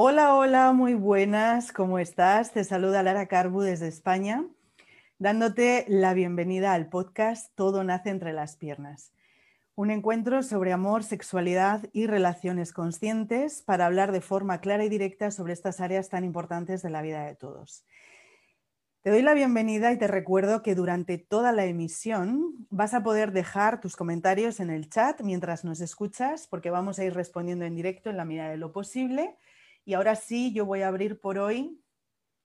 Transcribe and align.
Hola, 0.00 0.36
hola, 0.36 0.72
muy 0.72 0.94
buenas, 0.94 1.72
¿cómo 1.72 1.98
estás? 1.98 2.52
Te 2.52 2.62
saluda 2.62 3.02
Lara 3.02 3.26
Carbu 3.26 3.62
desde 3.62 3.88
España, 3.88 4.46
dándote 5.18 5.86
la 5.88 6.14
bienvenida 6.14 6.72
al 6.72 6.88
podcast 6.88 7.52
Todo 7.56 7.82
nace 7.82 8.10
entre 8.10 8.32
las 8.32 8.54
piernas. 8.54 9.12
Un 9.74 9.90
encuentro 9.90 10.44
sobre 10.44 10.72
amor, 10.72 11.02
sexualidad 11.02 11.88
y 11.92 12.06
relaciones 12.06 12.72
conscientes 12.72 13.60
para 13.62 13.86
hablar 13.86 14.12
de 14.12 14.20
forma 14.20 14.60
clara 14.60 14.84
y 14.84 14.88
directa 14.88 15.32
sobre 15.32 15.52
estas 15.52 15.80
áreas 15.80 16.08
tan 16.08 16.22
importantes 16.22 16.80
de 16.80 16.90
la 16.90 17.02
vida 17.02 17.24
de 17.24 17.34
todos. 17.34 17.84
Te 19.02 19.10
doy 19.10 19.22
la 19.22 19.34
bienvenida 19.34 19.90
y 19.90 19.98
te 19.98 20.06
recuerdo 20.06 20.62
que 20.62 20.76
durante 20.76 21.18
toda 21.18 21.50
la 21.50 21.64
emisión 21.64 22.54
vas 22.70 22.94
a 22.94 23.02
poder 23.02 23.32
dejar 23.32 23.80
tus 23.80 23.96
comentarios 23.96 24.60
en 24.60 24.70
el 24.70 24.90
chat 24.90 25.22
mientras 25.22 25.64
nos 25.64 25.80
escuchas, 25.80 26.46
porque 26.46 26.70
vamos 26.70 27.00
a 27.00 27.04
ir 27.04 27.14
respondiendo 27.14 27.64
en 27.64 27.74
directo 27.74 28.10
en 28.10 28.16
la 28.16 28.24
medida 28.24 28.48
de 28.48 28.58
lo 28.58 28.70
posible 28.70 29.36
y 29.88 29.94
ahora 29.94 30.16
sí, 30.16 30.52
yo 30.52 30.66
voy 30.66 30.82
a 30.82 30.88
abrir 30.88 31.18
por 31.18 31.38
hoy 31.38 31.82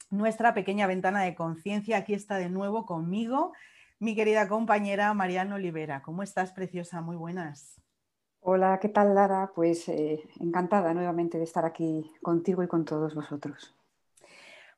nuestra 0.09 0.53
pequeña 0.53 0.87
ventana 0.87 1.23
de 1.23 1.35
conciencia. 1.35 1.97
Aquí 1.97 2.13
está 2.13 2.37
de 2.37 2.47
nuevo 2.47 2.85
conmigo 2.85 3.51
mi 3.99 4.15
querida 4.15 4.47
compañera 4.47 5.13
Mariana 5.13 5.55
Olivera. 5.55 6.01
¿Cómo 6.03 6.23
estás, 6.23 6.53
preciosa? 6.53 7.01
Muy 7.01 7.17
buenas. 7.17 7.81
Hola, 8.39 8.79
¿qué 8.81 8.87
tal, 8.87 9.13
Lara? 9.13 9.51
Pues 9.53 9.89
eh, 9.89 10.23
encantada 10.39 10.93
nuevamente 10.93 11.37
de 11.37 11.43
estar 11.43 11.65
aquí 11.65 12.09
contigo 12.21 12.63
y 12.63 12.69
con 12.69 12.85
todos 12.85 13.13
vosotros. 13.13 13.75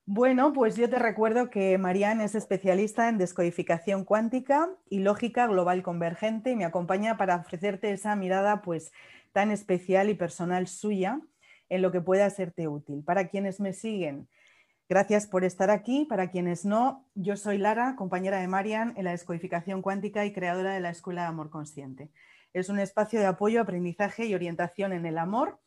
Bueno, 0.08 0.52
pues 0.52 0.76
yo 0.76 0.90
te 0.90 0.98
recuerdo 0.98 1.52
que 1.52 1.78
Marianne 1.78 2.24
es 2.24 2.34
especialista 2.34 3.10
en 3.10 3.20
descodificación 3.20 4.06
cuántica 4.06 4.72
y 4.90 5.02
lógica 5.02 5.46
global 5.46 5.84
convergente 5.84 6.50
y 6.50 6.56
me 6.56 6.66
acompaña 6.66 7.16
para 7.16 7.36
ofrecerte 7.36 7.92
esa 7.92 8.16
mirada 8.16 8.64
pues 8.64 8.92
tan 9.34 9.52
especial 9.52 10.10
y 10.10 10.16
personal 10.16 10.66
suya 10.66 11.22
en 11.70 11.82
lo 11.82 11.92
que 11.92 12.02
pueda 12.02 12.30
serte 12.30 12.68
útil. 12.68 13.04
Para 13.04 13.28
quienes 13.28 13.60
me 13.60 13.74
siguen, 13.74 14.28
gracias 14.90 15.28
por 15.28 15.44
estar 15.44 15.70
aquí. 15.70 16.06
Para 16.06 16.30
quienes 16.30 16.66
no, 16.66 17.06
yo 17.16 17.38
soy 17.38 17.58
Lara, 17.58 17.96
compañera 17.96 18.40
de 18.40 18.48
Marian 18.48 18.94
en 18.98 19.06
la 19.06 19.12
descodificación 19.12 19.82
cuántica 19.82 20.26
y 20.26 20.34
creadora 20.34 20.74
de 20.74 20.80
la 20.80 20.90
Escuela 20.90 21.22
de 21.24 21.28
Amor 21.28 21.50
Consciente. 21.50 22.10
Es 22.54 22.70
un 22.70 22.80
espacio 22.80 23.20
de 23.20 23.26
apoyo, 23.26 23.62
aprendizaje 23.62 24.26
y 24.26 24.36
orientación 24.36 24.94
en 24.94 25.06
el 25.06 25.18
amor 25.18 25.60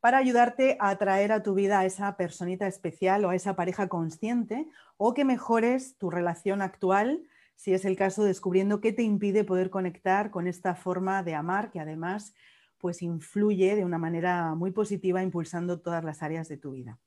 para 0.00 0.18
ayudarte 0.18 0.76
a 0.80 0.90
atraer 0.90 1.32
a 1.32 1.42
tu 1.42 1.54
vida 1.54 1.80
a 1.80 1.84
esa 1.84 2.16
personita 2.16 2.66
especial 2.66 3.24
o 3.24 3.30
a 3.30 3.34
esa 3.34 3.56
pareja 3.56 3.88
consciente 3.88 4.68
o 4.96 5.14
que 5.14 5.24
mejores 5.24 5.96
tu 5.98 6.10
relación 6.10 6.62
actual, 6.62 7.22
si 7.56 7.74
es 7.74 7.84
el 7.84 7.96
caso, 7.96 8.22
descubriendo 8.22 8.80
qué 8.80 8.92
te 8.92 9.02
impide 9.02 9.42
poder 9.42 9.70
conectar 9.70 10.30
con 10.30 10.46
esta 10.46 10.76
forma 10.76 11.24
de 11.24 11.34
amar 11.34 11.72
que 11.72 11.80
además 11.80 12.34
pues 12.78 13.02
influye 13.02 13.76
de 13.76 13.84
una 13.84 13.98
manera 13.98 14.54
muy 14.54 14.70
positiva 14.70 15.22
impulsando 15.22 15.80
todas 15.80 16.04
las 16.04 16.22
áreas 16.22 16.48
de 16.48 16.56
tu 16.56 16.72
vida. 16.72 16.98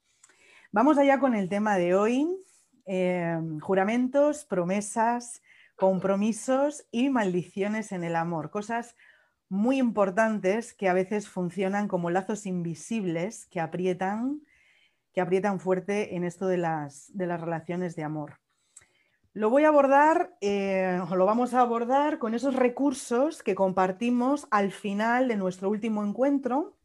Vamos 0.71 0.97
allá 0.97 1.19
con 1.19 1.35
el 1.35 1.49
tema 1.49 1.77
de 1.77 1.95
hoy, 1.95 2.27
em, 2.85 3.59
juramentos, 3.59 4.45
promesas, 4.45 5.41
compromisos 5.75 6.85
y 6.91 7.09
maldiciones 7.09 7.91
en 7.91 8.03
el 8.03 8.15
amor, 8.15 8.51
cosas 8.51 8.95
muy 9.49 9.79
importantes 9.79 10.73
que 10.73 10.87
a 10.87 10.93
veces 10.93 11.27
funcionan 11.27 11.87
como 11.89 12.09
lazos 12.09 12.45
invisibles 12.45 13.47
que 13.47 13.59
aprietan, 13.59 14.41
que 15.13 15.19
aprietan 15.19 15.59
fuerte 15.59 16.15
en 16.15 16.23
esto 16.23 16.47
de 16.47 16.57
las, 16.57 17.11
de 17.13 17.27
las 17.27 17.41
relaciones 17.41 17.95
de 17.95 18.03
amor. 18.03 18.39
Lo 19.33 19.49
voy 19.49 19.63
a 19.63 19.69
abordar, 19.69 20.35
eh, 20.41 20.99
lo 21.09 21.25
vamos 21.25 21.53
a 21.53 21.61
abordar 21.61 22.19
con 22.19 22.33
esos 22.33 22.53
recursos 22.53 23.43
que 23.43 23.55
compartimos 23.55 24.45
al 24.51 24.71
final 24.73 25.29
de 25.29 25.37
nuestro 25.37 25.69
último 25.69 26.03
encuentro, 26.03 26.75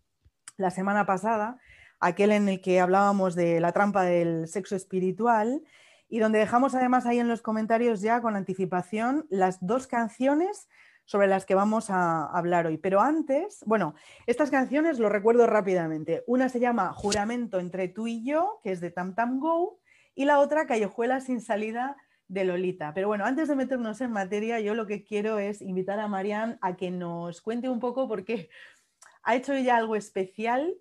la 0.56 0.70
semana 0.70 1.06
pasada, 1.06 1.58
aquel 1.98 2.30
en 2.30 2.48
el 2.48 2.60
que 2.60 2.78
hablábamos 2.78 3.34
de 3.34 3.58
la 3.58 3.72
trampa 3.72 4.04
del 4.04 4.46
sexo 4.46 4.76
espiritual 4.76 5.64
y 6.08 6.20
donde 6.20 6.38
dejamos 6.38 6.76
además 6.76 7.04
ahí 7.04 7.18
en 7.18 7.26
los 7.26 7.42
comentarios 7.42 8.00
ya 8.00 8.20
con 8.20 8.36
anticipación 8.36 9.26
las 9.28 9.58
dos 9.66 9.88
canciones 9.88 10.68
sobre 11.04 11.26
las 11.26 11.46
que 11.46 11.56
vamos 11.56 11.90
a 11.90 12.26
hablar 12.26 12.68
hoy. 12.68 12.78
Pero 12.78 13.00
antes, 13.00 13.64
bueno, 13.66 13.96
estas 14.28 14.52
canciones 14.52 15.00
lo 15.00 15.08
recuerdo 15.08 15.48
rápidamente. 15.48 16.22
Una 16.28 16.48
se 16.48 16.60
llama 16.60 16.92
Juramento 16.92 17.58
entre 17.58 17.88
tú 17.88 18.06
y 18.06 18.24
yo, 18.24 18.60
que 18.62 18.70
es 18.70 18.80
de 18.80 18.92
Tam 18.92 19.16
Tam 19.16 19.40
Go, 19.40 19.80
y 20.14 20.26
la 20.26 20.38
otra 20.38 20.66
Callejuela 20.66 21.20
sin 21.20 21.40
salida 21.40 21.96
de 22.28 22.44
Lolita. 22.44 22.92
Pero 22.94 23.08
bueno, 23.08 23.24
antes 23.24 23.48
de 23.48 23.56
meternos 23.56 24.00
en 24.00 24.12
materia, 24.12 24.60
yo 24.60 24.74
lo 24.74 24.86
que 24.86 25.04
quiero 25.04 25.38
es 25.38 25.62
invitar 25.62 26.00
a 26.00 26.08
Marian 26.08 26.58
a 26.60 26.76
que 26.76 26.90
nos 26.90 27.40
cuente 27.40 27.68
un 27.68 27.80
poco 27.80 28.08
porque 28.08 28.48
ha 29.22 29.36
hecho 29.36 29.52
ella 29.52 29.76
algo 29.76 29.96
especial 29.96 30.74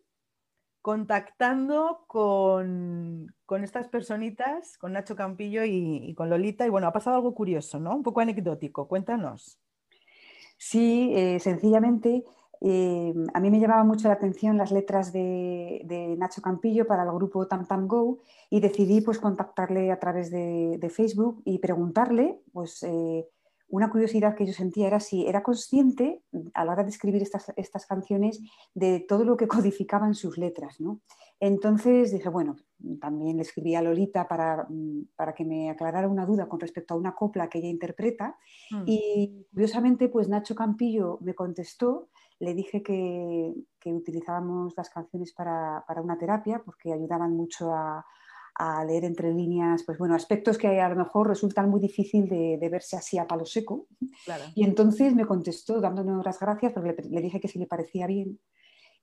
contactando 0.82 2.06
con, 2.06 3.34
estas 3.64 3.88
personitas, 3.88 4.78
con 4.78 4.94
Nacho 4.94 5.16
Campillo 5.16 5.64
y, 5.66 6.14
con 6.14 6.30
Lolita. 6.30 6.64
Y 6.66 6.70
bueno, 6.70 6.86
ha 6.86 6.94
pasado 6.94 7.16
algo 7.16 7.34
curioso, 7.34 7.80
¿no? 7.80 7.96
Un 7.96 8.04
poco 8.04 8.20
anecdótico. 8.20 8.88
Cuéntanos. 8.88 9.60
Sí, 10.58 11.12
eh, 11.16 11.40
sencillamente 11.40 12.24
eh, 12.62 13.14
a 13.34 13.40
mí 13.40 13.52
me 13.52 13.60
llamaba 13.60 13.84
mucho 13.84 14.08
la 14.08 14.16
atención 14.16 14.58
las 14.58 14.72
letras 14.72 15.12
de, 15.12 16.16
Nacho 16.18 16.42
Campillo 16.42 16.88
para 16.88 17.04
el 17.04 17.12
grupo 17.12 17.48
Tam 17.48 17.68
Tam 17.68 17.88
Go 17.88 18.20
y 18.50 18.60
decidí 18.60 19.02
pues, 19.02 19.20
contactarle 19.20 19.92
a 19.92 20.00
través 20.00 20.32
de, 20.32 20.92
Facebook 20.96 21.42
y 21.46 21.60
preguntarle 21.60 22.42
pues, 22.54 22.84
eh, 22.84 23.28
una 23.68 23.90
curiosidad 23.90 24.36
que 24.36 24.46
yo 24.46 24.54
sentía 24.54 24.88
era 24.88 25.00
si 25.00 25.28
era 25.28 25.44
consciente 25.44 26.22
a 26.54 26.66
la 26.66 26.74
hora 26.74 26.84
de 26.84 26.90
escribir 26.90 27.22
estas, 27.22 27.86
canciones 27.88 28.42
de 28.74 29.00
todo 29.00 29.26
lo 29.26 29.38
que 29.38 29.48
codificaban 29.48 30.14
sus 30.16 30.38
letras. 30.38 30.78
Entonces 31.40 32.12
dije, 32.12 32.30
bueno, 32.30 32.56
también 33.02 33.38
le 33.38 33.44
escribí 33.44 33.76
a 33.76 33.82
Lolita 33.82 34.28
para, 34.28 34.68
para, 35.16 35.34
que 35.34 35.44
me 35.44 35.70
aclarara 35.70 36.08
una 36.08 36.26
duda 36.26 36.48
con 36.48 36.60
respecto 36.60 36.94
a 36.94 36.98
una 36.98 37.16
copla 37.16 37.50
que 37.50 37.60
ella 37.60 37.68
interpreta. 37.68 38.38
Mm. 38.72 38.84
Y 38.86 39.48
curiosamente, 39.52 40.08
pues 40.10 40.30
Nacho 40.30 40.56
Campillo 40.56 41.18
me 41.22 41.34
contestó 41.34 42.10
le 42.40 42.54
dije 42.54 42.84
que, 42.84 43.54
utilizábamos 43.86 44.74
las 44.76 44.90
canciones 44.90 45.32
para, 45.34 45.84
una 46.04 46.18
terapia 46.18 46.62
porque 46.66 46.92
ayudaban 46.92 47.36
mucho 47.36 47.72
a, 47.74 48.06
leer 48.88 49.04
entre 49.04 49.34
líneas, 49.34 49.84
pues 49.84 49.98
bueno, 49.98 50.16
aspectos 50.16 50.58
que 50.58 50.80
a 50.80 50.88
lo 50.88 50.96
mejor 50.96 51.28
resultan 51.28 51.70
muy 51.70 51.82
difícil 51.82 52.30
de, 52.30 52.70
verse 52.72 52.96
así 52.96 53.18
a 53.18 53.28
palo 53.28 53.46
seco. 53.46 53.88
Y 54.56 54.64
entonces 54.64 55.14
me 55.14 55.26
contestó 55.26 55.82
dándome 55.82 56.24
las 56.24 56.40
gracias 56.40 56.72
porque 56.72 56.96
le, 57.10 57.22
dije 57.22 57.42
que 57.42 57.50
si 57.50 57.60
le 57.60 57.68
parecía 57.68 58.08
bien. 58.08 58.40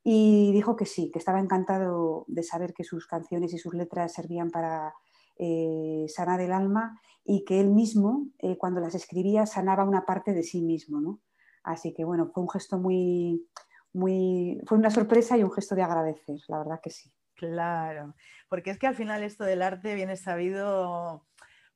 Y 0.03 0.53
dijo 0.53 0.75
que 0.75 0.87
sí, 0.87 1.11
que 1.13 1.19
estaba 1.19 1.39
encantado 1.39 2.25
de 2.29 2.43
saber 2.43 2.73
que 2.73 2.83
sus 2.83 3.07
canciones 3.07 3.53
y 3.53 3.59
sus 3.59 3.75
letras 3.75 4.15
servían 4.15 4.51
para 4.51 4.95
eh, 5.37 6.07
sanar 6.09 6.41
el 6.41 6.53
alma 6.53 6.99
y 7.23 7.45
que 7.45 7.61
él 7.61 7.69
mismo, 7.69 8.29
eh, 8.39 8.57
cuando 8.57 8.81
las 8.81 8.95
escribía, 8.95 9.45
sanaba 9.45 9.85
una 9.85 10.07
parte 10.07 10.33
de 10.33 10.43
sí 10.43 10.63
mismo, 10.63 11.01
¿no? 11.01 11.21
Así 11.63 11.95
que 11.95 12.05
bueno, 12.05 12.31
fue 12.33 12.43
un 12.43 12.51
gesto 12.51 12.79
muy, 12.79 13.49
muy, 13.93 14.61
fue 14.67 14.79
una 14.79 14.91
sorpresa 14.91 15.37
y 15.37 15.43
un 15.43 15.53
gesto 15.53 15.75
de 15.75 15.83
agradecer, 15.83 16.39
la 16.49 16.59
verdad 16.59 16.81
que 16.83 16.91
sí. 16.91 17.13
Claro, 17.35 18.15
porque 18.49 18.71
es 18.71 18.79
que 18.79 18.87
al 18.87 18.95
final 18.95 19.23
esto 19.23 19.45
del 19.45 19.63
arte 19.63 19.95
viene 19.95 20.17
sabido, 20.17 21.27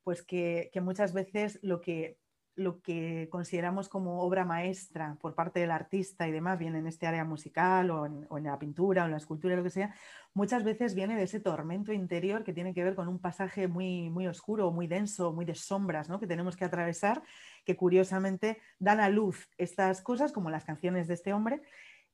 pues 0.05 0.22
que, 0.22 0.70
que 0.72 0.81
muchas 0.81 1.12
veces 1.12 1.58
lo 1.62 1.81
que 1.81 2.19
lo 2.56 2.81
que 2.81 3.29
consideramos 3.31 3.88
como 3.88 4.23
obra 4.23 4.44
maestra 4.44 5.17
por 5.20 5.35
parte 5.35 5.61
del 5.61 5.70
artista 5.70 6.26
y 6.26 6.32
demás, 6.32 6.58
bien 6.58 6.75
en 6.75 6.87
este 6.87 7.06
área 7.06 7.25
musical 7.25 7.91
o 7.91 8.06
en, 8.06 8.44
la 8.44 8.58
pintura 8.58 9.03
o 9.03 9.05
en 9.05 9.11
la 9.12 9.19
escultura, 9.19 9.56
lo 9.56 9.62
que 9.62 9.70
sea, 9.70 9.94
muchas 10.32 10.64
veces 10.64 10.94
viene 10.94 11.17
de 11.17 11.25
ese 11.25 11.38
tormento 11.38 11.93
interior 11.93 12.44
que 12.44 12.55
tiene 12.55 12.73
que 12.73 12.82
ver 12.82 12.94
con 12.94 13.08
un 13.08 13.19
pasaje 13.19 13.69
muy, 13.69 14.08
muy 14.08 14.26
oscuro, 14.26 14.70
muy 14.73 14.87
denso, 14.87 15.32
muy 15.32 15.44
de 15.44 15.55
sombras, 15.55 16.08
¿no? 16.08 16.19
que 16.19 16.26
tenemos 16.26 16.56
que 16.56 16.64
atravesar, 16.64 17.23
que 17.64 17.76
curiosamente 17.76 18.58
dan 18.79 19.00
a 19.00 19.11
luz 19.11 19.50
estas 19.58 20.00
cosas, 20.00 20.32
como 20.32 20.49
las 20.49 20.64
canciones 20.64 21.08
de 21.08 21.14
este 21.14 21.35
hombre, 21.35 21.62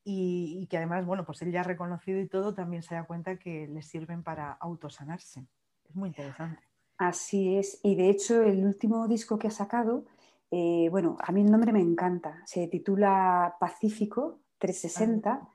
y, 0.04 0.66
que 0.68 0.78
además, 0.78 1.06
bueno, 1.06 1.24
pues 1.24 1.40
él 1.42 1.52
ya 1.52 1.62
reconocido 1.62 2.18
y 2.18 2.26
todo, 2.26 2.54
también 2.54 2.82
se 2.82 2.96
da 2.96 3.04
cuenta 3.04 3.38
que 3.38 3.68
le 3.68 3.82
sirven 3.82 4.24
para 4.24 4.50
autosanarse. 4.50 5.46
Es 5.88 5.94
muy 5.94 6.08
interesante. 6.08 6.60
Así 6.98 7.56
es, 7.56 7.78
y 7.84 7.94
de 7.94 8.10
hecho 8.10 8.42
el 8.42 8.64
último 8.64 9.06
disco 9.06 9.38
que 9.38 9.46
ha 9.46 9.52
sacado 9.52 10.04
eh, 10.54 10.88
bueno, 10.90 11.16
a 11.18 11.32
mí 11.32 11.40
el 11.40 11.50
nombre 11.50 11.72
me 11.72 11.80
encanta. 11.80 12.42
Se 12.44 12.68
titula 12.68 13.56
Pacífico 13.58 14.40
360 14.58 15.30
ah. 15.30 15.48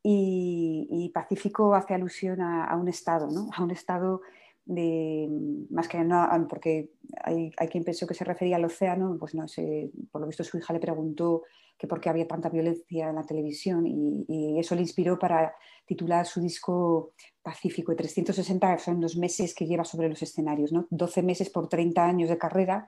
y, 0.00 1.10
Pacífico 1.12 1.74
hace 1.74 1.94
alusión 1.94 2.40
a, 2.40 2.76
un 2.76 2.86
estado, 2.86 3.28
¿no? 3.32 3.50
A 3.52 3.64
un 3.64 3.72
estado 3.72 4.20
de, 4.64 5.28
más 5.70 5.88
que 5.88 5.98
no, 6.04 6.28
porque 6.48 6.92
hay, 7.24 7.50
quien 7.68 7.82
pensó 7.82 8.06
que 8.06 8.14
se 8.14 8.24
refería 8.24 8.54
al 8.54 8.64
océano, 8.64 9.16
pues 9.18 9.34
no 9.34 9.48
sé, 9.48 9.90
por 10.12 10.20
lo 10.20 10.28
visto 10.28 10.44
su 10.44 10.56
hija 10.56 10.72
le 10.72 10.78
preguntó 10.78 11.42
que 11.76 11.88
por 11.88 12.00
qué 12.00 12.08
había 12.08 12.28
tanta 12.28 12.48
violencia 12.48 13.08
en 13.08 13.16
la 13.16 13.26
televisión 13.26 13.84
y, 13.88 14.56
eso 14.60 14.76
le 14.76 14.82
inspiró 14.82 15.18
para 15.18 15.52
titular 15.84 16.26
su 16.26 16.40
disco 16.40 17.12
Pacífico 17.42 17.92
y 17.92 17.96
360 17.96 18.78
son 18.78 19.00
los 19.00 19.16
meses 19.16 19.52
que 19.52 19.66
lleva 19.66 19.84
sobre 19.84 20.08
los 20.08 20.22
escenarios, 20.22 20.70
¿no? 20.70 20.86
12 20.90 21.24
meses 21.24 21.50
por 21.50 21.68
30 21.68 22.04
años 22.04 22.28
de 22.28 22.38
carrera 22.38 22.86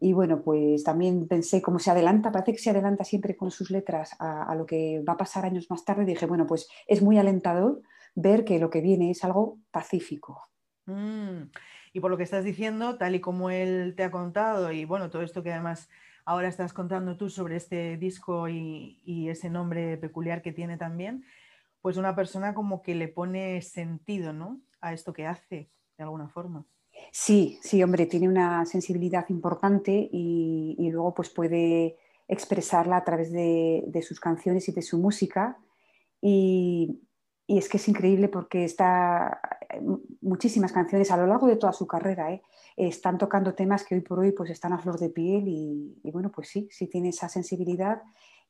y 0.00 0.12
bueno, 0.12 0.42
pues 0.42 0.82
también 0.82 1.28
pensé 1.28 1.60
cómo 1.60 1.78
se 1.78 1.90
adelanta, 1.90 2.32
parece 2.32 2.52
que 2.52 2.58
se 2.58 2.70
adelanta 2.70 3.04
siempre 3.04 3.36
con 3.36 3.50
sus 3.50 3.70
letras 3.70 4.16
a, 4.18 4.54
lo 4.54 4.64
que 4.64 5.02
va 5.06 5.12
a 5.12 5.18
pasar 5.18 5.44
años 5.44 5.70
más 5.70 5.84
tarde. 5.84 6.04
Dije, 6.04 6.26
bueno, 6.26 6.46
pues 6.46 6.68
es 6.86 7.02
muy 7.02 7.18
alentador 7.18 7.82
ver 8.14 8.44
que 8.44 8.58
lo 8.58 8.70
que 8.70 8.80
viene 8.80 9.10
es 9.10 9.22
algo 9.24 9.58
pacífico. 9.70 10.48
Mm. 10.86 11.50
Y 11.92 12.00
por 12.00 12.10
lo 12.10 12.16
que 12.16 12.22
estás 12.22 12.44
diciendo, 12.44 12.96
tal 12.96 13.14
y 13.14 13.20
como 13.20 13.50
él 13.50 13.94
te 13.96 14.04
ha 14.04 14.10
contado, 14.10 14.72
y 14.72 14.84
bueno, 14.84 15.10
todo 15.10 15.22
esto 15.22 15.42
que 15.42 15.52
además 15.52 15.88
ahora 16.24 16.48
estás 16.48 16.72
contando 16.72 17.16
tú 17.16 17.28
sobre 17.28 17.56
este 17.56 17.96
disco 17.96 18.48
y, 18.48 19.28
ese 19.28 19.50
nombre 19.50 19.96
peculiar 19.96 20.40
que 20.40 20.52
tiene 20.52 20.76
también, 20.76 21.24
pues 21.82 21.96
una 21.96 22.14
persona 22.14 22.54
como 22.54 22.82
que 22.82 22.94
le 22.94 23.08
pone 23.08 23.60
sentido 23.62 24.32
¿no? 24.32 24.60
a 24.80 24.92
esto 24.92 25.12
que 25.12 25.26
hace, 25.26 25.70
de 25.98 26.04
alguna 26.04 26.28
forma. 26.28 26.64
Sí, 27.12 27.58
sí, 27.62 27.82
hombre, 27.82 28.06
tiene 28.06 28.28
una 28.28 28.64
sensibilidad 28.66 29.28
importante 29.28 30.08
y, 30.12 30.88
luego 30.90 31.14
pues 31.14 31.30
puede 31.30 31.96
expresarla 32.28 32.98
a 32.98 33.04
través 33.04 33.32
de, 33.32 34.04
sus 34.06 34.20
canciones 34.20 34.68
y 34.68 34.72
de 34.72 34.82
su 34.82 34.98
música. 34.98 35.58
Y, 36.20 37.00
y, 37.46 37.58
es 37.58 37.68
que 37.68 37.78
es 37.78 37.88
increíble 37.88 38.28
porque 38.28 38.64
está 38.64 39.40
muchísimas 40.20 40.72
canciones 40.72 41.10
a 41.10 41.16
lo 41.16 41.26
largo 41.26 41.46
de 41.46 41.56
toda 41.56 41.72
su 41.72 41.86
carrera, 41.86 42.32
¿eh? 42.32 42.42
están 42.76 43.18
tocando 43.18 43.54
temas 43.54 43.84
que 43.84 43.94
hoy 43.94 44.00
por 44.00 44.20
hoy 44.20 44.32
pues 44.32 44.50
están 44.50 44.72
a 44.72 44.78
flor 44.78 44.98
de 44.98 45.10
piel 45.10 45.44
y, 45.48 46.10
bueno, 46.10 46.30
pues 46.30 46.48
sí, 46.48 46.68
sí 46.70 46.88
tiene 46.88 47.10
esa 47.10 47.28
sensibilidad 47.28 48.02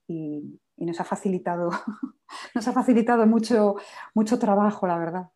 y, 0.06 0.58
nos 0.76 0.98
ha 0.98 1.04
facilitado, 1.04 1.70
nos 2.54 2.66
ha 2.66 2.72
facilitado 2.72 3.26
mucho, 3.26 3.76
mucho 4.14 4.38
trabajo, 4.38 4.86
la 4.86 4.98
verdad. 4.98 5.30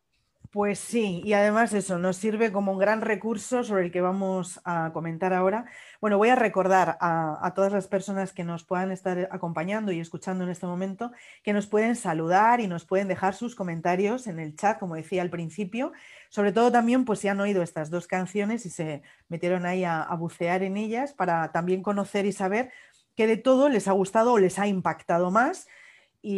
Pues 0.55 0.79
sí, 0.79 1.21
y 1.25 1.33
además 1.33 1.73
eso 1.73 1.99
nos 1.99 2.15
sirve 2.15 2.53
como 2.53 2.71
un 2.71 2.77
gran 2.77 3.01
recurso 3.01 3.61
sobre 3.65 3.83
el 3.83 3.91
que 3.91 3.99
vamos 3.99 4.61
a 4.63 4.91
comentar 4.93 5.33
ahora. 5.33 5.65
Bueno, 5.99 6.17
voy 6.17 6.29
a 6.29 6.35
recordar 6.37 6.97
a, 7.01 7.51
todas 7.53 7.73
las 7.73 7.89
personas 7.89 8.31
que 8.31 8.45
nos 8.45 8.63
puedan 8.63 8.89
estar 8.89 9.27
acompañando 9.33 9.91
y 9.91 9.99
escuchando 9.99 10.45
en 10.45 10.49
este 10.49 10.65
momento 10.65 11.11
que 11.43 11.51
nos 11.51 11.67
pueden 11.67 11.97
saludar 11.97 12.61
y 12.61 12.67
nos 12.67 12.85
pueden 12.85 13.09
dejar 13.09 13.33
sus 13.35 13.53
comentarios 13.53 14.27
en 14.27 14.39
el 14.39 14.55
chat, 14.55 14.79
como 14.79 14.95
decía 14.95 15.23
al 15.23 15.29
principio. 15.29 15.91
Sobre 16.29 16.53
todo 16.53 16.71
también, 16.71 17.03
pues 17.03 17.19
si 17.19 17.27
han 17.27 17.41
oído 17.41 17.61
estas 17.61 17.89
dos 17.89 18.07
canciones 18.07 18.65
y 18.65 18.69
se 18.69 19.01
metieron 19.27 19.65
ahí 19.65 19.83
a, 19.83 20.03
a 20.03 20.15
bucear 20.15 20.63
en 20.63 20.77
ellas 20.77 21.11
para 21.11 21.51
también 21.51 21.83
conocer 21.83 22.25
y 22.25 22.31
saber 22.31 22.71
qué 23.17 23.27
de 23.27 23.35
todo 23.35 23.67
les 23.67 23.89
ha 23.89 23.91
gustado 23.91 24.31
o 24.31 24.39
les 24.39 24.57
ha 24.57 24.67
impactado 24.67 25.31
más 25.31 25.67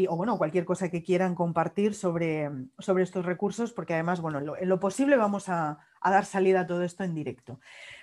o 0.10 0.18
bueno, 0.18 0.38
cualquier 0.38 0.66
cosa 0.66 0.89
que 0.89 1.01
quieran 1.01 1.34
compartir 1.34 1.94
sobre, 1.94 2.50
sobre 2.78 3.04
estos 3.04 3.25
recursos, 3.25 3.72
porque 3.72 3.94
además, 3.94 4.19
bueno, 4.19 4.39
en 4.39 4.69
lo, 4.69 4.80
posible 4.80 5.16
vamos 5.16 5.48
a, 5.48 5.80
dar 6.04 6.25
salida 6.25 6.62
a 6.62 6.68
todo 6.68 6.84
esto 6.84 7.04
en 7.04 7.16
directo. 7.16 7.60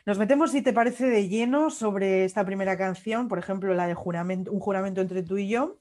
Nos 0.06 0.18
metemos, 0.18 0.52
si 0.52 0.62
te 0.62 0.72
parece, 0.72 1.06
de 1.06 1.28
lleno 1.28 1.70
sobre 1.70 2.24
esta 2.24 2.44
primera 2.44 2.78
canción, 2.78 3.28
por 3.28 3.38
ejemplo, 3.38 3.74
la 3.74 3.86
de 3.86 3.94
juramento, 3.94 4.50
Un 4.50 4.60
juramento 4.60 5.02
entre 5.02 5.22
tú 5.22 5.36
y 5.36 5.48
yo, 5.48 5.78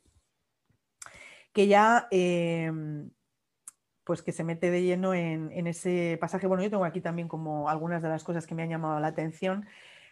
que 1.54 1.68
ya 1.68 2.08
em, 2.12 3.12
pues 4.04 4.22
que 4.22 4.34
se 4.34 4.44
mete 4.44 4.72
de 4.72 4.84
lleno 4.84 5.14
en, 5.14 5.52
en, 5.54 5.68
ese 5.68 6.18
pasaje. 6.20 6.48
Bueno, 6.48 6.64
yo 6.64 6.70
tengo 6.70 6.86
aquí 6.86 7.00
también 7.00 7.28
como 7.30 7.70
algunas 7.70 8.02
de 8.02 8.10
las 8.10 8.24
cosas 8.24 8.46
que 8.46 8.56
me 8.56 8.64
han 8.64 8.70
llamado 8.70 9.00
la 9.00 9.08
atención, 9.08 9.66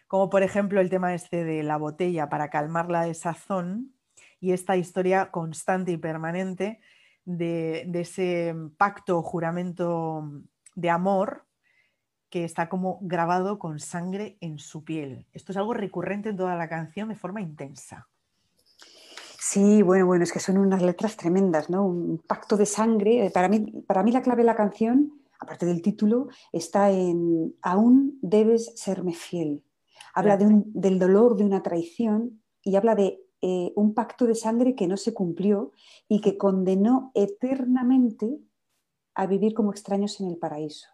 como 0.08 0.30
por 0.30 0.42
ejemplo 0.42 0.80
el 0.80 0.90
tema 0.90 1.14
este 1.14 1.44
de 1.44 1.62
la 1.62 1.76
botella 1.76 2.28
para 2.28 2.50
calmar 2.50 2.90
la 2.90 3.04
desazón 3.04 3.94
y 4.42 4.52
esta 4.52 4.76
historia 4.76 5.30
constante 5.30 5.92
y 5.92 5.96
permanente 5.96 6.80
de, 7.24 7.88
ese 7.94 8.54
pacto 8.76 9.18
o 9.18 9.22
juramento 9.22 10.28
de 10.74 10.90
amor 10.90 11.46
que 12.28 12.44
está 12.44 12.68
como 12.68 12.98
grabado 13.02 13.60
con 13.60 13.78
sangre 13.78 14.36
en 14.40 14.58
su 14.58 14.82
piel. 14.82 15.26
Esto 15.32 15.52
es 15.52 15.58
algo 15.58 15.74
recurrente 15.74 16.30
en 16.30 16.36
toda 16.36 16.56
la 16.56 16.68
canción 16.68 17.08
de 17.08 17.14
forma 17.14 17.40
intensa. 17.40 18.08
Sí, 19.38 19.82
bueno, 19.82 20.06
bueno, 20.06 20.24
es 20.24 20.32
que 20.32 20.40
son 20.40 20.58
unas 20.58 20.82
letras 20.82 21.16
tremendas, 21.16 21.70
¿no? 21.70 21.86
Un 21.86 22.18
pacto 22.18 22.56
de 22.56 22.66
sangre. 22.66 23.30
Para 23.32 23.48
mí, 23.48 23.60
para 23.86 24.02
mí 24.02 24.10
la 24.10 24.22
clave 24.22 24.42
de 24.42 24.46
la 24.46 24.56
canción, 24.56 25.20
aparte 25.38 25.66
del 25.66 25.82
título, 25.82 26.28
está 26.50 26.90
en 26.90 27.54
aún 27.62 28.18
debes 28.22 28.72
serme 28.74 29.12
fiel. 29.12 29.62
Habla 30.14 30.36
del 30.36 30.98
dolor 30.98 31.36
de 31.36 31.44
una 31.44 31.62
traición 31.62 32.42
y 32.64 32.74
habla 32.74 32.96
de 32.96 33.22
eh, 33.44 33.72
un 33.74 33.92
pacto 33.92 34.26
de 34.26 34.36
sangre 34.36 34.76
que 34.76 34.86
no 34.86 34.96
se 34.96 35.12
cumplió 35.12 35.72
y 36.08 36.20
que 36.20 36.38
condenó 36.38 37.10
eternamente 37.14 38.38
a 39.14 39.26
vivir 39.26 39.52
como 39.52 39.72
extraños 39.72 40.20
en 40.20 40.28
el 40.28 40.38
paraíso. 40.38 40.86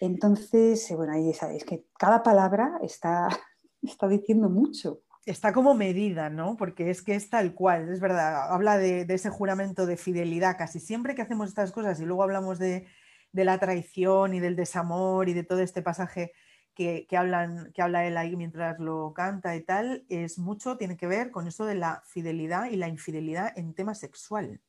Entonces, 0.00 0.90
eh, 0.90 0.96
bueno, 0.96 1.12
ahí 1.12 1.30
es 1.30 1.64
que 1.64 1.84
cada 1.96 2.24
palabra 2.24 2.80
está, 2.82 3.28
está 3.82 4.08
diciendo 4.08 4.50
mucho. 4.50 5.02
Está 5.24 5.52
como 5.52 5.74
medida, 5.74 6.30
¿no? 6.30 6.56
Porque 6.56 6.90
es 6.90 7.02
que 7.02 7.14
es 7.14 7.30
tal 7.30 7.54
cual, 7.54 7.90
es 7.90 8.00
verdad, 8.00 8.52
habla 8.52 8.76
de, 8.76 9.06
ese 9.08 9.30
juramento 9.30 9.86
de 9.86 9.96
fidelidad. 9.96 10.56
Casi 10.58 10.80
siempre 10.80 11.14
que 11.14 11.22
hacemos 11.22 11.48
estas 11.48 11.70
cosas 11.70 12.00
y 12.00 12.06
luego 12.06 12.24
hablamos 12.24 12.58
de, 12.58 12.88
de 13.30 13.44
la 13.44 13.58
traición 13.60 14.34
y 14.34 14.40
del 14.40 14.56
desamor 14.56 15.28
y 15.28 15.34
de 15.34 15.44
todo 15.44 15.60
este 15.60 15.82
pasaje 15.82 16.32
que, 16.78 17.16
hablan, 17.16 17.72
que 17.72 17.82
habla 17.82 18.06
él 18.06 18.16
ahí 18.16 18.36
mientras 18.36 18.78
lo 18.78 19.12
canta 19.12 19.56
y 19.56 19.62
tal, 19.62 20.04
es 20.08 20.38
mucho, 20.38 20.76
tiene 20.76 20.96
que 20.96 21.08
ver 21.08 21.32
con 21.32 21.48
eso 21.48 21.64
de 21.66 21.74
la 21.74 22.02
fidelidad 22.06 22.70
y 22.70 22.76
la 22.76 22.86
infidelidad 22.86 23.52
en 23.58 23.74
tema 23.74 23.96
sexual. 23.96 24.60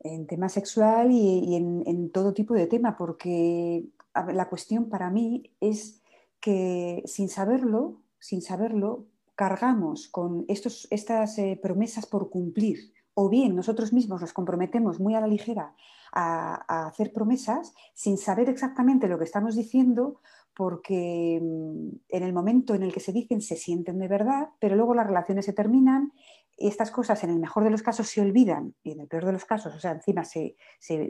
En 0.00 0.26
tema 0.26 0.48
sexual 0.48 1.10
y, 1.10 1.54
en, 1.54 2.10
todo 2.12 2.32
tipo 2.32 2.54
de 2.54 2.66
tema, 2.66 2.96
porque 2.96 3.84
la 4.14 4.48
cuestión 4.48 4.88
para 4.88 5.10
mí 5.10 5.52
es 5.60 6.02
que 6.40 7.02
sin 7.04 7.28
saberlo, 7.28 8.00
sin 8.18 8.40
saberlo, 8.40 9.04
cargamos 9.34 10.08
con 10.08 10.46
estos, 10.48 10.88
estas 10.90 11.36
eh, 11.36 11.58
promesas 11.62 12.06
por 12.06 12.30
cumplir, 12.30 12.94
o 13.12 13.28
bien 13.28 13.54
nosotros 13.54 13.92
mismos 13.92 14.22
nos 14.22 14.32
comprometemos 14.32 14.98
muy 14.98 15.14
a 15.14 15.20
la 15.20 15.26
ligera 15.26 15.74
a, 16.12 16.86
hacer 16.86 17.12
promesas 17.12 17.74
sin 17.94 18.16
saber 18.16 18.48
exactamente 18.48 19.08
lo 19.08 19.18
que 19.18 19.24
estamos 19.24 19.54
diciendo, 19.54 20.20
porque 20.56 21.38
mm, 21.40 21.88
en 22.08 22.22
el 22.22 22.32
momento 22.32 22.74
en 22.74 22.82
el 22.82 22.92
que 22.92 23.00
se 23.00 23.12
dicen 23.12 23.42
se 23.42 23.56
sienten 23.56 23.98
de 23.98 24.08
verdad, 24.08 24.48
pero 24.58 24.74
luego 24.74 24.94
las 24.94 25.06
relaciones 25.06 25.44
se 25.44 25.52
terminan 25.52 26.12
y 26.56 26.68
estas 26.68 26.90
cosas 26.90 27.22
en 27.22 27.30
el 27.30 27.38
mejor 27.38 27.64
de 27.64 27.70
los 27.70 27.82
casos 27.82 28.08
se 28.08 28.22
olvidan 28.22 28.74
y 28.82 28.92
en 28.92 29.00
el 29.00 29.08
peor 29.08 29.26
de 29.26 29.32
los 29.32 29.44
casos, 29.44 29.74
o 29.74 29.78
sea, 29.78 29.92
encima 29.92 30.24
se, 30.24 30.56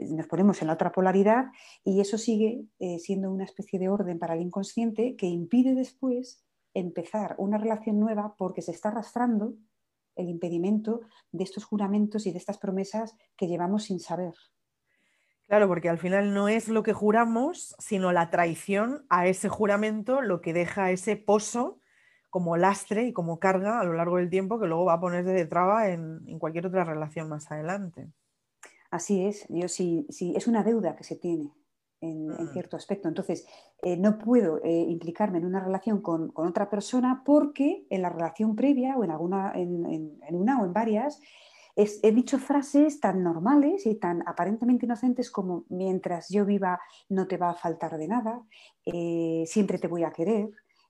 nos 0.09 0.27
ponemos 0.27 0.61
en 0.61 0.67
la 0.67 0.73
otra 0.73 0.91
polaridad 0.91 1.45
y 1.85 2.01
eso 2.01 2.17
sigue 2.17 2.65
eh, 2.79 2.99
siendo 2.99 3.31
una 3.31 3.45
especie 3.45 3.79
de 3.79 3.87
orden 3.87 4.19
para 4.19 4.33
el 4.33 4.41
inconsciente 4.41 5.15
que 5.15 5.27
impide 5.27 5.73
después 5.73 6.43
empezar 6.73 7.35
una 7.37 7.57
relación 7.57 7.99
nueva 7.99 8.35
porque 8.37 8.61
se 8.61 8.71
está 8.71 8.89
arrastrando 8.89 9.55
el 10.17 10.27
impedimento 10.27 11.01
de 11.31 11.45
estos 11.45 11.63
juramentos 11.63 12.25
y 12.25 12.31
de 12.31 12.39
estas 12.39 12.57
promesas 12.57 13.15
que 13.37 13.47
llevamos 13.47 13.83
sin 13.83 14.01
saber. 14.01 14.33
Claro, 15.47 15.69
porque 15.69 15.87
al 15.87 15.97
final 15.97 16.33
no 16.33 16.49
es 16.49 16.67
lo 16.67 16.83
que 16.83 16.91
juramos, 16.91 17.75
sino 17.79 18.11
la 18.11 18.29
traición 18.29 19.05
a 19.09 19.27
ese 19.27 19.47
juramento 19.47 20.21
lo 20.21 20.41
que 20.41 20.51
deja 20.51 20.91
ese 20.91 21.15
pozo 21.15 21.79
como 22.29 22.57
lastre 22.57 23.07
y 23.07 23.13
como 23.13 23.39
carga 23.39 23.79
a 23.79 23.85
lo 23.85 23.93
largo 23.93 24.17
del 24.17 24.29
tiempo 24.29 24.59
que 24.59 24.67
luego 24.67 24.85
va 24.85 24.93
a 24.93 24.99
ponerse 24.99 25.31
de 25.31 25.45
traba 25.45 25.89
en, 25.89 26.37
cualquier 26.39 26.67
otra 26.67 26.83
relación 26.83 27.29
más 27.29 27.49
adelante. 27.49 28.11
Así 28.91 29.25
es, 29.25 29.45
yo 29.47 29.69
sí, 29.69 30.05
sí, 30.09 30.33
es 30.35 30.47
una 30.47 30.63
deuda 30.63 30.97
que 30.97 31.05
se 31.05 31.15
tiene 31.15 31.53
en, 32.01 32.27
mm. 32.27 32.51
cierto 32.51 32.75
aspecto. 32.75 33.07
Entonces, 33.07 33.47
eh, 33.81 33.95
no 33.95 34.17
puedo 34.17 34.61
eh, 34.63 34.85
implicarme 34.89 35.37
en 35.37 35.45
una 35.45 35.61
relación 35.61 36.01
con, 36.01 36.31
otra 36.35 36.69
persona 36.69 37.23
porque 37.25 37.87
en 37.89 38.01
la 38.01 38.09
relación 38.09 38.53
previa 38.53 38.97
o 38.97 39.05
en, 39.05 39.11
alguna, 39.11 39.53
en 39.55 40.35
una 40.35 40.61
o 40.61 40.65
en 40.65 40.73
varias, 40.73 41.21
he 41.77 42.11
dicho 42.11 42.39
frases 42.39 42.99
tan 42.99 43.23
normales 43.23 43.85
y 43.85 43.95
tan 43.95 44.27
aparentemente 44.27 44.87
inocentes 44.87 45.29
como 45.29 45.65
mientras 45.69 46.29
yo 46.29 46.43
viva 46.43 46.79
no 47.09 47.27
te 47.27 47.37
va 47.37 47.51
a 47.51 47.53
faltar 47.53 47.97
de 47.97 48.07
nada, 48.07 48.43
eh, 48.83 49.43
siempre 49.45 49.77
te 49.77 49.87
voy 49.87 50.03
a 50.03 50.11
querer, 50.11 50.49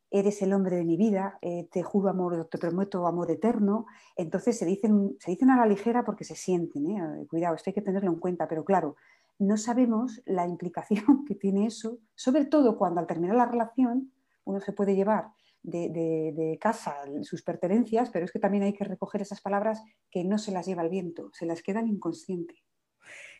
eres 0.09 0.41
el 0.41 0.53
hombre 0.53 0.77
de 0.77 0.85
mi 0.85 0.95
vida, 0.95 1.37
eh, 1.41 1.67
te 1.69 1.83
juro 1.83 2.09
amor, 2.09 2.47
te 2.49 2.57
prometo 2.57 3.05
amor 3.05 3.29
eterno. 3.29 3.85
Entonces 4.15 4.57
se 4.57 4.65
dicen, 4.65 5.17
se 5.19 5.31
dicen 5.31 5.49
a 5.49 5.57
la 5.57 5.65
ligera 5.65 6.05
porque 6.05 6.23
se 6.23 6.35
sienten, 6.35 6.89
¿eh? 6.89 7.27
cuidado, 7.27 7.55
esto 7.55 7.69
hay 7.69 7.73
que 7.73 7.81
tenerlo 7.81 8.11
en 8.11 8.19
cuenta, 8.19 8.47
pero 8.47 8.63
claro, 8.63 8.95
no 9.39 9.57
sabemos 9.57 10.21
la 10.25 10.47
implicación 10.47 11.25
que 11.27 11.35
tiene 11.35 11.65
eso, 11.65 11.99
sobre 12.15 12.45
todo 12.45 12.77
cuando 12.77 13.01
al 13.01 13.07
terminar 13.07 13.35
la 13.35 13.45
relación 13.45 14.13
uno 14.45 14.61
se 14.61 14.71
puede 14.71 14.95
llevar 14.95 15.31
de, 15.67 16.57
casa 16.59 16.97
sus 17.23 17.43
pertenencias, 17.43 18.09
pero 18.09 18.25
es 18.25 18.31
que 18.31 18.39
también 18.39 18.63
hay 18.63 18.73
que 18.73 18.83
recoger 18.83 19.21
esas 19.21 19.41
palabras 19.41 19.83
que 20.09 20.23
no 20.23 20.37
se 20.37 20.51
las 20.51 20.65
lleva 20.65 20.83
el 20.83 20.89
viento, 20.89 21.29
se 21.33 21.45
las 21.45 21.61
quedan 21.61 21.87
inconsciente. 21.87 22.55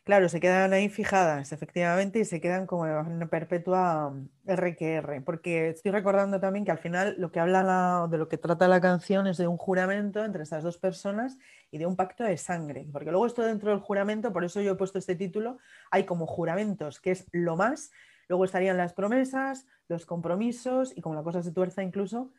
Claro, 0.04 0.30
se 0.30 0.40
quedan 0.40 0.72
ahí 0.72 0.88
fijadas, 0.88 1.52
efectivamente, 1.52 2.20
y 2.20 2.24
se 2.24 2.40
quedan 2.40 2.66
como 2.66 2.86
en 2.86 2.94
una 2.94 3.28
perpetua 3.28 4.14
RQR, 4.46 5.22
porque 5.22 5.68
estoy 5.68 5.92
recordando 5.92 6.40
también 6.40 6.64
que 6.64 6.70
al 6.70 6.78
final 6.78 7.14
lo 7.18 7.30
que 7.30 7.40
habla 7.40 8.06
de 8.10 8.16
lo 8.16 8.26
que 8.26 8.38
trata 8.38 8.68
la 8.68 8.80
canción 8.80 9.26
es 9.26 9.36
de 9.36 9.46
un 9.46 9.58
juramento 9.58 10.24
entre 10.24 10.44
estas 10.44 10.62
dos 10.62 10.78
personas 10.78 11.36
y 11.70 11.76
de 11.76 11.84
un 11.84 11.96
pacto 11.96 12.24
de 12.24 12.38
sangre, 12.38 12.88
porque 12.90 13.10
luego 13.10 13.26
esto 13.26 13.42
dentro 13.42 13.70
del 13.70 13.80
juramento, 13.80 14.32
por 14.32 14.44
eso 14.44 14.62
yo 14.62 14.72
he 14.72 14.76
puesto 14.76 14.98
este 14.98 15.14
título, 15.14 15.58
hay 15.90 16.04
como 16.04 16.26
juramentos, 16.26 17.00
que 17.00 17.10
es 17.10 17.26
lo 17.32 17.56
más, 17.56 17.90
luego 18.28 18.44
estarían 18.44 18.76
las 18.76 18.92
promesas, 18.92 19.66
los 19.88 20.06
compromisos 20.06 20.96
y 20.96 21.00
como 21.00 21.14
la 21.14 21.22
cosa 21.22 21.42
se 21.42 21.52
tuerza 21.52 21.82
incluso, 21.82 22.32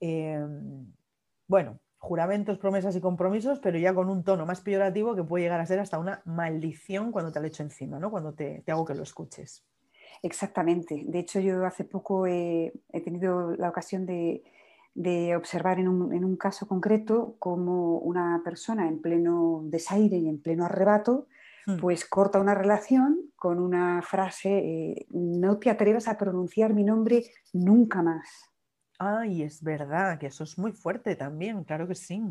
em, 0.00 0.92
bueno, 1.46 1.80
juramentos, 2.02 2.58
promesas 2.58 2.96
y 2.96 3.00
compromisos, 3.00 3.60
pero 3.60 3.78
ya 3.78 3.94
con 3.94 4.10
un 4.10 4.24
tono 4.24 4.44
más 4.44 4.60
peyorativo 4.60 5.14
que 5.14 5.22
puede 5.22 5.44
llegar 5.44 5.60
a 5.60 5.66
ser 5.66 5.78
hasta 5.78 6.00
una 6.00 6.20
maldición 6.24 7.12
cuando 7.12 7.30
te 7.30 7.40
lo 7.40 7.46
echo 7.46 7.62
encima, 7.62 8.00
¿no? 8.00 8.10
Cuando 8.10 8.34
te, 8.34 8.64
hago 8.66 8.84
que 8.84 8.94
lo 8.96 9.04
escuches. 9.04 9.64
Exactamente. 10.20 11.04
De 11.06 11.20
hecho, 11.20 11.38
yo 11.38 11.64
hace 11.64 11.84
poco 11.84 12.26
he, 12.26 12.72
tenido 13.04 13.54
la 13.56 13.68
ocasión 13.68 14.04
de, 14.04 14.42
observar 15.36 15.78
en 15.78 15.88
un, 15.88 16.36
caso 16.36 16.66
concreto 16.66 17.36
cómo 17.38 17.98
una 17.98 18.42
persona 18.44 18.88
en 18.88 19.00
pleno 19.00 19.62
desaire 19.66 20.16
y 20.16 20.28
en 20.28 20.42
pleno 20.42 20.64
arrebato. 20.64 21.28
Pues 21.80 22.04
corta 22.04 22.40
una 22.40 22.54
relación 22.54 23.32
con 23.36 23.58
una 23.58 24.02
frase, 24.02 24.58
eh, 24.58 25.06
no 25.10 25.58
te 25.58 25.70
atrevas 25.70 26.08
a 26.08 26.16
pronunciar 26.16 26.74
mi 26.74 26.84
nombre 26.84 27.24
nunca 27.52 28.02
más. 28.02 28.28
Ay, 28.98 29.42
es 29.42 29.62
verdad, 29.62 30.18
que 30.18 30.26
eso 30.26 30.44
es 30.44 30.58
muy 30.58 30.72
fuerte 30.72 31.16
también, 31.16 31.64
claro 31.64 31.88
que 31.88 31.94
sí. 31.94 32.22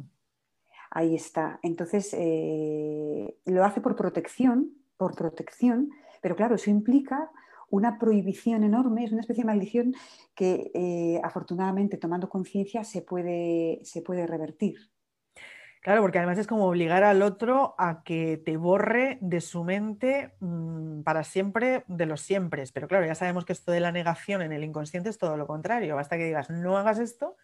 Ahí 0.90 1.16
está. 1.16 1.60
Entonces, 1.64 2.14
eh, 2.18 3.38
lo 3.46 3.64
hace 3.64 3.82
por 3.82 3.96
protección, 3.96 4.72
por 4.98 5.16
protección, 5.16 5.90
pero 6.22 6.36
claro, 6.36 6.56
eso 6.56 6.70
implica 6.70 7.30
una 7.70 7.98
prohibición 7.98 8.64
enorme, 8.64 9.06
es 9.06 9.12
una 9.12 9.22
especie 9.22 9.44
de 9.44 9.48
maldición 9.48 9.94
que 10.36 10.72
eh, 10.74 11.22
afortunadamente 11.24 11.98
tomando 11.98 12.30
conciencia 12.30 12.84
se 12.84 13.02
puede, 13.02 13.80
se 13.84 14.02
puede 14.02 14.28
revertir. 14.28 14.92
Claro, 15.82 16.02
porque 16.02 16.20
además 16.20 16.38
es 16.38 16.46
como 16.46 16.68
obligar 16.68 17.04
al 17.04 17.24
otro 17.24 17.74
a 17.80 18.04
que 18.04 18.38
te 18.38 18.56
borre 18.56 19.18
de 19.20 19.42
su 19.42 19.64
mente 19.64 20.36
mm, 20.40 21.02
para 21.02 21.24
siempre 21.24 21.84
de 21.88 22.06
los 22.06 22.22
siempre. 22.22 22.64
Pero 22.72 22.88
claro, 22.88 23.08
ya 23.08 23.16
sabemos 23.16 23.46
que 23.46 23.54
esto 23.54 23.72
de 23.72 23.80
la 23.80 23.92
negación 23.92 24.44
en 24.44 24.52
el 24.52 24.64
inconsciente 24.64 25.10
es 25.10 25.18
todo 25.18 25.38
lo 25.38 25.48
contrario. 25.48 25.96
Basta 25.96 26.18
que 26.18 26.26
digas 26.26 26.52
no 26.52 26.78
hagas 26.78 27.00
esto 27.00 27.36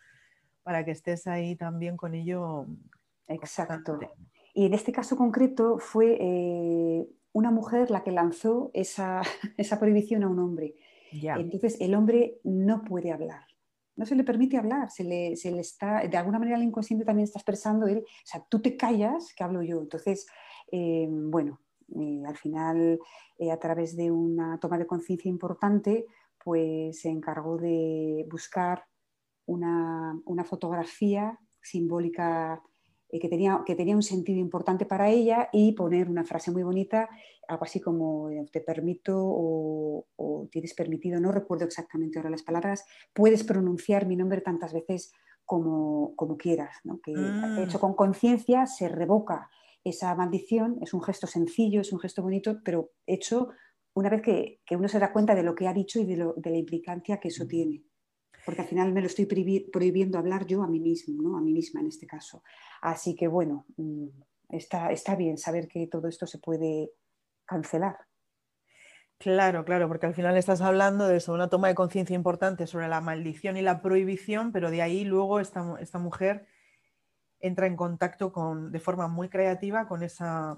para 0.62 0.86
que 0.86 0.92
estés 0.92 1.26
ahí 1.26 1.56
también 1.56 1.98
con 1.98 2.14
ello. 2.14 2.68
Exacto. 3.28 4.00
Y 4.54 4.68
en 4.68 4.76
este 4.76 4.92
caso 4.92 5.18
concreto 5.18 5.80
fue 5.80 6.18
eh, 6.20 7.08
una 7.34 7.50
mujer 7.50 7.90
la 7.90 8.04
que 8.04 8.12
lanzó 8.12 8.70
esa, 8.76 9.24
prohibición 9.80 10.24
a 10.24 10.28
un 10.28 10.38
hombre. 10.38 10.76
Entonces 11.12 11.78
el 11.80 11.96
hombre 11.96 12.40
no 12.44 12.84
puede 12.84 13.12
hablar 13.12 13.47
no 13.98 14.06
se 14.06 14.16
le 14.16 14.24
permite 14.24 14.58
hablar, 14.58 14.90
se 14.92 15.04
le, 15.04 15.34
está, 15.34 16.08
de 16.08 16.18
alguna 16.18 16.40
manera 16.40 16.58
el 16.58 16.64
inconsciente 16.64 17.04
también 17.04 17.26
está 17.26 17.40
expresando 17.40 17.88
él, 17.88 18.00
o 18.00 18.26
sea, 18.26 18.46
tú 18.48 18.62
te 18.62 18.78
callas 18.78 19.34
que 19.36 19.44
hablo 19.44 19.64
yo. 19.64 19.82
Entonces, 19.82 20.28
eh, 20.72 21.08
bueno, 21.10 21.60
eh, 22.00 22.24
al 22.26 22.38
final, 22.38 23.00
eh, 23.40 23.52
a 23.52 23.60
través 23.60 23.98
de 23.98 24.12
una 24.12 24.60
toma 24.60 24.78
de 24.78 24.86
conciencia 24.86 25.30
importante, 25.30 26.06
pues 26.44 27.02
se 27.02 27.10
encargó 27.10 27.58
de 27.58 28.26
buscar 28.30 28.86
una, 29.48 30.20
una 30.26 30.44
fotografía 30.44 31.38
simbólica 31.62 32.62
eh, 33.10 33.20
que, 33.20 33.30
tenía, 33.30 33.64
que 33.66 33.76
tenía 33.76 33.96
un 33.96 34.04
sentido 34.04 34.40
importante 34.40 34.86
para 34.86 35.10
ella 35.10 35.50
y 35.54 35.72
poner 35.72 36.10
una 36.10 36.26
frase 36.26 36.52
muy 36.52 36.64
bonita, 36.64 37.10
algo 37.48 37.64
así 37.64 37.80
como 37.80 38.30
eh, 38.30 38.46
te 38.52 38.60
permito 38.60 39.16
o, 39.18 40.06
tienes 40.52 40.74
permitido, 40.74 41.20
no 41.20 41.32
recuerdo 41.32 41.66
exactamente 41.66 42.20
ahora 42.20 42.30
las 42.30 42.44
palabras, 42.44 42.86
puedes 43.14 43.44
pronunciar 43.44 44.08
mi 44.08 44.16
nombre 44.16 44.42
tantas 44.42 44.74
veces 44.74 45.12
como, 45.46 46.16
como 46.16 46.38
quieras, 46.38 46.78
¿no? 46.84 47.00
que 47.02 47.14
mm. 47.14 47.60
hecho 47.60 47.80
con 47.80 47.96
conciencia 47.96 48.66
se 48.66 48.90
revoca 48.90 49.50
esa 49.84 50.14
maldición, 50.16 50.78
es 50.82 50.94
un 50.94 51.02
gesto 51.02 51.28
sencillo, 51.28 51.82
es 51.82 51.94
un 51.94 52.00
gesto 52.00 52.22
bonito, 52.22 52.60
pero 52.64 52.92
hecho 53.06 53.50
una 53.94 54.10
vez 54.10 54.22
que, 54.22 54.60
que 54.66 54.76
uno 54.76 54.88
se 54.90 55.00
da 55.00 55.14
cuenta 55.14 55.34
de 55.34 55.44
lo 55.44 55.56
que 55.56 55.68
ha 55.68 55.74
dicho 55.74 56.00
y 56.00 56.06
de, 56.06 56.18
lo, 56.18 56.34
de 56.34 56.52
la 56.52 56.58
implicancia 56.58 57.20
que 57.20 57.30
eso 57.30 57.46
mm. 57.46 57.48
tiene 57.48 57.84
porque 58.48 58.62
al 58.62 58.68
final 58.70 58.94
me 58.94 59.02
lo 59.02 59.08
estoy 59.08 59.26
prohibiendo 59.26 60.18
hablar 60.18 60.46
yo 60.46 60.64
a 60.64 60.68
mí 60.68 60.80
mismo, 60.80 61.22
¿no? 61.22 61.38
a 61.38 61.42
mí 61.42 61.52
misma 61.52 61.82
en 61.82 61.88
este 61.88 62.08
caso. 62.08 62.44
Así 62.82 63.14
que 63.14 63.28
bueno, 63.28 63.66
mm, 63.76 64.08
está, 64.48 64.90
está 64.90 65.18
bien 65.18 65.38
saber 65.38 65.68
que 65.68 65.86
todo 65.88 66.08
esto 66.08 66.26
se 66.26 66.40
puede 66.40 66.92
cancelar. 67.46 67.98
Claro, 69.18 69.66
claro, 69.66 69.90
porque 69.90 70.06
al 70.06 70.16
final 70.16 70.38
estás 70.38 70.62
hablando 70.62 71.10
de 71.10 71.18
eso, 71.18 71.34
una 71.34 71.50
toma 71.50 71.68
de 71.68 71.76
conciencia 71.76 72.16
importante 72.16 72.68
sobre 72.68 72.88
la 72.88 73.02
maldición 73.02 73.58
y 73.58 73.62
la 73.62 73.82
prohibición, 73.82 74.54
pero 74.54 74.72
de 74.72 74.82
ahí 74.82 75.04
luego 75.04 75.42
esta, 75.42 75.76
esta 75.82 76.00
mujer 76.00 76.48
entra 77.42 77.68
en 77.68 77.76
contacto 77.76 78.32
con, 78.32 78.72
de 78.72 78.80
forma 78.80 79.10
muy 79.10 79.28
creativa 79.28 79.90
con 79.90 80.04
esa, 80.04 80.56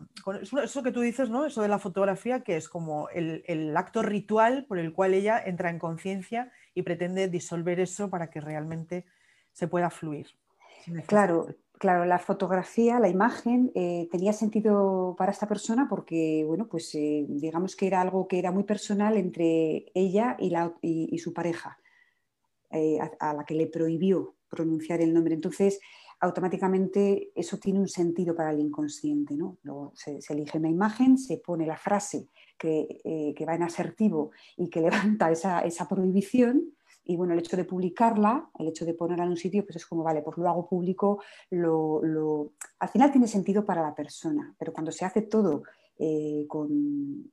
eso 0.62 0.84
que 0.84 0.92
tú 0.92 1.02
dices, 1.02 1.32
¿no? 1.32 1.48
Eso 1.48 1.64
de 1.64 1.70
la 1.70 1.80
fotografía, 1.80 2.42
que 2.42 2.56
es 2.56 2.70
como 2.70 3.10
el, 3.10 3.76
acto 3.76 4.04
ritual 4.04 4.66
por 4.66 4.78
el 4.78 4.94
cual 4.94 5.16
ella 5.16 5.42
entra 5.44 5.72
en 5.72 5.80
conciencia 5.80 6.52
y 6.74 6.84
pretende 6.84 7.28
disolver 7.28 7.80
eso 7.80 8.10
para 8.10 8.30
que 8.30 8.42
realmente 8.42 9.06
se 9.52 9.68
pueda 9.68 9.90
fluir. 9.90 10.28
Claro, 11.08 11.48
claro, 11.78 12.06
la 12.06 12.20
fotografía, 12.20 13.00
la 13.00 13.10
imagen 13.10 13.72
eh, 13.76 14.08
tenía 14.12 14.34
sentido 14.34 15.16
para 15.18 15.32
esta 15.32 15.48
persona 15.48 15.88
porque, 15.90 16.44
bueno, 16.48 16.68
pues 16.68 16.94
eh, 16.96 17.26
digamos 17.28 17.76
que 17.76 17.88
era 17.88 18.02
algo 18.02 18.28
que 18.28 18.40
era 18.40 18.52
muy 18.52 18.64
personal 18.64 19.18
entre 19.18 19.92
ella 19.94 20.38
y, 20.40 20.50
la, 20.50 20.74
y, 20.82 21.18
su 21.20 21.34
pareja, 21.34 21.78
eh, 22.72 23.00
a, 23.00 23.32
a 23.32 23.34
la 23.34 23.44
que 23.44 23.56
le 23.56 23.68
prohibió 23.68 24.36
pronunciar 24.50 25.02
el 25.02 25.14
nombre. 25.14 25.36
Entonces, 25.36 25.80
automáticamente 26.20 27.32
eso 27.36 27.58
tiene 27.58 27.80
un 27.80 27.88
sentido 27.88 28.36
para 28.36 28.52
el 28.52 28.60
inconsciente. 28.60 29.36
¿no? 29.36 29.58
se, 29.96 30.20
elige 30.30 30.58
una 30.58 30.70
imagen, 30.70 31.18
se 31.18 31.38
pone 31.38 31.66
la 31.66 31.78
frase 31.78 32.28
eh, 32.64 33.34
que, 33.36 33.46
va 33.46 33.56
en 33.56 33.64
asertivo 33.64 34.32
y 34.58 34.70
que 34.70 34.82
levanta 35.18 35.32
esa, 35.32 35.88
prohibición. 35.88 36.74
Y 37.04 37.16
bueno, 37.16 37.34
el 37.34 37.40
hecho 37.40 37.58
de 37.58 37.66
publicarla, 37.66 38.52
el 38.60 38.68
hecho 38.68 38.86
de 38.86 38.94
ponerla 38.94 39.24
en 39.24 39.32
un 39.32 39.38
sitio, 39.38 39.64
pues 39.66 39.78
es 39.78 39.86
como, 39.86 40.04
vale, 40.04 40.22
pues 40.22 40.38
lo 40.38 40.48
hago 40.48 40.68
público, 40.68 41.22
lo, 41.50 42.52
al 42.80 42.90
final 42.90 43.12
tiene 43.12 43.28
sentido 43.28 43.66
para 43.66 43.82
la 43.82 43.96
persona, 43.96 44.54
pero 44.60 44.72
cuando 44.72 44.92
se 44.92 45.06
hace 45.06 45.24
todo 45.24 45.64
eh, 45.98 46.46
con 46.48 47.32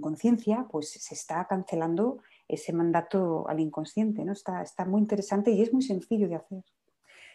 conciencia, 0.00 0.66
pues 0.70 0.90
se 0.90 1.14
está 1.14 1.46
cancelando 1.46 2.18
ese 2.46 2.72
mandato 2.72 3.48
al 3.48 3.60
inconsciente, 3.60 4.24
¿no? 4.24 4.32
Está, 4.32 4.62
está 4.62 4.84
muy 4.84 5.00
interesante 5.00 5.52
y 5.52 5.62
es 5.62 5.72
muy 5.72 5.82
sencillo 5.82 6.28
de 6.28 6.36
hacer. 6.36 6.64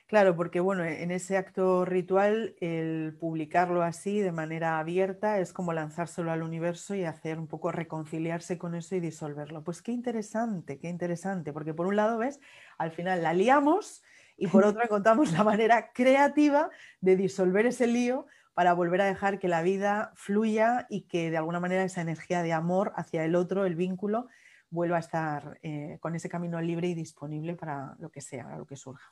Claro, 0.08 0.36
porque 0.36 0.60
bueno, 0.60 0.84
en 0.84 1.12
ese 1.12 1.38
acto 1.38 1.86
ritual, 1.86 2.56
el 2.60 3.16
publicarlo 3.20 3.82
así 3.82 4.20
de 4.20 4.32
manera 4.32 4.78
abierta 4.80 5.40
es 5.40 5.54
como 5.54 5.74
lanzárselo 5.74 6.32
al 6.32 6.44
universo 6.44 6.94
y 6.94 7.04
hacer 7.06 7.40
un 7.40 7.48
poco 7.48 7.72
reconciliarse 7.72 8.58
con 8.58 8.76
eso 8.76 8.96
y 8.96 9.00
disolverlo. 9.00 9.64
Pues 9.64 9.82
qué 9.82 9.92
interesante, 9.92 10.78
qué 10.80 10.90
interesante, 10.90 11.52
porque 11.54 11.74
por 11.74 11.88
un 11.88 11.96
lado, 11.96 12.18
ves, 12.20 12.40
al 12.78 12.92
final 12.92 13.24
la 13.24 13.34
liamos 13.34 14.04
y 14.38 14.48
por 14.48 14.64
otro 14.66 14.84
encontramos 14.84 15.32
la 15.32 15.44
manera 15.44 15.92
creativa 15.94 16.70
de 17.02 17.16
disolver 17.16 17.66
ese 17.66 17.88
lío 17.88 18.28
para 18.54 18.74
volver 18.74 19.02
a 19.02 19.06
dejar 19.06 19.40
que 19.40 19.48
la 19.48 19.64
vida 19.64 20.12
fluya 20.16 20.86
y 20.90 21.04
que 21.08 21.32
de 21.32 21.38
alguna 21.38 21.60
manera 21.60 21.84
esa 21.84 22.02
energía 22.02 22.44
de 22.44 22.54
amor 22.54 22.94
hacia 22.98 23.24
el 23.26 23.36
otro, 23.36 23.66
el 23.66 23.76
vínculo, 23.76 24.28
vuelva 24.70 24.98
a 24.98 25.00
estar 25.00 25.58
eh, 25.64 25.98
con 26.02 26.14
ese 26.16 26.30
camino 26.30 26.62
libre 26.62 26.88
y 26.90 26.94
disponible 26.94 27.56
para 27.56 27.96
lo 28.00 28.12
que 28.12 28.22
sea, 28.22 28.44
para 28.44 28.58
lo 28.58 28.66
que 28.68 28.76
surja. 28.76 29.12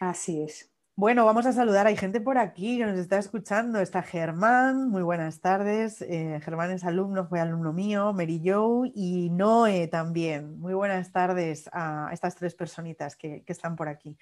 Así 0.00 0.42
es. 0.42 0.70
Bueno, 0.96 1.24
vamos 1.26 1.46
a 1.46 1.52
saludar. 1.52 1.86
Hay 1.86 1.96
gente 1.96 2.20
por 2.20 2.38
aquí 2.38 2.78
que 2.78 2.86
nos 2.86 2.98
está 2.98 3.18
escuchando. 3.18 3.80
Está 3.80 4.02
Germán, 4.02 4.88
muy 4.88 5.02
buenas 5.02 5.40
tardes. 5.40 6.02
Eh, 6.02 6.40
Germán 6.42 6.70
es 6.70 6.84
alumno, 6.84 7.26
fue 7.26 7.38
alumno 7.40 7.72
mío, 7.72 8.12
Mary 8.14 8.40
Joe 8.44 8.90
y 8.94 9.30
Noé 9.30 9.88
también. 9.88 10.58
Muy 10.58 10.74
buenas 10.74 11.12
tardes 11.12 11.68
a 11.72 12.08
estas 12.12 12.34
tres 12.34 12.54
personitas 12.54 13.14
que, 13.16 13.44
están 13.46 13.76
por 13.76 13.88
aquí. 13.88 14.16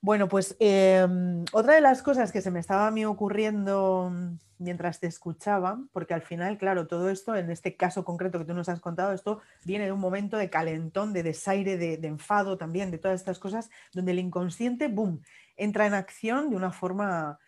Bueno, 0.00 0.28
pues 0.28 0.56
em, 0.60 1.44
otra 1.52 1.74
de 1.74 1.80
las 1.80 2.02
cosas 2.02 2.30
que 2.30 2.40
se 2.40 2.52
me 2.52 2.60
estaba 2.60 2.86
a 2.86 2.90
mí 2.92 3.04
ocurriendo 3.04 4.12
mientras 4.58 5.00
te 5.00 5.08
escuchaba, 5.08 5.80
porque 5.92 6.14
al 6.14 6.22
final, 6.22 6.56
claro, 6.56 6.86
todo 6.86 7.10
esto, 7.10 7.34
en 7.34 7.50
este 7.50 7.76
caso 7.76 8.04
concreto 8.04 8.38
que 8.38 8.44
tú 8.44 8.54
nos 8.54 8.68
has 8.68 8.80
contado, 8.80 9.12
esto 9.12 9.40
viene 9.64 9.86
de 9.86 9.92
un 9.92 10.00
momento 10.00 10.36
de 10.36 10.50
calentón, 10.50 11.12
de 11.12 11.24
desaire, 11.24 11.76
de, 11.76 11.94
enfado 12.06 12.56
también, 12.56 12.92
de 12.92 12.98
todas 12.98 13.20
estas 13.20 13.40
cosas, 13.40 13.70
donde 13.92 14.12
el 14.12 14.20
inconsciente, 14.20 14.88
boom, 14.88 15.20
entra 15.56 15.86
en 15.86 15.94
acción 15.94 16.50
de 16.50 16.56
una 16.56 16.70
forma 16.70 17.38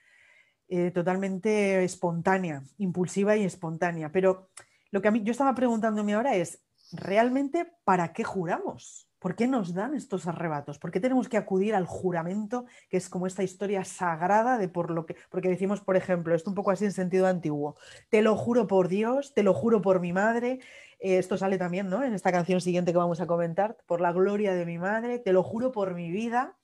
eh, 0.68 0.90
totalmente 0.90 1.84
espontánea, 1.84 2.62
impulsiva 2.78 3.36
y 3.36 3.44
espontánea. 3.44 4.10
Pero 4.10 4.50
lo 4.90 5.00
que 5.00 5.08
a 5.08 5.12
mí 5.12 5.22
yo 5.22 5.30
estaba 5.30 5.54
preguntándome 5.54 6.14
ahora 6.14 6.34
es, 6.34 6.64
¿realmente 6.92 7.72
para 7.84 8.12
qué 8.12 8.24
juramos? 8.24 9.09
¿Por 9.20 9.36
qué 9.36 9.46
nos 9.46 9.74
dan 9.74 9.94
estos 9.94 10.26
arrebatos? 10.26 10.78
¿Por 10.78 10.90
qué 10.90 10.98
tenemos 10.98 11.28
que 11.28 11.36
acudir 11.36 11.74
al 11.74 11.84
juramento, 11.84 12.64
que 12.88 12.96
es 12.96 13.10
como 13.10 13.26
esta 13.26 13.42
historia 13.42 13.84
sagrada 13.84 14.56
de 14.56 14.68
por 14.68 14.90
lo 14.90 15.04
que, 15.04 15.14
porque 15.28 15.50
decimos, 15.50 15.82
por 15.82 15.96
ejemplo, 15.96 16.34
esto 16.34 16.50
un 16.50 16.56
poco 16.56 16.70
así 16.70 16.86
en 16.86 16.92
sentido 16.92 17.26
antiguo, 17.26 17.76
te 18.08 18.22
lo 18.22 18.34
juro 18.34 18.66
por 18.66 18.88
Dios, 18.88 19.34
te 19.34 19.42
lo 19.42 19.52
juro 19.52 19.82
por 19.82 20.00
mi 20.00 20.14
madre, 20.14 20.60
eh, 21.00 21.18
esto 21.18 21.36
sale 21.36 21.58
también, 21.58 21.90
¿no? 21.90 22.02
En 22.02 22.14
esta 22.14 22.32
canción 22.32 22.62
siguiente 22.62 22.92
que 22.92 22.98
vamos 22.98 23.20
a 23.20 23.26
comentar, 23.26 23.76
por 23.86 24.00
la 24.00 24.10
gloria 24.10 24.54
de 24.54 24.64
mi 24.64 24.78
madre, 24.78 25.18
te 25.18 25.34
lo 25.34 25.42
juro 25.42 25.70
por 25.70 25.94
mi 25.94 26.10
vida, 26.10 26.56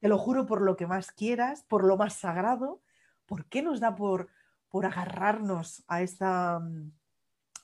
te 0.00 0.08
lo 0.08 0.18
juro 0.18 0.46
por 0.46 0.62
lo 0.62 0.76
que 0.76 0.88
más 0.88 1.12
quieras, 1.12 1.62
por 1.62 1.84
lo 1.84 1.96
más 1.96 2.14
sagrado. 2.14 2.82
¿Por 3.24 3.46
qué 3.46 3.62
nos 3.62 3.78
da 3.78 3.94
por, 3.94 4.28
por 4.68 4.84
agarrarnos 4.84 5.84
a 5.86 6.02
esta 6.02 6.60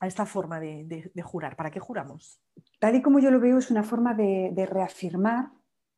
a 0.01 0.07
esta 0.07 0.27
forma 0.27 0.59
de, 0.59 1.13
jurar? 1.23 1.57
¿Para 1.57 1.71
qué 1.71 1.79
juramos? 1.79 2.41
Tal 2.79 2.97
y 2.97 3.03
como 3.03 3.21
yo 3.21 3.31
lo 3.31 3.39
veo, 3.39 3.59
es 3.59 3.71
una 3.71 3.83
forma 3.83 4.15
de, 4.15 4.67
reafirmar 4.69 5.51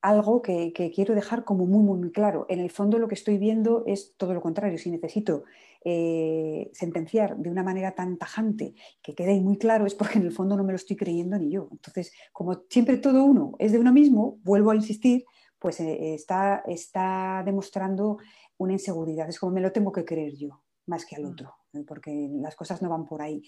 algo 0.02 0.42
que, 0.42 0.72
quiero 0.92 1.14
dejar 1.14 1.44
como 1.44 1.64
muy, 1.66 1.84
muy, 1.84 2.10
claro. 2.10 2.44
En 2.48 2.58
el 2.58 2.70
fondo 2.70 2.98
lo 2.98 3.06
que 3.06 3.14
estoy 3.14 3.38
viendo 3.38 3.84
es 3.86 4.14
todo 4.16 4.34
lo 4.34 4.40
contrario. 4.40 4.76
Si 4.76 4.90
necesito 4.90 5.44
eh, 5.84 6.70
sentenciar 6.74 7.36
de 7.36 7.48
una 7.48 7.62
manera 7.62 7.92
tan 7.92 8.18
tajante 8.18 8.74
que 9.00 9.14
quede 9.14 9.40
muy 9.40 9.56
claro 9.58 9.86
es 9.86 9.94
porque 9.94 10.18
en 10.18 10.24
el 10.24 10.32
fondo 10.32 10.56
no 10.56 10.64
me 10.64 10.72
lo 10.72 10.76
estoy 10.76 10.96
creyendo 10.96 11.38
ni 11.38 11.52
yo. 11.52 11.68
Entonces, 11.70 12.12
como 12.32 12.64
siempre 12.68 12.96
todo 12.96 13.22
uno 13.22 13.52
es 13.60 13.70
de 13.70 13.78
uno 13.78 13.92
mismo, 13.92 14.40
vuelvo 14.42 14.72
a 14.72 14.76
insistir, 14.76 15.24
pues 15.60 15.78
eh, 15.78 16.14
está, 16.14 16.64
está 16.66 17.44
demostrando 17.46 18.18
una 18.58 18.72
inseguridad. 18.72 19.28
Es 19.28 19.38
como 19.38 19.52
me 19.52 19.60
lo 19.60 19.70
tengo 19.70 19.92
que 19.92 20.04
creer 20.04 20.34
yo 20.34 20.64
más 20.86 21.06
que 21.06 21.14
al 21.14 21.22
mm. 21.22 21.30
otro. 21.30 21.61
Porque 21.86 22.28
las 22.32 22.56
cosas 22.56 22.82
no 22.82 22.88
van 22.88 23.06
por 23.06 23.22
ahí. 23.22 23.42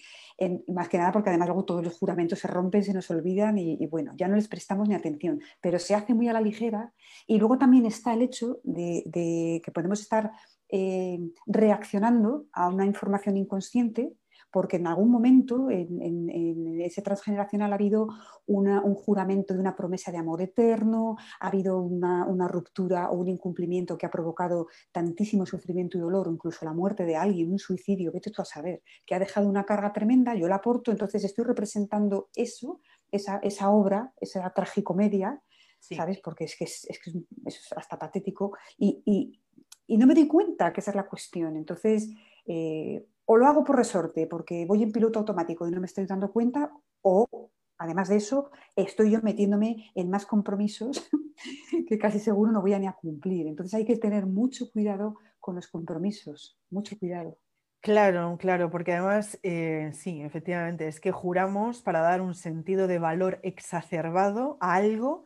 más 0.68 0.88
que 0.88 0.98
nada 0.98 1.12
porque 1.12 1.30
además 1.30 1.48
luego 1.48 1.64
todos 1.64 1.84
los 1.84 1.98
juramentos 1.98 2.38
se 2.38 2.48
rompen, 2.48 2.82
se 2.82 2.94
nos 2.94 3.10
olvidan 3.10 3.58
y, 3.58 3.86
bueno, 3.86 4.12
ya 4.16 4.28
no 4.28 4.36
les 4.36 4.48
prestamos 4.48 4.88
ni 4.88 4.94
atención, 4.94 5.40
pero 5.60 5.78
se 5.78 5.94
hace 5.94 6.14
muy 6.14 6.28
a 6.28 6.32
la 6.32 6.40
ligera 6.40 6.92
y 7.26 7.38
luego 7.38 7.58
también 7.58 7.86
está 7.86 8.14
el 8.14 8.22
hecho 8.22 8.60
de, 8.62 9.60
que 9.64 9.72
podemos 9.72 10.00
estar 10.00 10.30
eh, 10.68 11.18
reaccionando 11.46 12.46
a 12.52 12.68
una 12.68 12.86
información 12.86 13.36
inconsciente 13.36 14.14
porque 14.54 14.76
en 14.76 14.86
algún 14.86 15.10
momento 15.10 15.68
en, 15.68 16.80
ese 16.80 17.02
transgeneracional 17.02 17.72
ha 17.72 17.74
habido 17.74 18.06
un 18.46 18.94
juramento 18.94 19.52
de 19.52 19.58
una 19.58 19.74
promesa 19.74 20.12
de 20.12 20.18
amor 20.18 20.40
eterno, 20.42 21.16
ha 21.40 21.48
habido 21.48 21.80
una, 21.80 22.46
ruptura 22.46 23.10
o 23.10 23.16
un 23.16 23.26
incumplimiento 23.26 23.98
que 23.98 24.06
ha 24.06 24.12
provocado 24.12 24.68
tantísimo 24.92 25.44
sufrimiento 25.44 25.98
y 25.98 26.02
dolor, 26.02 26.28
incluso 26.30 26.64
la 26.64 26.72
muerte 26.72 27.04
de 27.04 27.16
alguien, 27.16 27.50
un 27.50 27.58
suicidio, 27.58 28.12
vete 28.12 28.30
tú 28.30 28.42
a 28.42 28.44
saber, 28.44 28.84
que 29.04 29.16
ha 29.16 29.18
dejado 29.18 29.48
una 29.48 29.64
carga 29.64 29.92
tremenda, 29.92 30.36
yo 30.36 30.46
la 30.46 30.56
aporto, 30.56 30.92
entonces 30.92 31.24
estoy 31.24 31.46
representando 31.46 32.28
eso, 32.36 32.80
esa, 33.10 33.70
obra, 33.70 34.12
esa 34.20 34.48
tragicomedia, 34.50 35.42
¿sabes? 35.80 36.20
Porque 36.22 36.44
es 36.44 36.56
que 36.56 36.62
es, 36.62 36.86
hasta 37.74 37.98
patético 37.98 38.52
y, 38.78 39.40
no 39.88 40.06
me 40.06 40.14
di 40.14 40.28
cuenta 40.28 40.72
que 40.72 40.80
esa 40.80 40.92
es 40.92 40.96
la 40.96 41.08
cuestión. 41.08 41.56
Entonces, 41.56 42.08
eh, 42.46 43.04
o 43.26 43.36
lo 43.36 43.46
hago 43.46 43.64
por 43.64 43.76
resorte, 43.76 44.26
porque 44.26 44.66
voy 44.66 44.82
en 44.82 44.92
piloto 44.92 45.18
automático 45.18 45.66
y 45.66 45.70
no 45.70 45.80
me 45.80 45.86
estoy 45.86 46.06
dando 46.06 46.32
cuenta, 46.32 46.72
o 47.02 47.50
además 47.78 48.08
de 48.08 48.16
eso, 48.16 48.50
estoy 48.76 49.10
yo 49.10 49.20
metiéndome 49.22 49.90
en 49.94 50.10
más 50.10 50.26
compromisos 50.26 51.08
que 51.88 51.98
casi 51.98 52.18
seguro 52.18 52.52
no 52.52 52.60
voy 52.60 52.74
a 52.74 52.78
ni 52.78 52.86
a 52.86 52.92
cumplir. 52.92 53.46
Entonces 53.46 53.74
hay 53.74 53.84
que 53.84 53.96
tener 53.96 54.26
mucho 54.26 54.70
cuidado 54.70 55.16
con 55.40 55.56
los 55.56 55.68
compromisos, 55.68 56.58
mucho 56.70 56.98
cuidado. 56.98 57.38
Claro, 57.80 58.38
claro, 58.38 58.70
porque 58.70 58.94
además, 58.94 59.38
eh, 59.42 59.90
sí, 59.92 60.22
efectivamente, 60.22 60.88
es 60.88 61.00
que 61.00 61.12
juramos 61.12 61.82
para 61.82 62.00
dar 62.00 62.22
un 62.22 62.34
sentido 62.34 62.86
de 62.86 62.98
valor 62.98 63.40
exacerbado 63.42 64.56
a 64.60 64.74
algo 64.74 65.24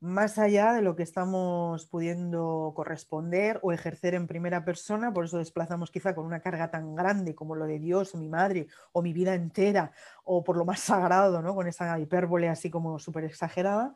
más 0.00 0.38
allá 0.38 0.72
de 0.72 0.80
lo 0.80 0.96
que 0.96 1.02
estamos 1.02 1.84
pudiendo 1.86 2.72
corresponder 2.74 3.60
o 3.62 3.70
ejercer 3.70 4.14
en 4.14 4.26
primera 4.26 4.64
persona, 4.64 5.12
por 5.12 5.26
eso 5.26 5.36
desplazamos 5.36 5.90
quizá 5.90 6.14
con 6.14 6.24
una 6.24 6.40
carga 6.40 6.70
tan 6.70 6.94
grande 6.94 7.34
como 7.34 7.54
lo 7.54 7.66
de 7.66 7.78
Dios 7.78 8.14
o 8.14 8.18
mi 8.18 8.28
madre 8.28 8.66
o 8.92 9.02
mi 9.02 9.12
vida 9.12 9.34
entera 9.34 9.92
o 10.24 10.42
por 10.42 10.56
lo 10.56 10.64
más 10.64 10.80
sagrado, 10.80 11.42
¿no? 11.42 11.54
con 11.54 11.68
esa 11.68 11.98
hipérbole 11.98 12.48
así 12.48 12.70
como 12.70 12.98
súper 12.98 13.24
exagerada. 13.24 13.94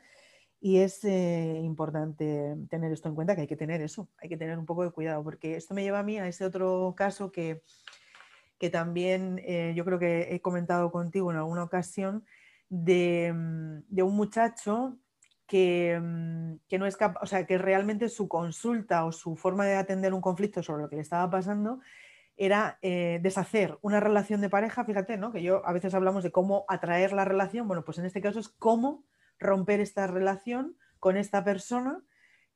Y 0.60 0.78
es 0.78 1.04
eh, 1.04 1.60
importante 1.62 2.56
tener 2.70 2.92
esto 2.92 3.08
en 3.08 3.14
cuenta, 3.14 3.34
que 3.34 3.42
hay 3.42 3.46
que 3.46 3.56
tener 3.56 3.82
eso, 3.82 4.08
hay 4.18 4.28
que 4.30 4.36
tener 4.36 4.58
un 4.58 4.64
poco 4.64 4.82
de 4.82 4.92
cuidado, 4.92 5.22
porque 5.22 5.56
esto 5.56 5.74
me 5.74 5.82
lleva 5.82 5.98
a 5.98 6.02
mí 6.02 6.18
a 6.18 6.26
ese 6.26 6.44
otro 6.44 6.94
caso 6.96 7.30
que, 7.32 7.62
que 8.58 8.70
también 8.70 9.40
eh, 9.44 9.74
yo 9.76 9.84
creo 9.84 9.98
que 9.98 10.34
he 10.34 10.40
comentado 10.40 10.90
contigo 10.90 11.30
en 11.30 11.36
alguna 11.36 11.64
ocasión, 11.64 12.24
de, 12.70 13.32
mm, 13.34 13.82
de 13.88 14.02
un 14.02 14.16
muchacho 14.16 14.98
Mm, 15.54 16.56
que, 16.68 16.78
no 16.78 16.86
es 16.86 16.98
o 17.20 17.26
sea, 17.26 17.46
que 17.46 17.58
realmente 17.58 18.08
su 18.08 18.28
consulta 18.28 19.04
o 19.04 19.12
su 19.12 19.36
forma 19.36 19.64
de 19.64 19.76
atender 19.76 20.12
un 20.12 20.20
conflicto 20.20 20.62
sobre 20.62 20.82
lo 20.82 20.88
que 20.88 20.96
le 20.96 21.02
estaba 21.02 21.30
pasando 21.30 21.80
era 22.36 22.78
eh, 22.82 23.20
deshacer 23.22 23.78
una 23.80 24.00
relación 24.00 24.40
de 24.40 24.50
pareja, 24.50 24.84
fíjate, 24.84 25.16
¿no? 25.16 25.30
Que 25.32 25.42
yo 25.42 25.64
a 25.64 25.72
veces 25.72 25.94
hablamos 25.94 26.24
de 26.24 26.32
cómo 26.32 26.64
atraer 26.68 27.12
la 27.12 27.24
relación, 27.24 27.68
bueno, 27.68 27.84
pues 27.84 27.98
en 27.98 28.06
este 28.06 28.20
caso 28.20 28.40
es 28.40 28.48
cómo 28.48 29.04
romper 29.38 29.80
esta 29.80 30.08
relación 30.08 30.76
con 30.98 31.16
esta 31.16 31.44
persona 31.44 32.02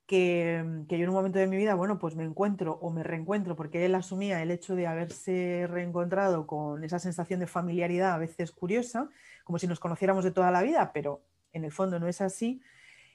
que, 0.05 0.61
mm, 0.65 0.87
que, 0.87 0.97
yo 0.97 1.03
en 1.03 1.09
un 1.09 1.15
momento 1.15 1.39
de 1.39 1.47
mi 1.47 1.55
vida, 1.55 1.75
bueno, 1.75 1.99
pues 1.99 2.15
me 2.17 2.25
encuentro 2.25 2.73
o 2.81 2.91
me 2.91 3.03
reencuentro, 3.03 3.55
porque 3.55 3.85
él 3.85 3.95
asumía 3.95 4.41
el 4.41 4.51
hecho 4.51 4.75
de 4.75 4.87
haberse 4.87 5.67
reencontrado 5.69 6.45
con 6.47 6.83
esa 6.83 6.99
sensación 6.99 7.39
de 7.39 7.47
familiaridad 7.47 8.13
a 8.13 8.17
veces 8.17 8.51
curiosa, 8.51 9.07
como 9.45 9.57
si 9.57 9.67
nos 9.67 9.79
conociéramos 9.79 10.25
de 10.25 10.31
toda 10.31 10.51
la 10.51 10.61
vida, 10.63 10.91
pero 10.93 11.21
en 11.53 11.63
el 11.63 11.71
fondo 11.71 11.99
no 11.99 12.07
es 12.07 12.19
así 12.19 12.61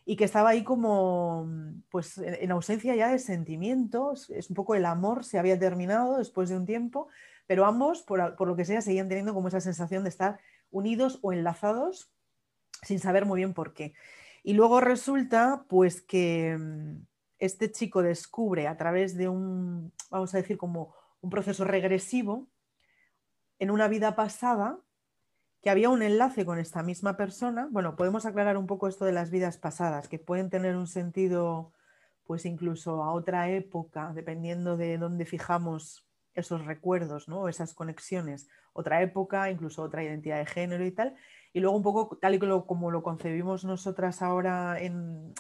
y 0.05 0.17
que 0.17 0.25
estaba 0.25 0.51
ahí 0.51 0.65
como 0.65 1.49
pues 1.91 2.19
en 2.19 2.51
ausencia 2.51 2.95
ya 2.95 3.09
de 3.09 3.19
sentimientos, 3.19 4.29
es 4.31 4.51
un 4.51 4.57
poco 4.57 4.75
el 4.75 4.85
amor 4.85 5.25
se 5.25 5.39
había 5.39 5.59
terminado 5.59 6.19
después 6.19 6.49
de 6.51 6.57
un 6.57 6.67
tiempo, 6.67 7.09
pero 7.47 7.65
ambos, 7.65 8.03
por, 8.03 8.47
lo 8.47 8.57
que 8.57 8.65
sea, 8.65 8.83
seguían 8.83 9.09
teniendo 9.09 9.35
como 9.35 9.49
esa 9.49 9.61
sensación 9.61 10.03
de 10.05 10.11
estar 10.11 10.41
unidos 10.71 11.19
o 11.23 11.33
enlazados 11.33 12.13
sin 12.83 12.99
saber 12.99 13.25
muy 13.25 13.39
bien 13.39 13.55
por 13.55 13.73
qué. 13.73 13.95
Y 14.43 14.53
luego 14.53 14.81
resulta 14.81 15.65
pues 15.69 16.03
que 16.03 16.57
mm, 16.59 17.07
este 17.39 17.71
chico 17.71 18.03
descubre 18.03 18.69
a 18.69 18.77
través 18.77 19.17
de 19.17 19.29
un, 19.29 19.93
vamos 20.11 20.35
a 20.35 20.39
decir, 20.39 20.59
como 20.59 20.95
un 21.23 21.31
proceso 21.31 21.65
regresivo 21.65 22.47
en 23.59 23.71
una 23.71 23.89
vida 23.89 24.15
pasada 24.15 24.79
que 25.65 25.71
había 25.71 25.89
un 25.89 26.03
enlace 26.03 26.45
con 26.45 26.59
esta 26.59 26.83
misma 26.83 27.17
persona. 27.17 27.69
Bueno, 27.71 27.97
podemos 27.97 28.27
aclarar 28.27 28.59
un 28.59 28.67
poco 28.67 28.87
esto 28.87 29.07
de 29.07 29.13
las 29.13 29.31
vidas 29.31 29.57
pasadas, 29.57 30.09
que 30.09 30.19
pueden 30.19 30.51
tener 30.51 30.77
un 30.77 30.87
sentido, 30.87 31.73
pues 32.25 32.45
incluso 32.45 33.03
a 33.03 33.15
otra 33.15 33.49
época, 33.49 34.13
dependiendo 34.15 34.77
de 34.77 34.99
dónde 34.99 35.25
fijamos 35.25 36.07
esos 36.35 36.67
recuerdos, 36.67 37.29
¿no? 37.29 37.49
esas 37.49 37.73
conexiones, 37.73 38.47
otra 38.75 39.01
época, 39.01 39.51
incluso 39.51 39.83
otra 39.83 40.05
identidad 40.05 40.37
de 40.37 40.45
género 40.45 40.85
y 40.85 40.91
tal. 40.91 41.15
Y 41.55 41.61
luego 41.61 41.79
un 41.79 41.83
poco 41.83 42.19
tal 42.19 42.35
y 42.35 42.39
como 42.39 42.91
lo 42.91 43.03
concebimos 43.03 43.65
nosotras 43.65 44.21
ahora 44.21 44.79
en, 44.79 45.33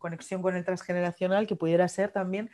conexión 0.00 0.42
con 0.42 0.56
el 0.56 0.64
transgeneracional, 0.64 1.46
que 1.46 1.54
pudiera 1.54 1.86
ser 1.86 2.10
también 2.10 2.50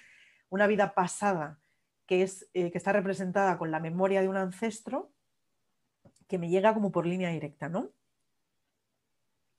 una 0.51 0.67
vida 0.67 0.93
pasada 0.93 1.61
que, 2.07 2.23
es, 2.23 2.47
eh, 2.53 2.71
que 2.71 2.77
está 2.77 2.93
representada 2.93 3.57
con 3.57 3.71
la 3.71 3.81
memoria 3.81 4.21
de 4.21 4.29
un 4.29 4.37
ancestro 4.37 5.16
que 6.27 6.39
me 6.39 6.49
llega 6.49 6.75
como 6.75 6.91
por 6.91 7.07
línea 7.07 7.31
directa, 7.31 7.69
¿no? 7.69 7.91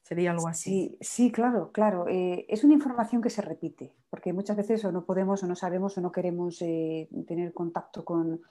Sería 0.01 0.31
algo 0.31 0.47
así. 0.47 0.97
Sí, 1.01 1.31
claro, 1.31 1.71
claro. 1.73 2.07
Eh, 2.07 2.45
es 2.47 2.63
una 2.63 2.73
información 2.73 3.21
que 3.21 3.29
se 3.29 3.41
repite, 3.41 3.93
porque 4.09 4.31
muchas 4.31 4.55
veces 4.55 4.85
o 4.85 4.91
no 4.91 5.05
podemos 5.05 5.43
o 5.43 5.47
no 5.47 5.55
sabemos 5.55 5.97
o 5.97 6.01
no 6.01 6.13
queremos 6.13 6.61
eh, 6.61 7.09
tener 7.27 7.53
contacto 7.53 8.05
con 8.05 8.41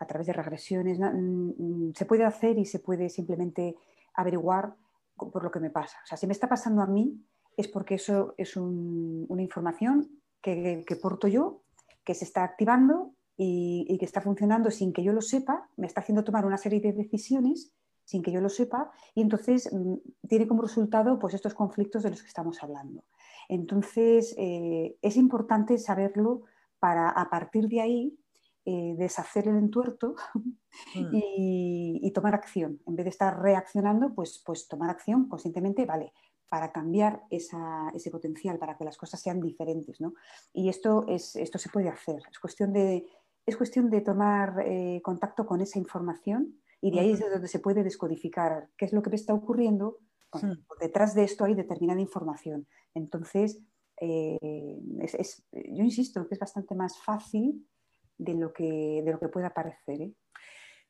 a 0.00 0.06
través 0.06 0.26
de 0.26 0.32
regresiones. 0.32 0.98
Mm, 0.98 1.52
mm, 1.56 1.92
se 1.94 2.04
puede 2.04 2.24
hacer 2.24 2.58
y 2.58 2.64
se 2.64 2.80
puede 2.80 3.08
simplemente 3.08 3.76
averiguar 4.14 4.74
por 5.16 5.44
lo 5.44 5.52
que 5.52 5.60
me 5.60 5.70
pasa. 5.70 5.98
O 6.02 6.06
sea, 6.06 6.18
si 6.18 6.26
me 6.26 6.32
está 6.32 6.48
pasando 6.48 6.82
a 6.82 6.86
mí 6.86 7.24
es 7.56 7.68
porque 7.68 7.94
eso 7.94 8.34
es 8.36 8.56
una 8.56 9.42
información 9.42 10.20
que 10.40 10.98
porto 11.00 11.28
yo, 11.28 11.62
que 12.04 12.14
se 12.14 12.24
está 12.24 12.42
activando 12.42 13.13
y, 13.36 13.96
que 13.98 14.04
está 14.04 14.20
funcionando 14.20 14.70
sin 14.70 14.92
que 14.92 15.02
yo 15.02 15.12
lo 15.12 15.20
sepa, 15.20 15.68
me 15.76 15.86
está 15.86 16.00
haciendo 16.00 16.24
tomar 16.24 16.46
una 16.46 16.58
serie 16.58 16.80
de 16.80 16.92
decisiones 16.92 17.72
sin 18.04 18.22
que 18.22 18.30
yo 18.30 18.40
lo 18.40 18.48
sepa 18.48 18.90
y 19.14 19.22
entonces 19.22 19.72
mm, 19.72 19.94
tiene 20.28 20.46
como 20.46 20.62
resultado 20.62 21.18
pues, 21.18 21.34
estos 21.34 21.54
conflictos 21.54 22.02
de 22.02 22.10
los 22.10 22.22
que 22.22 22.28
estamos 22.28 22.62
hablando. 22.62 23.04
Entonces 23.48 24.34
eh, 24.38 24.96
es 25.02 25.16
importante 25.16 25.78
saberlo 25.78 26.42
para 26.78 27.08
a 27.08 27.30
partir 27.30 27.68
de 27.68 27.80
ahí 27.80 28.18
eh, 28.66 28.94
deshacer 28.96 29.48
el 29.48 29.56
entuerto 29.56 30.14
mm. 30.94 31.10
y, 31.12 32.10
tomar 32.14 32.34
acción. 32.34 32.80
En 32.86 32.94
vez 32.94 33.04
de 33.04 33.10
estar 33.10 33.40
reaccionando, 33.40 34.14
pues, 34.14 34.42
pues 34.46 34.68
tomar 34.68 34.88
acción 34.88 35.28
conscientemente, 35.28 35.84
vale, 35.84 36.12
para 36.48 36.70
cambiar 36.70 37.24
ese 37.30 38.10
potencial, 38.12 38.58
para 38.58 38.76
que 38.76 38.84
las 38.84 38.96
cosas 38.96 39.20
sean 39.20 39.40
diferentes. 39.40 39.98
Y 40.52 40.68
esto, 40.68 41.04
es, 41.08 41.34
esto 41.34 41.58
se 41.58 41.68
puede 41.68 41.88
hacer. 41.88 42.22
Es 42.30 42.38
cuestión 42.38 42.72
de, 42.72 43.04
es 43.46 43.56
cuestión 43.56 43.90
de 43.90 44.00
tomar 44.00 44.64
eh, 44.64 45.00
contacto 45.02 45.46
con 45.46 45.60
esa 45.60 45.78
información 45.78 46.60
y 46.80 46.90
de 46.90 47.00
ahí 47.00 47.12
es 47.12 47.20
donde 47.20 47.48
se 47.48 47.60
puede 47.60 47.82
descodificar 47.82 48.68
qué 48.76 48.84
es 48.84 48.92
lo 48.92 49.02
que 49.02 49.10
me 49.10 49.16
está 49.16 49.34
ocurriendo. 49.34 49.98
detrás 50.80 51.14
de 51.14 51.24
esto 51.24 51.44
hay 51.44 51.54
determinada 51.54 52.00
información. 52.00 52.66
Entonces, 52.94 53.60
eh, 54.00 54.38
yo 55.52 55.84
insisto 55.84 56.26
que 56.26 56.34
es 56.34 56.40
bastante 56.40 56.74
más 56.74 56.98
fácil 57.02 57.66
de 58.18 58.34
lo 58.34 58.52
que, 58.52 59.02
de 59.04 59.12
lo 59.12 59.18
que 59.18 59.28
pueda 59.28 59.50
parecer. 59.50 60.02
¿eh? 60.02 60.12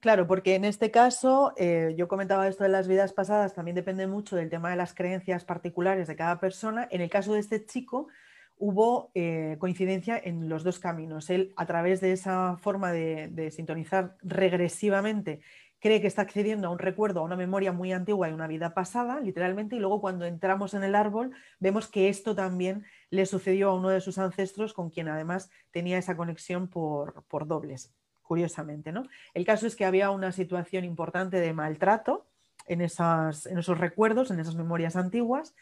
Claro, 0.00 0.26
porque 0.26 0.54
en 0.54 0.64
este 0.64 0.90
caso, 0.90 1.54
yo 1.96 2.08
comentaba 2.08 2.48
esto 2.48 2.64
de 2.64 2.70
las 2.70 2.88
vidas 2.88 3.12
pasadas, 3.12 3.54
también 3.54 3.74
depende 3.74 4.06
mucho 4.06 4.36
del 4.36 4.50
tema 4.50 4.70
de 4.70 4.76
las 4.76 4.94
creencias 4.94 5.44
particulares 5.44 6.08
de 6.08 6.16
cada 6.16 6.40
persona. 6.40 6.88
En 6.90 7.00
el 7.00 7.10
caso 7.10 7.34
de 7.34 7.40
este 7.40 7.64
chico, 7.64 8.08
hubo 8.56 9.10
eh, 9.14 9.56
coincidencia 9.58 10.20
en 10.22 10.48
los 10.48 10.64
dos 10.64 10.78
caminos. 10.78 11.30
Él, 11.30 11.52
a 11.56 11.66
través 11.66 12.00
de 12.00 12.12
esa 12.12 12.56
forma 12.58 12.92
de, 12.92 13.50
sintonizar 13.50 14.16
regresivamente, 14.22 15.40
cree 15.80 16.00
que 16.00 16.06
está 16.06 16.22
accediendo 16.22 16.68
a 16.68 16.70
un 16.70 16.78
recuerdo, 16.78 17.20
a 17.20 17.24
una 17.24 17.36
memoria 17.36 17.72
muy 17.72 17.92
antigua 17.92 18.28
y 18.28 18.32
una 18.32 18.46
vida 18.46 18.72
pasada, 18.72 19.20
literalmente, 19.20 19.76
y 19.76 19.80
luego 19.80 20.00
cuando 20.00 20.24
entramos 20.24 20.72
en 20.72 20.82
el 20.82 20.94
árbol 20.94 21.32
vemos 21.58 21.88
que 21.88 22.08
esto 22.08 22.34
también 22.34 22.84
le 23.10 23.26
sucedió 23.26 23.68
a 23.68 23.74
uno 23.74 23.90
de 23.90 24.00
sus 24.00 24.16
ancestros 24.18 24.72
con 24.72 24.88
quien 24.88 25.08
además 25.08 25.50
tenía 25.70 25.98
esa 25.98 26.16
conexión 26.16 26.68
por, 26.68 27.24
dobles, 27.46 27.92
curiosamente. 28.22 28.92
¿no? 28.92 29.02
El 29.34 29.44
caso 29.44 29.66
es 29.66 29.76
que 29.76 29.84
había 29.84 30.10
una 30.10 30.32
situación 30.32 30.84
importante 30.84 31.38
de 31.38 31.52
maltrato 31.52 32.26
en, 32.66 32.80
esos 32.80 33.78
recuerdos, 33.78 34.30
en 34.30 34.40
esas 34.40 34.54
memorias 34.54 34.96
antiguas, 34.96 35.54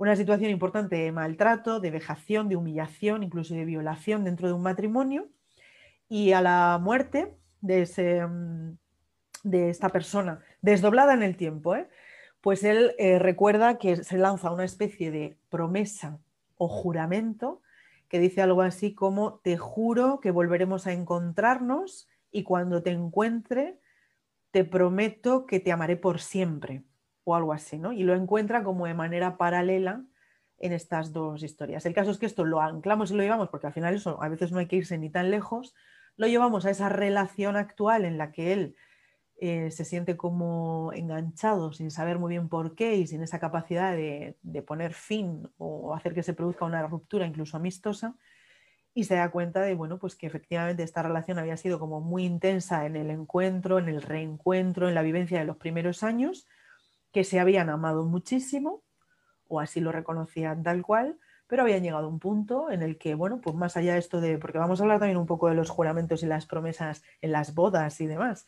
una 0.00 0.16
situación 0.16 0.50
importante 0.50 0.96
de 0.96 1.12
maltrato, 1.12 1.80
de 1.80 1.90
vejación, 1.90 2.48
de 2.48 2.56
humillación, 2.56 3.22
incluso 3.22 3.54
de 3.54 3.64
violación 3.64 4.24
dentro 4.24 4.48
de 4.48 4.54
un 4.54 4.62
matrimonio, 4.62 5.28
y 6.08 6.32
a 6.32 6.40
la 6.40 6.78
muerte 6.82 7.36
de 7.60 7.82
ese 7.82 8.26
mm, 8.26 8.78
de 9.42 9.70
esta 9.70 9.88
persona, 9.88 10.40
desdoblada 10.60 11.14
en 11.14 11.22
el 11.22 11.36
tiempo, 11.36 11.74
¿eh? 11.74 11.88
pues 12.40 12.64
él 12.64 12.94
eh, 12.98 13.18
recuerda 13.18 13.78
que 13.78 13.96
se 14.04 14.18
lanza 14.18 14.50
una 14.50 14.64
especie 14.64 15.10
de 15.10 15.38
promesa 15.48 16.18
o 16.56 16.68
juramento 16.68 17.62
que 18.08 18.18
dice 18.18 18.42
algo 18.42 18.62
así 18.62 18.92
como, 18.92 19.38
te 19.38 19.56
juro 19.56 20.20
que 20.20 20.30
volveremos 20.30 20.86
a 20.86 20.92
encontrarnos 20.92 22.08
y 22.32 22.42
cuando 22.42 22.82
te 22.82 22.90
encuentre, 22.90 23.78
te 24.50 24.64
prometo 24.64 25.46
que 25.46 25.60
te 25.60 25.70
amaré 25.70 25.96
por 25.96 26.20
siempre, 26.20 26.82
o 27.24 27.34
algo 27.34 27.52
así, 27.52 27.78
¿no? 27.78 27.92
Y 27.92 28.02
lo 28.02 28.14
encuentra 28.14 28.62
como 28.62 28.86
de 28.86 28.94
manera 28.94 29.36
paralela 29.36 30.04
en 30.58 30.72
estas 30.72 31.12
dos 31.12 31.42
historias. 31.42 31.86
El 31.86 31.94
caso 31.94 32.10
es 32.10 32.18
que 32.18 32.26
esto 32.26 32.44
lo 32.44 32.60
anclamos 32.60 33.10
y 33.10 33.14
lo 33.14 33.22
llevamos, 33.22 33.48
porque 33.48 33.66
al 33.66 33.72
final 33.72 33.94
eso 33.94 34.22
a 34.22 34.28
veces 34.28 34.52
no 34.52 34.58
hay 34.58 34.66
que 34.66 34.76
irse 34.76 34.98
ni 34.98 35.10
tan 35.10 35.30
lejos, 35.30 35.74
lo 36.16 36.26
llevamos 36.26 36.66
a 36.66 36.70
esa 36.70 36.88
relación 36.88 37.56
actual 37.56 38.04
en 38.04 38.18
la 38.18 38.30
que 38.30 38.52
él 38.52 38.76
eh, 39.42 39.70
se 39.70 39.86
siente 39.86 40.18
como 40.18 40.92
enganchado 40.94 41.72
sin 41.72 41.90
saber 41.90 42.18
muy 42.18 42.28
bien 42.28 42.50
por 42.50 42.74
qué 42.74 42.96
y 42.96 43.06
sin 43.06 43.22
esa 43.22 43.38
capacidad 43.40 43.96
de, 43.96 44.36
poner 44.66 44.92
fin 44.92 45.48
o 45.56 45.94
hacer 45.94 46.12
que 46.12 46.22
se 46.22 46.34
produzca 46.34 46.66
una 46.66 46.86
ruptura 46.86 47.26
incluso 47.26 47.56
amistosa 47.56 48.16
y 48.92 49.04
se 49.04 49.14
da 49.14 49.30
cuenta 49.30 49.62
de 49.62 49.74
bueno 49.74 49.98
pues 49.98 50.14
que 50.14 50.26
efectivamente 50.26 50.82
esta 50.82 51.02
relación 51.02 51.38
había 51.38 51.56
sido 51.56 51.78
como 51.78 52.02
muy 52.02 52.26
intensa 52.26 52.84
en 52.84 52.96
el 52.96 53.08
encuentro, 53.08 53.78
en 53.78 53.88
el 53.88 54.02
reencuentro, 54.02 54.90
en 54.90 54.94
la 54.94 55.00
vivencia 55.00 55.38
de 55.38 55.46
los 55.46 55.56
primeros 55.56 56.02
años, 56.02 56.46
que 57.12 57.24
se 57.24 57.40
habían 57.40 57.70
amado 57.70 58.04
muchísimo 58.04 58.82
o 59.48 59.60
así 59.60 59.80
lo 59.80 59.92
reconocían 59.92 60.62
tal 60.62 60.82
cual, 60.82 61.18
pero 61.46 61.62
habían 61.62 61.82
llegado 61.82 62.06
a 62.06 62.08
un 62.08 62.20
punto 62.20 62.70
en 62.70 62.82
el 62.82 62.98
que, 62.98 63.14
bueno, 63.14 63.40
pues 63.40 63.56
más 63.56 63.76
allá 63.76 63.94
de 63.94 63.98
esto 63.98 64.20
de, 64.20 64.38
porque 64.38 64.58
vamos 64.58 64.80
a 64.80 64.84
hablar 64.84 65.00
también 65.00 65.18
un 65.18 65.26
poco 65.26 65.48
de 65.48 65.54
los 65.54 65.70
juramentos 65.70 66.22
y 66.22 66.26
las 66.26 66.46
promesas 66.46 67.02
en 67.20 67.32
las 67.32 67.54
bodas 67.54 68.00
y 68.00 68.06
demás, 68.06 68.46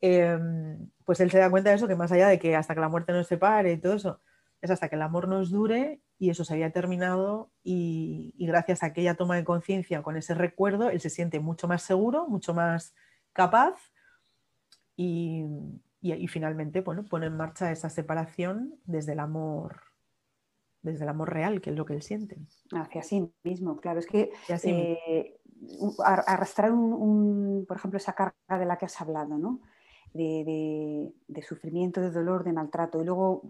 Em, 0.00 0.90
pues 1.04 1.20
él 1.20 1.30
se 1.30 1.38
da 1.38 1.50
cuenta 1.50 1.70
de 1.70 1.76
eso, 1.76 1.86
que 1.86 1.94
más 1.94 2.10
allá 2.12 2.28
de 2.28 2.38
que 2.38 2.56
hasta 2.56 2.74
que 2.74 2.80
la 2.80 2.88
muerte 2.88 3.12
nos 3.12 3.26
separe 3.26 3.72
y 3.72 3.78
todo 3.78 3.94
eso, 3.94 4.20
es 4.62 4.70
hasta 4.70 4.88
que 4.88 4.96
el 4.96 5.02
amor 5.02 5.28
nos 5.28 5.50
dure 5.50 6.00
y 6.18 6.30
eso 6.30 6.44
se 6.44 6.54
había 6.54 6.72
terminado 6.72 7.50
y, 7.62 8.34
gracias 8.38 8.82
a 8.82 8.86
aquella 8.86 9.14
toma 9.16 9.36
de 9.36 9.44
conciencia 9.44 10.02
con 10.02 10.16
ese 10.16 10.34
recuerdo, 10.34 10.90
él 10.90 11.00
se 11.00 11.10
siente 11.10 11.40
mucho 11.40 11.68
más 11.68 11.82
seguro, 11.82 12.26
mucho 12.28 12.54
más 12.54 12.94
capaz 13.32 13.74
y, 14.96 15.44
finalmente 16.28 16.80
bueno, 16.80 17.04
pone 17.04 17.26
en 17.26 17.36
marcha 17.36 17.70
esa 17.70 17.90
separación 17.90 18.74
desde 18.84 19.12
el 19.12 19.20
amor 19.20 19.82
desde 20.82 21.02
el 21.02 21.10
amor 21.10 21.30
real, 21.30 21.60
que 21.60 21.68
es 21.68 21.76
lo 21.76 21.84
que 21.84 21.92
él 21.92 22.00
siente. 22.00 22.38
Hacia 22.72 23.02
sí 23.02 23.30
mismo, 23.42 23.76
claro, 23.76 23.98
es 23.98 24.06
que 24.06 24.32
eh, 24.64 25.38
arrastrar 26.02 26.72
un, 26.72 27.66
por 27.68 27.76
ejemplo, 27.76 27.98
esa 27.98 28.14
carga 28.14 28.58
de 28.58 28.64
la 28.64 28.78
que 28.78 28.86
has 28.86 28.98
hablado, 28.98 29.36
¿no? 29.36 29.60
de, 30.12 31.42
sufrimiento, 31.46 32.00
de 32.00 32.10
dolor, 32.10 32.44
de 32.44 32.52
maltrato. 32.52 33.00
Y 33.00 33.04
luego, 33.04 33.42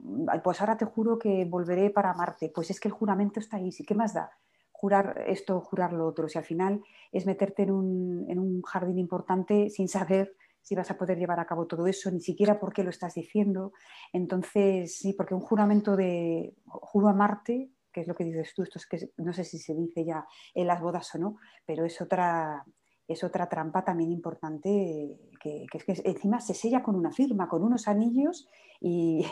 pues 0.42 0.60
ahora 0.60 0.76
te 0.76 0.84
juro 0.84 1.18
que 1.18 1.44
volveré 1.44 1.90
para 1.90 2.10
amarte. 2.10 2.50
Pues 2.54 2.70
es 2.70 2.80
que 2.80 2.88
el 2.88 2.94
juramento 2.94 3.40
está 3.40 3.56
ahí. 3.56 3.72
¿Sí? 3.72 3.84
¿Qué 3.84 3.94
más 3.94 4.14
da? 4.14 4.30
Jurar 4.72 5.24
esto, 5.26 5.60
jurar 5.60 5.92
lo 5.92 6.06
otro. 6.06 6.28
Si 6.28 6.38
al 6.38 6.44
final 6.44 6.82
es 7.12 7.26
meterte 7.26 7.62
en 7.62 7.70
un, 7.70 8.62
jardín 8.62 8.98
importante 8.98 9.70
sin 9.70 9.88
saber 9.88 10.34
si 10.62 10.74
vas 10.74 10.90
a 10.90 10.98
poder 10.98 11.18
llevar 11.18 11.40
a 11.40 11.46
cabo 11.46 11.66
todo 11.66 11.86
eso, 11.86 12.10
ni 12.10 12.20
siquiera 12.20 12.58
por 12.58 12.72
qué 12.72 12.82
lo 12.82 12.90
estás 12.90 13.14
diciendo. 13.14 13.72
Entonces, 14.12 14.96
sí, 14.96 15.12
porque 15.14 15.34
un 15.34 15.40
juramento 15.40 15.96
de 15.96 16.54
juro 16.64 17.08
amarte, 17.08 17.70
que 17.92 18.02
es 18.02 18.08
lo 18.08 18.14
que 18.14 18.24
dices 18.24 18.52
tú, 18.54 18.62
esto 18.62 18.78
es 18.78 18.86
que 18.86 19.10
no 19.18 19.32
sé 19.32 19.44
si 19.44 19.58
se 19.58 19.74
dice 19.74 20.04
ya 20.04 20.24
en 20.54 20.66
las 20.66 20.80
bodas 20.80 21.14
o 21.14 21.18
no, 21.18 21.36
pero 21.66 21.84
es 21.84 22.00
otra, 22.00 22.64
es 23.08 23.24
otra 23.24 23.48
trampa 23.48 23.84
también 23.84 24.12
importante 24.12 25.18
que, 25.40 25.66
es 25.72 25.84
que 25.84 25.94
encima 26.04 26.40
se 26.40 26.54
sella 26.54 26.82
con 26.82 26.94
una 26.94 27.10
firma, 27.10 27.48
con 27.48 27.64
unos 27.64 27.88
anillos 27.88 28.48
y, 28.80 29.26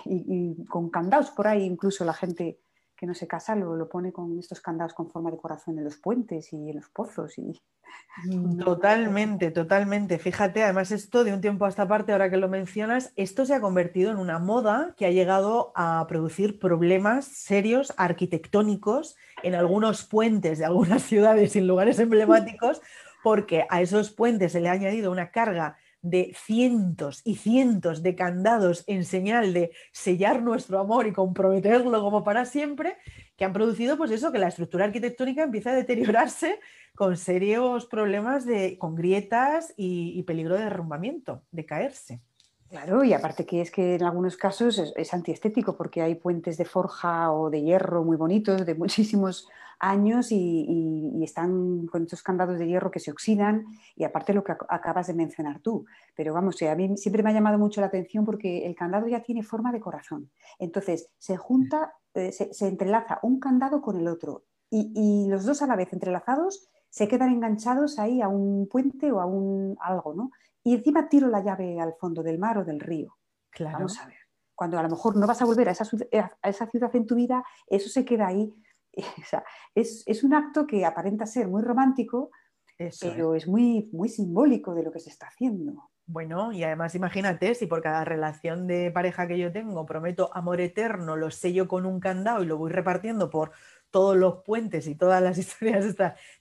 con 0.68 0.90
candados 0.90 1.30
por 1.30 1.46
ahí, 1.46 1.64
incluso 1.64 2.04
la 2.04 2.12
gente 2.12 2.60
que 2.98 3.06
no 3.06 3.14
se 3.14 3.28
casa 3.28 3.54
lo, 3.54 3.76
lo, 3.76 3.88
pone 3.88 4.12
con 4.12 4.36
estos 4.38 4.60
candados 4.60 4.92
con 4.92 5.08
forma 5.08 5.30
de 5.30 5.36
corazón 5.36 5.78
en 5.78 5.84
los 5.84 5.96
puentes 5.96 6.52
y 6.52 6.70
en 6.70 6.76
los 6.76 6.88
pozos. 6.88 7.38
Y... 7.38 7.60
Mm, 8.24 8.58
totalmente, 8.64 9.52
totalmente. 9.52 10.18
Fíjate, 10.18 10.64
además 10.64 10.90
esto 10.90 11.22
de 11.22 11.32
un 11.32 11.40
tiempo 11.40 11.64
a 11.64 11.68
esta 11.68 11.86
parte, 11.86 12.10
ahora 12.10 12.28
que 12.28 12.36
lo 12.36 12.48
mencionas, 12.48 13.12
esto 13.14 13.46
se 13.46 13.54
ha 13.54 13.60
convertido 13.60 14.10
en 14.10 14.18
una 14.18 14.40
moda 14.40 14.94
que 14.96 15.06
ha 15.06 15.10
llegado 15.10 15.72
a 15.76 16.04
producir 16.08 16.58
problemas 16.58 17.24
serios 17.26 17.94
arquitectónicos 17.96 19.16
en 19.44 19.54
algunos 19.54 20.04
puentes 20.04 20.58
de 20.58 20.64
algunas 20.64 21.02
ciudades 21.04 21.54
y 21.54 21.60
lugares 21.60 22.00
emblemáticos 22.00 22.82
porque 23.22 23.64
a 23.70 23.80
esos 23.80 24.10
puentes 24.10 24.52
se 24.52 24.60
le 24.60 24.68
ha 24.68 24.72
añadido 24.72 25.12
una 25.12 25.30
carga 25.30 25.76
de 26.02 26.34
cientos 26.34 27.22
y 27.24 27.36
cientos 27.36 28.02
de 28.02 28.14
candados 28.14 28.84
en 28.86 29.04
señal 29.04 29.52
de 29.52 29.72
sellar 29.92 30.42
nuestro 30.42 30.78
amor 30.78 31.06
y 31.06 31.12
comprometerlo 31.12 32.00
como 32.00 32.24
para 32.24 32.44
siempre, 32.44 32.96
que 33.36 33.44
han 33.44 33.52
producido 33.52 33.96
pues 33.96 34.10
eso, 34.10 34.32
que 34.32 34.38
la 34.38 34.48
estructura 34.48 34.84
arquitectónica 34.84 35.42
empieza 35.42 35.70
a 35.70 35.76
deteriorarse 35.76 36.60
con 36.94 37.16
serios 37.16 37.86
problemas 37.86 38.44
de, 38.44 38.76
con 38.78 38.94
grietas 38.94 39.72
y, 39.76 40.22
peligro 40.24 40.56
de 40.56 40.64
derrumbamiento, 40.64 41.44
de 41.52 41.64
caerse. 41.64 42.22
Claro, 42.70 43.02
y 43.02 43.14
aparte 43.14 43.46
que 43.46 43.60
es 43.62 43.70
que 43.70 43.94
en 43.94 44.02
algunos 44.02 44.36
casos 44.36 44.78
es, 44.78 44.92
es, 44.94 45.14
antiestético 45.14 45.76
porque 45.76 46.02
hay 46.02 46.16
puentes 46.16 46.58
de 46.58 46.66
forja 46.66 47.32
o 47.32 47.48
de 47.48 47.62
hierro 47.62 48.04
muy 48.04 48.16
bonitos, 48.16 48.66
de 48.66 48.74
muchísimos 48.76 49.48
años 49.78 50.28
y, 50.30 51.22
están 51.22 51.86
con 51.88 52.02
estos 52.04 52.22
candados 52.22 52.58
de 52.58 52.66
hierro 52.66 52.90
que 52.90 53.00
se 53.00 53.10
oxidan 53.10 53.66
y 53.96 54.04
aparte 54.04 54.32
lo 54.32 54.44
que 54.44 54.52
acabas 54.68 55.08
de 55.08 55.14
mencionar 55.14 55.60
tú. 55.60 55.84
Pero 56.14 56.32
vamos, 56.32 56.60
a 56.62 56.74
mí 56.74 56.96
siempre 56.96 57.22
me 57.22 57.30
ha 57.30 57.34
llamado 57.34 57.58
mucho 57.58 57.80
la 57.80 57.88
atención 57.88 58.24
porque 58.24 58.66
el 58.66 58.74
candado 58.74 59.06
ya 59.08 59.22
tiene 59.22 59.42
forma 59.42 59.72
de 59.72 59.80
corazón. 59.80 60.30
Entonces 60.58 61.10
se 61.18 61.36
junta, 61.36 61.94
eh, 62.14 62.32
se, 62.32 62.68
entrelaza 62.68 63.18
un 63.22 63.40
candado 63.40 63.82
con 63.82 63.98
el 63.98 64.08
otro 64.08 64.44
y, 64.70 65.26
los 65.28 65.44
dos 65.44 65.62
a 65.62 65.66
la 65.66 65.76
vez 65.76 65.92
entrelazados 65.92 66.68
se 66.90 67.08
quedan 67.08 67.30
enganchados 67.30 67.98
ahí 67.98 68.22
a 68.22 68.28
un 68.28 68.66
puente 68.68 69.12
o 69.12 69.20
a 69.20 69.26
un 69.26 69.76
algo, 69.80 70.14
¿no? 70.14 70.30
Y 70.64 70.74
encima 70.74 71.08
tiro 71.08 71.28
la 71.28 71.42
llave 71.42 71.80
al 71.80 71.94
fondo 71.94 72.22
del 72.22 72.38
mar 72.38 72.58
o 72.58 72.64
del 72.64 72.80
río. 72.80 73.16
Claro. 73.50 73.78
Vamos 73.78 73.98
a 73.98 74.06
ver. 74.06 74.16
Cuando 74.54 74.78
a 74.78 74.82
lo 74.82 74.88
mejor 74.88 75.16
no 75.16 75.26
vas 75.26 75.40
a 75.40 75.44
volver 75.44 75.68
a 75.68 75.72
esa, 75.72 75.84
a 76.42 76.48
esa 76.48 76.66
ciudad 76.66 76.94
en 76.96 77.06
tu 77.06 77.14
vida, 77.14 77.44
eso 77.68 77.88
se 77.88 78.04
queda 78.04 78.26
ahí 78.26 78.52
es, 79.74 80.24
un 80.24 80.34
acto 80.34 80.66
que 80.66 80.84
aparenta 80.84 81.26
ser 81.26 81.48
muy 81.48 81.62
romántico, 81.62 82.30
pero 83.00 83.34
es 83.34 83.46
muy, 83.46 83.88
muy 83.92 84.08
simbólico 84.08 84.74
de 84.74 84.82
lo 84.82 84.92
que 84.92 85.00
se 85.00 85.10
está 85.10 85.26
haciendo. 85.26 85.90
Bueno, 86.10 86.52
y 86.52 86.64
además 86.64 86.94
imagínate 86.94 87.54
si 87.54 87.66
por 87.66 87.82
cada 87.82 88.02
relación 88.02 88.66
de 88.66 88.90
pareja 88.90 89.28
que 89.28 89.38
yo 89.38 89.52
tengo 89.52 89.84
prometo 89.84 90.30
amor 90.32 90.58
eterno, 90.58 91.16
lo 91.16 91.30
sello 91.30 91.68
con 91.68 91.84
un 91.84 92.00
candado 92.00 92.42
y 92.42 92.46
lo 92.46 92.56
voy 92.56 92.72
repartiendo 92.72 93.28
por 93.28 93.52
todos 93.90 94.16
los 94.16 94.42
puentes 94.42 94.86
y 94.86 94.94
todas 94.94 95.22
las 95.22 95.36
historias 95.38 95.84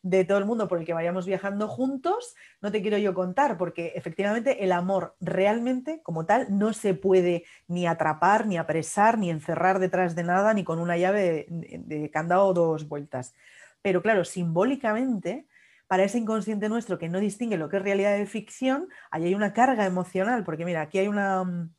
de 0.04 0.24
todo 0.24 0.38
el 0.38 0.46
mundo 0.46 0.70
por 0.70 0.80
el 0.80 0.86
que 0.86 0.94
vayamos 0.94 1.26
viajando 1.26 1.68
juntos, 1.68 2.34
no 2.62 2.72
te 2.72 2.82
quiero 2.82 2.98
yo 2.98 3.14
contar, 3.14 3.58
porque 3.58 3.92
efectivamente 3.96 4.64
el 4.64 4.72
amor 4.72 5.18
realmente 5.20 6.02
como 6.02 6.26
tal 6.26 6.48
no 6.58 6.72
se 6.72 6.94
puede 6.94 7.44
ni 7.68 7.88
atrapar, 7.88 8.48
ni 8.48 8.58
apresar, 8.58 9.18
ni 9.18 9.30
encerrar 9.30 9.80
detrás 9.80 10.16
de 10.16 10.24
nada, 10.24 10.54
ni 10.54 10.64
con 10.64 10.80
una 10.80 10.96
llave 10.96 11.46
de, 11.50 11.82
de 11.84 12.10
candado 12.10 12.54
dos 12.54 12.88
vueltas. 12.88 13.34
Pero 13.82 14.02
claro, 14.02 14.24
simbólicamente, 14.24 15.46
para 15.88 16.04
ese 16.04 16.18
inconsciente 16.18 16.70
nuestro 16.70 16.98
que 16.98 17.10
no 17.10 17.20
distingue 17.20 17.58
lo 17.58 17.70
que 17.70 17.78
es 17.78 17.84
realidad 17.84 18.18
de 18.18 18.26
ficción, 18.26 18.88
ahí 19.12 19.26
hay 19.26 19.36
una 19.36 19.54
carga 19.54 19.86
emocional, 19.86 20.44
porque 20.44 20.66
mira, 20.66 20.82
aquí 20.82 21.00
hay 21.00 21.08
una 21.08 21.44
mm, 21.44 21.70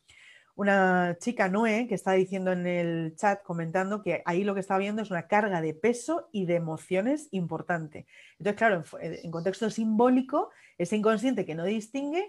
una 0.59 1.17
chica, 1.21 1.49
Noé, 1.49 1.87
que 1.87 1.95
está 1.95 2.13
diciendo 2.13 2.51
en 2.51 2.67
el 2.67 3.15
chat, 3.15 3.45
comentando 3.45 4.03
que 4.03 4.23
ahí 4.27 4.43
lo 4.43 4.55
que 4.55 4.61
está 4.61 4.77
viendo 4.77 5.03
es 5.03 5.11
una 5.13 5.29
carga 5.29 5.61
de 5.61 5.73
peso 5.73 6.29
y 6.33 6.47
de 6.47 6.57
emociones 6.57 7.29
importante. 7.31 8.09
Entonces, 8.41 8.59
claro, 8.59 8.83
en, 9.01 9.31
contexto 9.31 9.71
simbólico, 9.71 10.51
ese 10.77 10.97
inconsciente 10.97 11.47
que 11.47 11.55
no 11.55 11.63
distingue, 11.63 12.29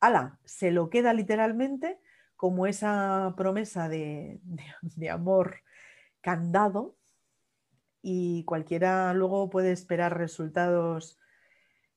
ala, 0.00 0.40
se 0.44 0.72
lo 0.72 0.90
queda 0.90 1.12
literalmente 1.12 2.00
como 2.34 2.66
esa 2.66 3.32
promesa 3.36 3.88
de, 3.88 4.40
amor 5.08 5.60
candado 6.20 6.96
y 8.10 8.42
cualquiera 8.44 9.12
luego 9.12 9.50
puede 9.50 9.70
esperar 9.70 10.16
resultados 10.16 11.18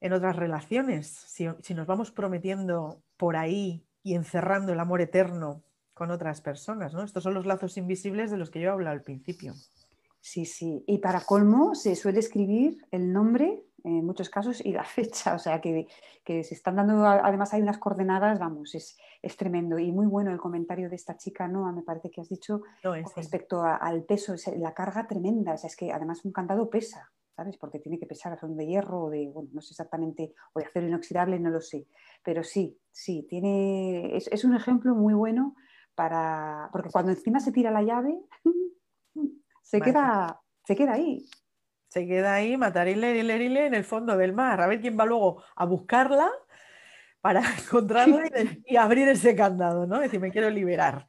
en 0.02 0.12
otras 0.12 0.36
relaciones. 0.36 1.08
Si, 1.08 1.45
nos 1.74 1.88
vamos 1.88 2.12
prometiendo 2.12 3.02
por 3.15 3.38
ahí 3.38 3.88
y 4.04 4.15
encerrando 4.15 4.74
el 4.74 4.82
amor 4.82 5.00
eterno 5.00 5.63
con 5.93 6.12
otras 6.12 6.41
personas, 6.41 6.93
¿no? 6.93 7.04
Estos 7.04 7.24
son 7.24 7.34
los 7.34 7.45
lazos 7.45 7.78
invisibles 7.78 8.30
de 8.30 8.36
los 8.36 8.50
que 8.50 8.60
yo 8.60 8.74
hablo 8.74 8.89
al 8.89 9.04
principio. 9.04 9.54
Sí, 10.21 10.45
sí. 10.45 10.84
Y 10.88 10.99
para 10.99 11.21
colmo 11.21 11.73
se 11.73 11.95
suele 11.95 12.19
escribir 12.19 12.77
el 12.91 13.12
nombre 13.12 13.65
en 13.84 14.05
muchos 14.05 14.29
casos 14.29 14.63
y 14.63 14.71
la 14.71 14.84
fecha, 14.86 15.34
o 15.34 15.39
sea 15.39 15.60
que, 15.60 15.88
se 16.25 16.53
están 16.53 16.75
dando, 16.75 17.05
además 17.05 17.53
hay 17.53 17.62
unas 17.62 17.79
coordenadas, 17.79 18.39
vamos, 18.39 18.75
es, 18.75 18.97
tremendo. 19.36 19.79
Y 19.79 19.91
muy 19.91 20.05
bueno 20.05 20.31
el 20.31 20.38
comentario 20.38 20.89
de 20.89 20.95
esta 20.95 21.17
chica, 21.17 21.47
Noa, 21.47 21.71
me 21.71 21.81
parece 21.81 22.10
que 22.10 22.21
has 22.21 22.29
dicho, 22.29 22.62
respecto 23.15 23.63
al 23.63 24.03
peso, 24.03 24.36
la 24.57 24.73
carga 24.73 25.07
tremenda, 25.07 25.53
o 25.53 25.57
sea, 25.57 25.67
es 25.67 25.75
que 25.75 25.91
además 25.91 26.23
un 26.23 26.31
candado 26.31 26.69
pesa, 26.69 27.12
¿sabes? 27.36 27.57
Porque 27.57 27.79
tiene 27.79 27.99
que 27.99 28.05
pesar, 28.05 28.39
son 28.39 28.55
de 28.55 28.67
hierro 28.67 29.05
o 29.05 29.10
de, 29.10 29.27
bueno, 29.27 29.49
no 29.53 29.62
sé 29.62 29.73
exactamente, 29.73 30.34
o 30.53 30.60
de 30.60 30.67
acero 30.67 30.88
inoxidable, 30.88 31.39
no 31.39 31.49
lo 31.49 31.60
sé. 31.60 31.88
Pero 32.23 32.43
sí, 32.43 32.77
sí, 32.91 33.25
tiene, 33.27 34.15
es, 34.15 34.27
es 34.27 34.45
un 34.45 34.55
ejemplo 34.55 34.93
muy 34.95 35.15
bueno 35.15 35.55
para, 35.95 36.69
porque 36.71 36.91
cuando 36.91 37.12
encima 37.12 37.39
se 37.39 37.51
tira 37.51 37.71
la 37.71 37.81
llave, 37.81 38.17
se, 39.62 39.82
queda, 39.82 40.39
se 40.65 40.76
queda 40.76 40.93
ahí. 40.93 41.26
Se 41.88 42.08
queda 42.08 42.36
ahí, 42.36 42.56
matarile, 42.56 43.19
en 43.65 43.74
el 43.74 43.84
fondo 43.84 44.17
del 44.17 44.34
mar. 44.34 44.62
A 44.62 44.67
ver 44.67 44.80
quién 44.80 44.97
va 44.97 45.06
luego 45.06 45.43
a 45.56 45.65
buscarla 45.65 46.30
para 47.19 47.41
encontrarla 47.60 48.24
y, 48.65 48.76
abrir 48.76 49.08
ese 49.10 49.36
candado, 49.36 49.86
¿no? 49.86 49.97
Es 49.97 50.04
decir, 50.04 50.19
me 50.19 50.32
quiero 50.32 50.50
liberar. 50.50 51.06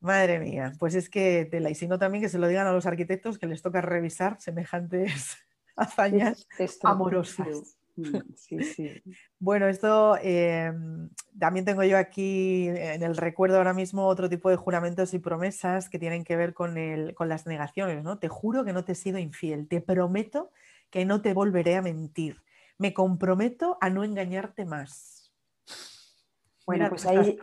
Madre 0.00 0.38
mía, 0.38 0.72
pues 0.78 0.94
es 0.94 1.10
que 1.10 1.48
tela. 1.50 1.70
Y 1.70 1.74
si 1.74 1.88
no, 1.88 1.98
también 1.98 2.22
que 2.22 2.28
se 2.28 2.38
lo 2.38 2.46
digan 2.46 2.66
a 2.66 2.72
los 2.72 2.86
arquitectos 2.86 3.38
que 3.38 3.46
les 3.46 3.62
toca 3.62 3.80
revisar 3.80 4.40
semejantes 4.40 5.36
hazañas 5.76 6.46
amorosas. 6.82 7.76
Mm, 7.98 8.34
sí, 8.34 8.62
sí. 8.62 9.02
Bueno, 9.40 9.66
esto 9.68 10.16
em, 10.22 11.10
también 11.38 11.64
tengo 11.64 11.82
yo 11.84 11.98
aquí 11.98 12.68
en 12.68 13.02
el 13.02 13.16
recuerdo 13.16 13.56
ahora 13.56 13.72
mismo 13.74 14.06
otro 14.06 14.28
tipo 14.28 14.50
de 14.50 14.56
juramentos 14.56 15.14
y 15.14 15.18
promesas 15.18 15.88
que 15.88 15.98
tienen 15.98 16.24
que 16.24 16.36
ver 16.36 16.54
con, 16.54 16.74
con 17.14 17.28
las 17.28 17.46
negaciones, 17.46 18.02
¿no? 18.04 18.18
Te 18.18 18.28
juro 18.28 18.64
que 18.64 18.72
no 18.72 18.84
te 18.84 18.92
he 18.92 18.94
sido 18.94 19.18
infiel, 19.18 19.68
te 19.68 19.80
prometo 19.80 20.50
que 20.90 21.04
no 21.04 21.22
te 21.22 21.34
volveré 21.34 21.76
a 21.76 21.82
mentir, 21.82 22.42
me 22.78 22.94
comprometo 22.94 23.78
a 23.80 23.90
no 23.90 24.04
engañarte 24.04 24.64
más. 24.64 25.17
Bueno, 26.68 26.90
pues 26.90 27.06
ahí, 27.06 27.38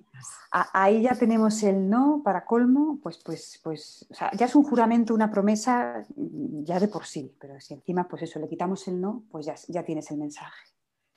ahí, 0.52 1.02
ya 1.02 1.16
tenemos 1.16 1.64
el 1.64 1.90
no 1.90 2.22
para 2.24 2.46
colmo, 2.46 3.00
pues, 3.02 3.18
pues, 3.26 3.60
pues, 3.64 4.08
ya 4.38 4.46
es 4.46 4.56
un 4.56 4.62
juramento, 4.62 5.16
una 5.16 5.32
promesa 5.32 6.04
ya 6.16 6.80
de 6.80 6.88
por 6.88 7.08
sí, 7.08 7.36
pero 7.40 7.60
si 7.60 7.74
encima, 7.74 8.08
pues 8.08 8.22
eso, 8.22 8.40
le 8.40 8.48
quitamos 8.48 8.88
el 8.88 9.02
no, 9.02 9.24
pues 9.32 9.48
ya, 9.48 9.56
ya 9.68 9.84
tienes 9.84 10.12
el 10.12 10.18
mensaje. 10.18 10.66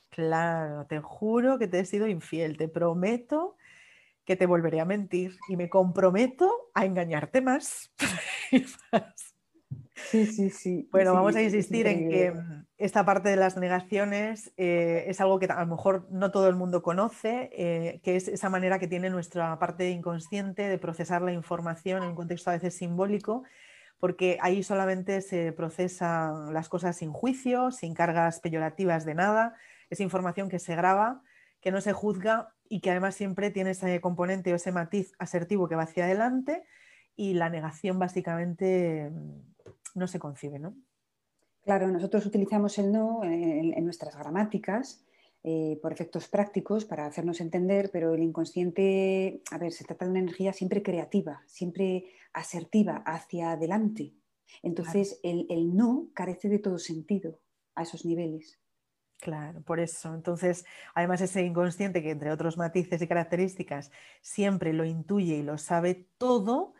Claro, 0.09 0.87
te 0.87 1.01
juro 1.01 1.59
que 1.59 1.69
te 1.69 1.81
he 1.81 1.85
sido 1.85 2.07
infiel, 2.07 2.57
te 2.57 2.69
prometo 2.69 3.59
que 4.25 4.37
te 4.37 4.47
volveré 4.47 4.81
a 4.81 4.87
mentir 4.87 5.37
y 5.47 5.59
me 5.59 5.69
comprometo 5.69 6.71
a 6.73 6.87
engañarte 6.87 7.43
más. 7.43 7.93
Sí, 10.11 10.27
sí, 10.27 10.51
sí. 10.51 10.89
Bueno, 10.91 11.13
vamos 11.13 11.37
a 11.37 11.43
insistir 11.43 11.87
en 11.87 12.09
que 12.09 12.33
mm, 12.33 12.67
esta 12.79 13.05
parte 13.05 13.29
de 13.29 13.37
las 13.37 13.57
negaciones 13.57 14.53
eh, 14.57 15.05
es 15.07 15.21
algo 15.21 15.39
que 15.39 15.47
a 15.47 15.61
lo 15.61 15.67
mejor 15.67 16.07
no 16.11 16.31
todo 16.31 16.49
el 16.49 16.57
mundo 16.57 16.83
conoce, 16.83 17.51
eh, 17.53 18.01
que 18.03 18.17
es 18.17 18.29
esa 18.29 18.49
manera 18.49 18.79
que 18.79 18.89
tiene 18.89 19.11
nuestra 19.11 19.59
parte 19.59 19.91
inconsciente 19.91 20.69
de 20.69 20.79
procesar 20.79 21.23
la 21.23 21.33
información 21.33 22.03
en 22.03 22.11
un 22.11 22.15
contexto 22.15 22.51
a 22.51 22.55
veces 22.55 22.75
simbólico, 22.75 23.45
porque 23.99 24.39
ahí 24.41 24.63
solamente 24.63 25.21
se 25.21 25.53
procesan 25.53 26.53
las 26.53 26.69
cosas 26.69 26.97
sin 26.97 27.13
juicio, 27.13 27.71
sin 27.71 27.95
cargas 27.95 28.41
peyorativas 28.41 29.05
de 29.05 29.15
nada, 29.15 29.57
es 29.91 30.01
información 30.01 30.49
que 30.49 30.59
se 30.59 30.77
graba, 30.77 31.23
que 31.61 31.73
no 31.73 31.81
se 31.81 31.93
juzga 31.93 32.55
y 32.69 32.81
que 32.81 32.91
además 32.91 33.15
siempre 33.15 33.51
tiene 33.51 33.71
ese 33.71 34.01
componente 34.01 34.53
o 34.53 34.57
ese 34.57 34.73
matiz 34.73 35.13
asertivo 35.19 35.69
que 35.69 35.75
va 35.75 35.83
hacia 35.83 36.05
adelante 36.05 36.63
y 37.17 37.35
la 37.35 37.51
negación 37.51 37.99
básicamente 37.99 39.11
mm, 39.11 39.58
no 39.99 40.07
se 40.07 40.19
concibe, 40.19 40.59
¿no? 40.59 40.75
Claro, 41.63 41.89
nosotros 41.89 42.25
utilizamos 42.25 42.79
el 42.79 42.93
no 42.93 43.23
en, 43.25 43.85
nuestras 43.85 44.17
gramáticas 44.17 45.05
eh, 45.45 45.79
por 45.83 45.93
efectos 45.93 46.29
prácticos 46.29 46.85
para 46.85 47.05
hacernos 47.05 47.41
entender, 47.41 47.91
pero 47.93 48.15
el 48.15 48.23
inconsciente, 48.23 49.43
a 49.51 49.59
ver, 49.59 49.73
se 49.73 49.85
trata 49.85 50.05
de 50.05 50.13
una 50.13 50.21
energía 50.21 50.53
siempre 50.53 50.83
creativa, 50.83 51.43
siempre 51.47 52.07
asertiva, 52.33 53.03
hacia 53.05 53.53
adelante. 53.53 54.15
Entonces, 54.63 55.21
el, 55.23 55.47
el 55.51 55.77
no 55.77 56.09
carece 56.15 56.49
de 56.49 56.59
todo 56.59 56.79
sentido 56.79 57.39
a 57.75 57.83
esos 57.83 58.05
niveles. 58.07 58.59
Claro, 59.21 59.63
por 59.63 59.81
eso. 59.81 60.15
Entonces, 60.15 60.65
además 60.95 61.21
ese 61.21 61.43
inconsciente 61.43 62.03
que 62.03 62.11
entre 62.11 62.31
otros 62.31 62.57
matices 62.57 63.03
y 63.03 63.09
características 63.09 63.91
siempre 64.21 64.73
lo 64.73 64.85
intuye 64.85 65.37
y 65.37 65.43
lo 65.43 65.59
sabe 65.59 66.09
todo, 66.19 66.75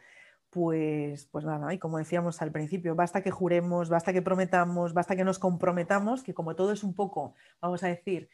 pues, 0.59 1.27
pues 1.27 1.45
nada, 1.45 1.73
y 1.73 1.79
como 1.79 1.99
decíamos 1.99 2.43
al 2.43 2.51
principio, 2.51 2.97
basta 2.97 3.23
que 3.23 3.31
juremos, 3.31 3.89
basta 3.89 4.13
que 4.13 4.23
prometamos, 4.23 4.93
basta 4.93 5.15
que 5.15 5.23
nos 5.23 5.39
comprometamos, 5.39 6.25
que 6.25 6.35
como 6.35 6.57
todo 6.57 6.73
es 6.73 6.83
un 6.83 6.97
poco, 6.97 7.37
vamos 7.61 7.85
a 7.85 7.87
decir, 7.87 8.29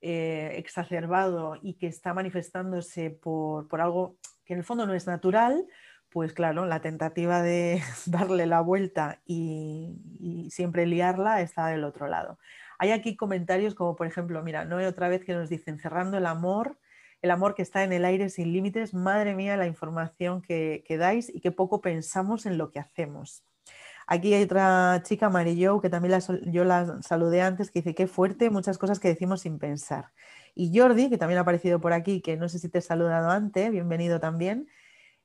eh, 0.00 0.54
exacerbado 0.56 1.58
y 1.60 1.74
que 1.74 1.86
está 1.86 2.14
manifestándose 2.14 3.10
por, 3.10 3.68
algo 3.78 4.16
que 4.46 4.54
en 4.54 4.60
el 4.60 4.64
fondo 4.64 4.86
no 4.86 4.94
es 4.94 5.06
natural, 5.06 5.66
pues 6.08 6.32
claro, 6.32 6.64
la 6.64 6.80
tentativa 6.80 7.42
de 7.42 7.82
darle 8.06 8.46
la 8.46 8.62
vuelta 8.62 9.20
y, 9.26 10.00
y, 10.18 10.50
siempre 10.50 10.86
liarla 10.86 11.42
está 11.42 11.66
del 11.66 11.84
otro 11.84 12.06
lado. 12.06 12.38
Hay 12.78 12.92
aquí 12.92 13.16
comentarios 13.16 13.74
como, 13.74 13.96
por 13.96 14.06
ejemplo, 14.06 14.42
mira, 14.42 14.64
no 14.64 14.78
hay 14.78 14.86
otra 14.86 15.10
vez 15.10 15.22
que 15.26 15.34
nos 15.34 15.50
dicen 15.50 15.78
cerrando 15.78 16.16
el 16.16 16.24
amor, 16.24 16.78
el 17.26 17.30
amor 17.32 17.54
que 17.54 17.62
está 17.62 17.82
en 17.82 17.92
el 17.92 18.04
aire 18.04 18.30
sin 18.30 18.52
límites, 18.52 18.94
madre 18.94 19.34
mía 19.34 19.56
la 19.56 19.66
información 19.66 20.40
que, 20.42 20.84
dais 20.98 21.28
y 21.34 21.40
que 21.40 21.50
poco 21.50 21.80
pensamos 21.80 22.46
en 22.46 22.56
lo 22.56 22.70
que 22.70 22.78
hacemos. 22.78 23.44
Aquí 24.06 24.32
hay 24.32 24.44
otra 24.44 25.02
chica, 25.02 25.28
Marillo, 25.28 25.80
que 25.80 25.90
también 25.90 26.20
yo 26.46 26.64
la 26.64 27.02
saludé 27.02 27.42
antes, 27.42 27.72
que 27.72 27.80
dice, 27.80 27.94
qué 27.94 28.06
fuerte, 28.06 28.50
muchas 28.50 28.78
cosas 28.78 29.00
que 29.00 29.08
decimos 29.08 29.40
sin 29.40 29.58
pensar. 29.58 30.12
Y 30.54 30.78
Jordi, 30.78 31.10
que 31.10 31.18
también 31.18 31.38
ha 31.38 31.42
aparecido 31.42 31.80
por 31.80 31.92
aquí, 31.92 32.22
que 32.22 32.36
no 32.36 32.48
sé 32.48 32.60
si 32.60 32.68
te 32.68 32.78
he 32.78 32.82
saludado 32.82 33.30
antes, 33.30 33.70
bienvenido 33.72 34.20
también, 34.20 34.68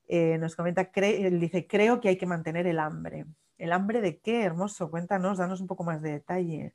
eh, 0.08 0.38
nos 0.40 0.56
comenta, 0.56 0.92
dice, 0.94 1.68
creo 1.68 2.02
que 2.02 2.10
hay 2.10 2.18
que 2.18 2.26
mantener 2.26 2.66
el 2.66 2.80
hambre. 2.80 3.26
¿El 3.60 3.72
hambre 3.74 4.02
de 4.02 4.20
qué? 4.20 4.44
Hermoso, 4.44 4.90
cuéntanos, 4.90 5.38
danos 5.38 5.62
un 5.62 5.68
poco 5.68 5.84
más 5.84 6.02
de 6.02 6.14
detalle. 6.14 6.74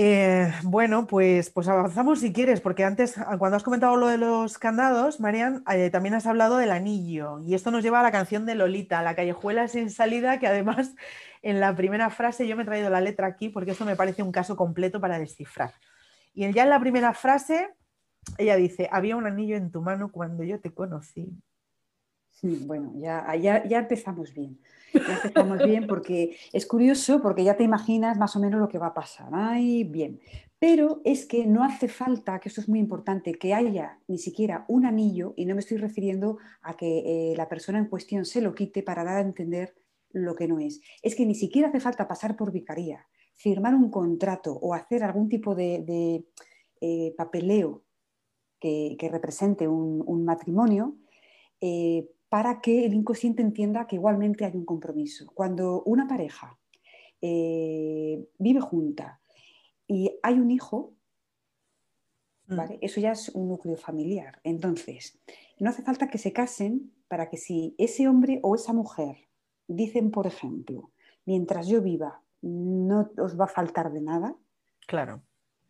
Eh, 0.00 0.52
bueno, 0.62 1.08
pues, 1.08 1.50
pues 1.50 1.66
avanzamos 1.66 2.20
si 2.20 2.32
quieres, 2.32 2.60
porque 2.60 2.84
antes, 2.84 3.16
cuando 3.36 3.56
has 3.56 3.64
comentado 3.64 3.96
lo 3.96 4.06
de 4.06 4.16
los 4.16 4.56
candados, 4.56 5.18
Marian, 5.18 5.64
eh, 5.72 5.90
también 5.90 6.14
has 6.14 6.24
hablado 6.24 6.56
del 6.56 6.70
anillo. 6.70 7.40
Y 7.40 7.54
esto 7.54 7.72
nos 7.72 7.82
lleva 7.82 7.98
a 7.98 8.04
la 8.04 8.12
canción 8.12 8.46
de 8.46 8.54
Lolita, 8.54 9.02
la 9.02 9.16
callejuela 9.16 9.66
sin 9.66 9.90
salida, 9.90 10.38
que 10.38 10.46
además 10.46 10.94
en 11.42 11.58
la 11.58 11.74
primera 11.74 12.10
frase 12.10 12.46
yo 12.46 12.54
me 12.54 12.62
he 12.62 12.66
traído 12.66 12.90
la 12.90 13.00
letra 13.00 13.26
aquí 13.26 13.48
porque 13.48 13.72
esto 13.72 13.84
me 13.84 13.96
parece 13.96 14.22
un 14.22 14.30
caso 14.30 14.54
completo 14.54 15.00
para 15.00 15.18
descifrar. 15.18 15.74
Y 16.32 16.48
ya 16.52 16.62
en 16.62 16.70
la 16.70 16.78
primera 16.78 17.12
frase, 17.12 17.68
ella 18.36 18.54
dice, 18.54 18.88
había 18.92 19.16
un 19.16 19.26
anillo 19.26 19.56
en 19.56 19.72
tu 19.72 19.82
mano 19.82 20.12
cuando 20.12 20.44
yo 20.44 20.60
te 20.60 20.72
conocí. 20.72 21.28
Bueno, 22.66 22.92
ya, 22.96 23.34
ya, 23.36 23.66
ya 23.66 23.78
empezamos 23.78 24.32
bien. 24.32 24.58
Ya 24.94 25.20
empezamos 25.22 25.58
bien 25.64 25.86
porque 25.86 26.36
es 26.52 26.66
curioso 26.66 27.20
porque 27.20 27.44
ya 27.44 27.56
te 27.56 27.64
imaginas 27.64 28.16
más 28.18 28.36
o 28.36 28.40
menos 28.40 28.60
lo 28.60 28.68
que 28.68 28.78
va 28.78 28.88
a 28.88 28.94
pasar. 28.94 29.28
Ay, 29.32 29.84
bien. 29.84 30.20
Pero 30.58 31.00
es 31.04 31.26
que 31.26 31.46
no 31.46 31.62
hace 31.62 31.88
falta, 31.88 32.40
que 32.40 32.48
esto 32.48 32.60
es 32.60 32.68
muy 32.68 32.80
importante, 32.80 33.34
que 33.34 33.54
haya 33.54 34.00
ni 34.08 34.18
siquiera 34.18 34.64
un 34.68 34.86
anillo, 34.86 35.34
y 35.36 35.46
no 35.46 35.54
me 35.54 35.60
estoy 35.60 35.76
refiriendo 35.76 36.38
a 36.62 36.76
que 36.76 37.32
eh, 37.32 37.36
la 37.36 37.48
persona 37.48 37.78
en 37.78 37.86
cuestión 37.86 38.24
se 38.24 38.40
lo 38.40 38.54
quite 38.54 38.82
para 38.82 39.04
dar 39.04 39.18
a 39.18 39.20
entender 39.20 39.74
lo 40.10 40.34
que 40.34 40.48
no 40.48 40.58
es. 40.58 40.80
Es 41.02 41.14
que 41.14 41.26
ni 41.26 41.36
siquiera 41.36 41.68
hace 41.68 41.78
falta 41.78 42.08
pasar 42.08 42.36
por 42.36 42.50
vicaría, 42.50 43.06
firmar 43.34 43.74
un 43.74 43.90
contrato 43.90 44.52
o 44.52 44.74
hacer 44.74 45.04
algún 45.04 45.28
tipo 45.28 45.54
de, 45.54 46.24
eh, 46.80 47.14
papeleo 47.16 47.84
que, 48.58 48.96
represente 49.12 49.68
un, 49.68 50.24
matrimonio. 50.24 50.96
Eh, 51.60 52.08
para 52.28 52.60
que 52.60 52.84
el 52.84 52.94
inconsciente 52.94 53.42
entienda 53.42 53.86
que 53.86 53.96
igualmente 53.96 54.44
hay 54.44 54.54
un 54.54 54.64
compromiso. 54.64 55.30
Cuando 55.34 55.82
una 55.84 56.06
pareja 56.06 56.58
eh, 57.20 58.28
vive 58.38 58.60
junta 58.60 59.20
y 59.86 60.18
hay 60.22 60.34
un 60.38 60.50
hijo, 60.50 60.94
mm. 62.46 62.60
eso 62.80 63.00
ya 63.00 63.12
es 63.12 63.30
un 63.30 63.48
núcleo 63.48 63.76
familiar. 63.76 64.40
Entonces, 64.44 65.18
no 65.58 65.70
hace 65.70 65.82
falta 65.82 66.08
que 66.08 66.18
se 66.18 66.32
casen 66.32 66.92
para 67.08 67.30
que 67.30 67.38
si 67.38 67.74
ese 67.78 68.08
hombre 68.08 68.40
o 68.42 68.54
esa 68.54 68.72
mujer 68.72 69.16
dicen, 69.66 70.10
por 70.10 70.26
ejemplo, 70.26 70.90
mientras 71.24 71.66
yo 71.66 71.80
viva, 71.80 72.22
no 72.42 73.10
os 73.18 73.40
va 73.40 73.46
a 73.46 73.48
faltar 73.48 73.90
de 73.92 74.02
nada. 74.02 74.36
Claro. 74.86 75.22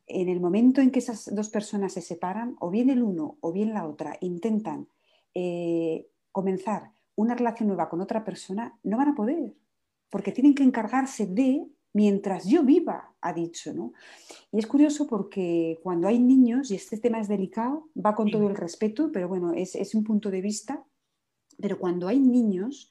En 0.06 0.28
el 0.28 0.40
momento 0.40 0.80
en 0.80 0.90
que 0.90 0.98
esas 0.98 1.32
dos 1.34 1.50
personas 1.50 1.92
se 1.92 2.00
separan, 2.00 2.56
o 2.60 2.70
bien 2.70 2.90
el 2.90 3.02
uno 3.02 3.38
o 3.40 3.52
bien 3.52 3.74
la 3.74 3.86
otra 3.86 4.16
intentan 4.20 4.88
eh, 5.34 6.08
comenzar 6.32 6.92
una 7.14 7.34
relación 7.34 7.68
nueva 7.68 7.88
con 7.88 8.00
otra 8.00 8.24
persona, 8.24 8.78
no 8.82 8.96
van 8.96 9.08
a 9.08 9.14
poder, 9.14 9.54
porque 10.10 10.32
tienen 10.32 10.54
que 10.54 10.62
encargarse 10.62 11.26
de 11.26 11.68
mientras 11.92 12.46
yo 12.46 12.62
viva, 12.62 13.14
ha 13.20 13.32
dicho. 13.32 13.72
¿no? 13.72 13.92
Y 14.52 14.58
es 14.58 14.66
curioso 14.66 15.06
porque 15.06 15.80
cuando 15.82 16.06
hay 16.08 16.18
niños, 16.18 16.70
y 16.70 16.76
este 16.76 16.98
tema 16.98 17.20
es 17.20 17.28
delicado, 17.28 17.88
va 17.96 18.14
con 18.14 18.30
todo 18.30 18.48
el 18.48 18.56
respeto, 18.56 19.10
pero 19.12 19.28
bueno, 19.28 19.52
es, 19.52 19.74
es 19.74 19.94
un 19.94 20.04
punto 20.04 20.30
de 20.30 20.40
vista, 20.40 20.84
pero 21.60 21.78
cuando 21.78 22.06
hay 22.06 22.20
niños, 22.20 22.90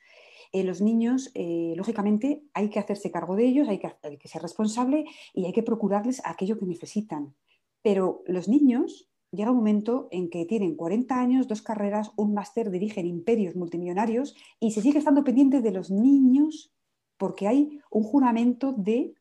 eh, 0.51 0.63
los 0.63 0.81
niños, 0.81 1.31
eh, 1.33 1.73
lógicamente, 1.75 2.43
hay 2.53 2.69
que 2.69 2.79
hacerse 2.79 3.11
cargo 3.11 3.35
de 3.35 3.45
ellos, 3.45 3.67
hay 3.67 3.79
que, 3.79 3.93
hay 4.03 4.17
que 4.17 4.27
ser 4.27 4.41
responsable 4.41 5.05
y 5.33 5.45
hay 5.45 5.53
que 5.53 5.63
procurarles 5.63 6.21
aquello 6.25 6.57
que 6.57 6.65
necesitan. 6.65 7.33
Pero 7.81 8.23
los 8.27 8.47
niños 8.47 9.09
llega 9.31 9.51
un 9.51 9.57
momento 9.57 10.07
en 10.11 10.29
que 10.29 10.45
tienen 10.45 10.75
40 10.75 11.19
años, 11.19 11.47
dos 11.47 11.61
carreras, 11.61 12.11
un 12.15 12.33
máster, 12.33 12.71
dirigen 12.71 13.05
imperios 13.05 13.55
multimillonarios 13.55 14.35
y 14.59 14.71
se 14.71 14.81
sigue 14.81 14.99
estando 14.99 15.23
pendiente 15.23 15.61
de 15.61 15.71
los 15.71 15.91
niños 15.91 16.73
porque 17.17 17.47
hay 17.47 17.79
un 17.91 18.03
juramento 18.03 18.73
de 18.73 19.13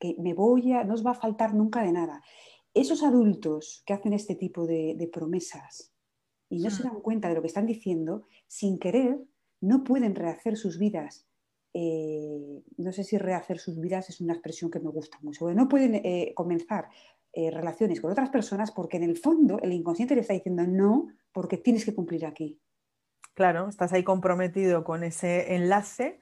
que 0.00 0.16
me 0.18 0.34
voy 0.34 0.72
a, 0.72 0.84
no 0.84 0.94
os 0.94 1.04
va 1.04 1.12
a 1.12 1.14
faltar 1.14 1.54
nunca 1.54 1.82
de 1.82 1.92
nada. 1.92 2.22
Esos 2.72 3.02
adultos 3.02 3.82
que 3.86 3.92
hacen 3.92 4.12
este 4.12 4.34
tipo 4.34 4.66
de, 4.66 5.08
promesas 5.12 5.92
y 6.48 6.58
no 6.58 6.70
se 6.70 6.82
hmm. 6.82 6.86
dan 6.86 7.00
cuenta 7.00 7.28
de 7.28 7.34
lo 7.34 7.40
que 7.40 7.48
están 7.48 7.66
diciendo, 7.66 8.26
sin 8.46 8.78
querer, 8.78 9.20
no 9.60 9.84
pueden 9.84 10.14
rehacer 10.14 10.56
sus 10.56 10.78
vidas. 10.78 11.26
Eh, 11.72 12.62
no 12.76 12.92
sé 12.92 13.02
si 13.02 13.18
rehacer 13.18 13.58
sus 13.58 13.80
vidas 13.80 14.08
es 14.08 14.20
una 14.20 14.34
expresión 14.34 14.70
que 14.70 14.80
me 14.80 14.90
gusta 14.90 15.18
mucho. 15.22 15.52
No 15.52 15.68
pueden 15.68 15.96
eh, 15.96 16.32
comenzar 16.34 16.88
eh, 17.34 17.50
relaciones 17.50 18.00
con 18.00 18.12
otras 18.12 18.30
personas 18.30 18.70
porque 18.70 18.96
en 18.96 19.04
el 19.04 19.16
fondo 19.16 19.58
el 19.62 19.72
inconsciente 19.72 20.14
le 20.14 20.20
está 20.20 20.34
diciendo 20.34 20.64
no 20.66 21.08
porque 21.32 21.56
tienes 21.56 21.84
que 21.84 21.94
cumplir 21.94 22.26
aquí. 22.26 22.60
Claro, 23.34 23.68
estás 23.68 23.92
ahí 23.92 24.04
comprometido 24.04 24.84
con 24.84 25.02
ese 25.02 25.54
enlace 25.54 26.20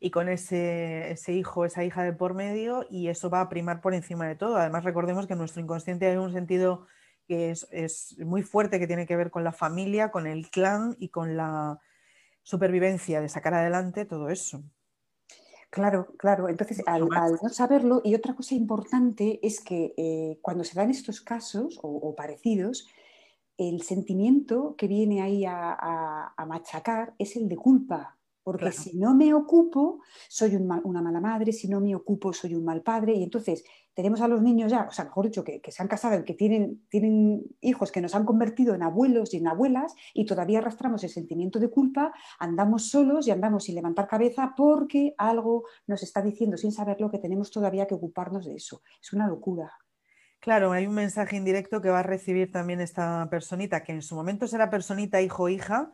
y 0.00 0.10
con 0.10 0.28
ese, 0.28 1.10
ese 1.10 1.32
hijo, 1.32 1.64
esa 1.64 1.84
hija 1.84 2.02
de 2.02 2.12
por 2.12 2.34
medio 2.34 2.86
y 2.88 3.08
eso 3.08 3.28
va 3.28 3.42
a 3.42 3.48
primar 3.48 3.80
por 3.80 3.92
encima 3.94 4.26
de 4.26 4.36
todo. 4.36 4.56
Además, 4.56 4.84
recordemos 4.84 5.26
que 5.26 5.36
nuestro 5.36 5.60
inconsciente 5.60 6.06
hay 6.06 6.16
un 6.16 6.32
sentido 6.32 6.86
que 7.26 7.50
es, 7.50 7.68
es 7.70 8.16
muy 8.18 8.42
fuerte 8.42 8.78
que 8.78 8.86
tiene 8.86 9.06
que 9.06 9.16
ver 9.16 9.30
con 9.30 9.44
la 9.44 9.52
familia, 9.52 10.10
con 10.10 10.26
el 10.26 10.48
clan 10.48 10.96
y 10.98 11.10
con 11.10 11.36
la 11.36 11.80
supervivencia 12.42 13.20
de 13.20 13.28
sacar 13.28 13.54
adelante 13.54 14.04
todo 14.04 14.30
eso. 14.30 14.62
Claro, 15.76 16.06
claro. 16.16 16.48
Entonces, 16.48 16.82
al, 16.86 17.06
no 17.06 17.50
saberlo, 17.50 18.00
y 18.02 18.14
otra 18.14 18.34
cosa 18.34 18.54
importante 18.54 19.38
es 19.42 19.60
que 19.60 19.92
eh, 19.98 20.38
cuando 20.40 20.64
se 20.64 20.74
dan 20.74 20.88
estos 20.88 21.20
casos 21.20 21.78
o, 21.82 22.14
parecidos, 22.14 22.88
el 23.58 23.82
sentimiento 23.82 24.74
que 24.78 24.88
viene 24.88 25.20
ahí 25.20 25.44
a, 25.44 26.32
machacar 26.48 27.12
es 27.18 27.36
el 27.36 27.46
de 27.46 27.56
culpa, 27.56 28.16
porque 28.42 28.72
si 28.72 28.96
no 28.96 29.14
me 29.14 29.34
ocupo, 29.34 30.00
soy 30.30 30.56
una 30.56 31.02
mala 31.02 31.20
madre, 31.20 31.52
si 31.52 31.68
no 31.68 31.78
me 31.82 31.94
ocupo, 31.94 32.32
soy 32.32 32.54
un 32.54 32.64
mal 32.64 32.80
padre, 32.80 33.12
y 33.12 33.22
entonces 33.22 33.62
tenemos 33.96 34.20
a 34.20 34.28
los 34.28 34.42
niños 34.42 34.70
ya, 34.70 34.82
o 34.82 34.92
sea, 34.92 35.06
mejor 35.06 35.24
dicho, 35.24 35.42
que, 35.42 35.62
se 35.66 35.82
han 35.82 35.88
casado, 35.88 36.22
que 36.22 36.34
tienen, 36.34 36.86
tienen 36.90 37.42
hijos 37.62 37.90
que 37.90 38.02
nos 38.02 38.14
han 38.14 38.26
convertido 38.26 38.74
en 38.74 38.82
abuelos 38.82 39.32
y 39.32 39.38
en 39.38 39.48
abuelas 39.48 39.94
y 40.12 40.26
todavía 40.26 40.58
arrastramos 40.58 41.02
el 41.02 41.08
sentimiento 41.08 41.58
de 41.58 41.70
culpa, 41.70 42.12
andamos 42.38 42.90
solos 42.90 43.26
y 43.26 43.30
andamos 43.30 43.64
sin 43.64 43.74
levantar 43.74 44.06
cabeza 44.06 44.52
porque 44.54 45.14
algo 45.16 45.64
nos 45.86 46.02
está 46.02 46.20
diciendo 46.20 46.58
sin 46.58 46.72
saberlo 46.72 47.10
que 47.10 47.18
tenemos 47.18 47.50
todavía 47.50 47.86
que 47.86 47.94
ocuparnos 47.94 48.44
de 48.44 48.56
eso. 48.56 48.82
Es 49.00 49.14
una 49.14 49.26
locura. 49.26 49.72
Claro, 50.40 50.72
hay 50.72 50.86
un 50.86 50.94
mensaje 50.94 51.34
indirecto 51.36 51.80
que 51.80 51.88
va 51.88 52.00
a 52.00 52.02
recibir 52.02 52.52
también 52.52 52.82
esta 52.82 53.26
personita, 53.30 53.82
que 53.82 53.92
en 53.92 54.02
su 54.02 54.14
momento 54.14 54.46
será 54.46 54.68
personita 54.68 55.22
hijo-hija, 55.22 55.90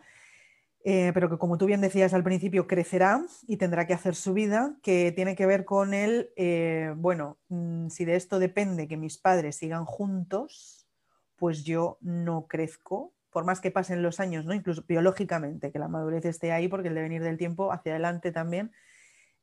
eh, 0.85 1.13
pero 1.15 1.31
que 1.31 1.39
como 1.39 1.59
tú 1.59 1.67
bien 1.67 1.81
decías 1.81 2.13
al 2.13 2.25
principio, 2.25 2.67
crecerá 2.67 3.25
y 3.47 3.57
tendrá 3.57 3.87
que 3.87 3.95
hacer 3.95 4.17
su 4.17 4.35
vida, 4.35 4.77
que 4.83 5.13
tiene 5.13 5.37
que 5.37 5.47
ver 5.47 5.65
con 5.65 5.95
el, 5.95 6.31
eh, 6.37 6.93
bueno, 6.97 7.39
mm, 7.49 7.89
si 7.89 8.05
de 8.05 8.17
esto 8.17 8.41
depende 8.41 8.89
que 8.89 8.97
mis 8.97 9.19
padres 9.19 9.57
sigan 9.57 9.85
juntos, 9.85 10.89
pues 11.37 11.65
yo 11.65 11.99
no 12.01 12.47
crezco, 12.49 13.15
por 13.31 13.45
más 13.45 13.61
que 13.61 13.71
pasen 13.71 14.03
los 14.03 14.21
años, 14.21 14.45
¿no? 14.45 14.55
incluso 14.55 14.85
biológicamente, 14.87 15.71
que 15.71 15.79
la 15.79 15.89
madurez 15.89 16.25
esté 16.25 16.53
ahí, 16.53 16.69
porque 16.69 16.89
el 16.89 16.95
devenir 16.95 17.23
del 17.23 17.39
tiempo 17.39 17.73
hacia 17.73 17.93
adelante 17.93 18.33
también 18.33 18.73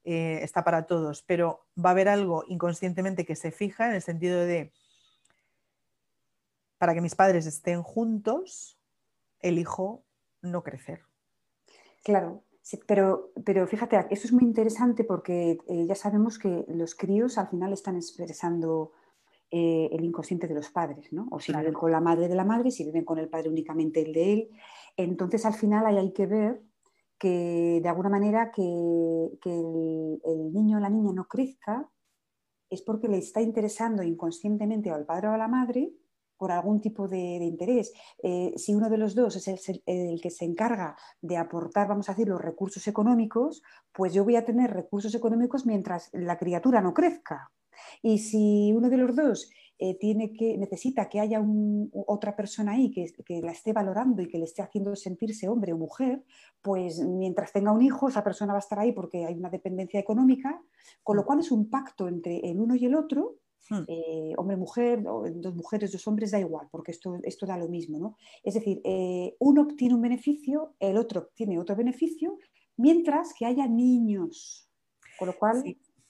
eh, 0.03 0.39
está 0.43 0.63
para 0.63 0.85
todos, 0.87 1.23
pero 1.23 1.67
va 1.77 1.89
a 1.89 1.93
haber 1.93 2.09
algo 2.09 2.43
inconscientemente 2.47 3.25
que 3.25 3.35
se 3.35 3.51
fija 3.51 3.87
en 3.87 3.95
el 3.95 4.01
sentido 4.01 4.45
de, 4.45 4.73
para 6.77 6.93
que 6.93 7.01
mis 7.01 7.15
padres 7.15 7.45
estén 7.45 7.81
juntos, 7.81 8.77
elijo 9.39 10.03
no 10.41 10.63
crecer. 10.63 11.08
Claro, 12.03 12.43
pero, 12.87 13.31
pero 13.45 13.67
fíjate, 13.67 13.97
eso 14.09 14.27
es 14.27 14.33
muy 14.33 14.43
interesante 14.43 15.03
porque 15.03 15.57
eh, 15.67 15.85
ya 15.85 15.95
sabemos 15.95 16.37
que 16.37 16.65
los 16.67 16.95
críos 16.95 17.37
al 17.37 17.47
final 17.47 17.73
están 17.73 17.95
expresando 17.95 18.91
eh, 19.51 19.89
el 19.91 20.03
inconsciente 20.05 20.47
de 20.47 20.53
los 20.53 20.69
padres, 20.69 21.11
¿no? 21.11 21.27
O 21.31 21.39
si 21.39 21.51
viven 21.51 21.73
con 21.73 21.91
la 21.91 21.99
madre 21.99 22.27
de 22.27 22.35
la 22.35 22.45
madre, 22.45 22.69
si 22.69 22.83
viven 22.85 23.05
con 23.05 23.17
el 23.17 23.29
padre 23.29 23.49
únicamente 23.49 24.01
el 24.01 24.13
de 24.13 24.33
él. 24.33 24.49
Entonces 24.95 25.45
al 25.45 25.55
final 25.55 25.85
ahí 25.87 25.97
hay 25.97 26.13
que 26.13 26.27
ver 26.27 26.61
que 27.17 27.79
de 27.81 27.89
alguna 27.89 28.09
manera 28.09 28.51
que, 28.51 28.61
el, 28.61 30.21
el, 30.23 30.53
niño 30.53 30.77
o 30.77 30.79
la 30.79 30.89
niña 30.89 31.11
no 31.13 31.27
crezca 31.27 31.89
es 32.69 32.81
porque 32.83 33.07
le 33.07 33.17
está 33.17 33.41
interesando 33.41 34.03
inconscientemente 34.03 34.91
al 34.91 35.05
padre 35.05 35.29
o 35.29 35.31
a 35.31 35.37
la 35.37 35.47
madre 35.47 35.91
por 36.39 36.53
algún 36.53 36.79
tipo 36.79 37.07
de, 37.07 37.35
interés. 37.43 37.91
Eh, 38.23 38.53
si 38.55 38.73
uno 38.73 38.89
de 38.89 38.97
los 38.97 39.13
dos 39.13 39.35
es 39.35 39.69
el, 39.85 40.21
que 40.21 40.31
se 40.31 40.45
encarga 40.45 40.95
de 41.21 41.35
aportar, 41.35 41.89
vamos 41.89 42.07
a 42.07 42.13
decir, 42.13 42.29
los 42.29 42.41
recursos 42.41 42.87
económicos, 42.87 43.61
pues 43.91 44.13
yo 44.13 44.23
voy 44.23 44.37
a 44.37 44.45
tener 44.45 44.71
recursos 44.71 45.13
económicos 45.13 45.65
mientras 45.65 46.09
la 46.13 46.37
criatura 46.37 46.81
no 46.81 46.93
crezca. 46.93 47.51
Y 48.01 48.19
si 48.19 48.71
uno 48.73 48.89
de 48.89 48.97
los 48.97 49.15
dos 49.15 49.49
eh, 49.77 49.97
tiene 49.99 50.31
que, 50.31 50.57
necesita 50.57 51.09
que 51.09 51.19
haya 51.19 51.41
otra 52.05 52.35
persona 52.37 52.73
ahí 52.73 52.89
que, 52.89 53.05
que, 53.25 53.41
la 53.41 53.51
esté 53.51 53.73
valorando 53.73 54.21
y 54.21 54.27
que 54.29 54.37
le 54.37 54.45
esté 54.45 54.61
haciendo 54.61 54.95
sentirse 54.95 55.49
hombre 55.49 55.73
o 55.73 55.77
mujer, 55.77 56.23
pues 56.61 56.99
mientras 56.99 57.51
tenga 57.51 57.73
un 57.73 57.81
hijo, 57.81 58.07
esa 58.07 58.23
persona 58.23 58.53
va 58.53 58.59
a 58.59 58.65
estar 58.65 58.79
ahí 58.79 58.93
porque 58.93 59.25
hay 59.25 59.35
una 59.35 59.49
dependencia 59.49 59.99
económica, 59.99 60.61
con 61.03 61.17
lo 61.17 61.23
mm. 61.23 61.25
cual 61.25 61.39
es 61.39 61.51
un 61.51 61.69
pacto 61.69 62.07
entre 62.07 62.39
el 62.49 62.61
uno 62.61 62.75
y 62.75 62.85
el 62.85 62.95
otro 62.95 63.38
Hmm. 63.69 63.83
Eh, 63.87 64.33
hombre-mujer, 64.37 65.03
dos 65.03 65.55
mujeres, 65.55 65.91
dos 65.91 66.07
hombres, 66.07 66.31
da 66.31 66.39
igual, 66.39 66.67
porque 66.71 66.91
esto, 66.91 67.19
esto 67.23 67.45
da 67.45 67.57
lo 67.57 67.67
mismo. 67.67 67.99
¿no? 67.99 68.17
Es 68.43 68.55
decir, 68.55 68.81
eh, 68.83 69.35
uno 69.39 69.61
obtiene 69.61 69.95
un 69.95 70.01
beneficio, 70.01 70.75
el 70.79 70.97
otro 70.97 71.21
obtiene 71.21 71.59
otro 71.59 71.75
beneficio, 71.75 72.37
mientras 72.77 73.33
que 73.33 73.45
haya 73.45 73.67
niños. 73.67 74.67
Con 75.17 75.27
lo 75.27 75.37
cual... 75.37 75.63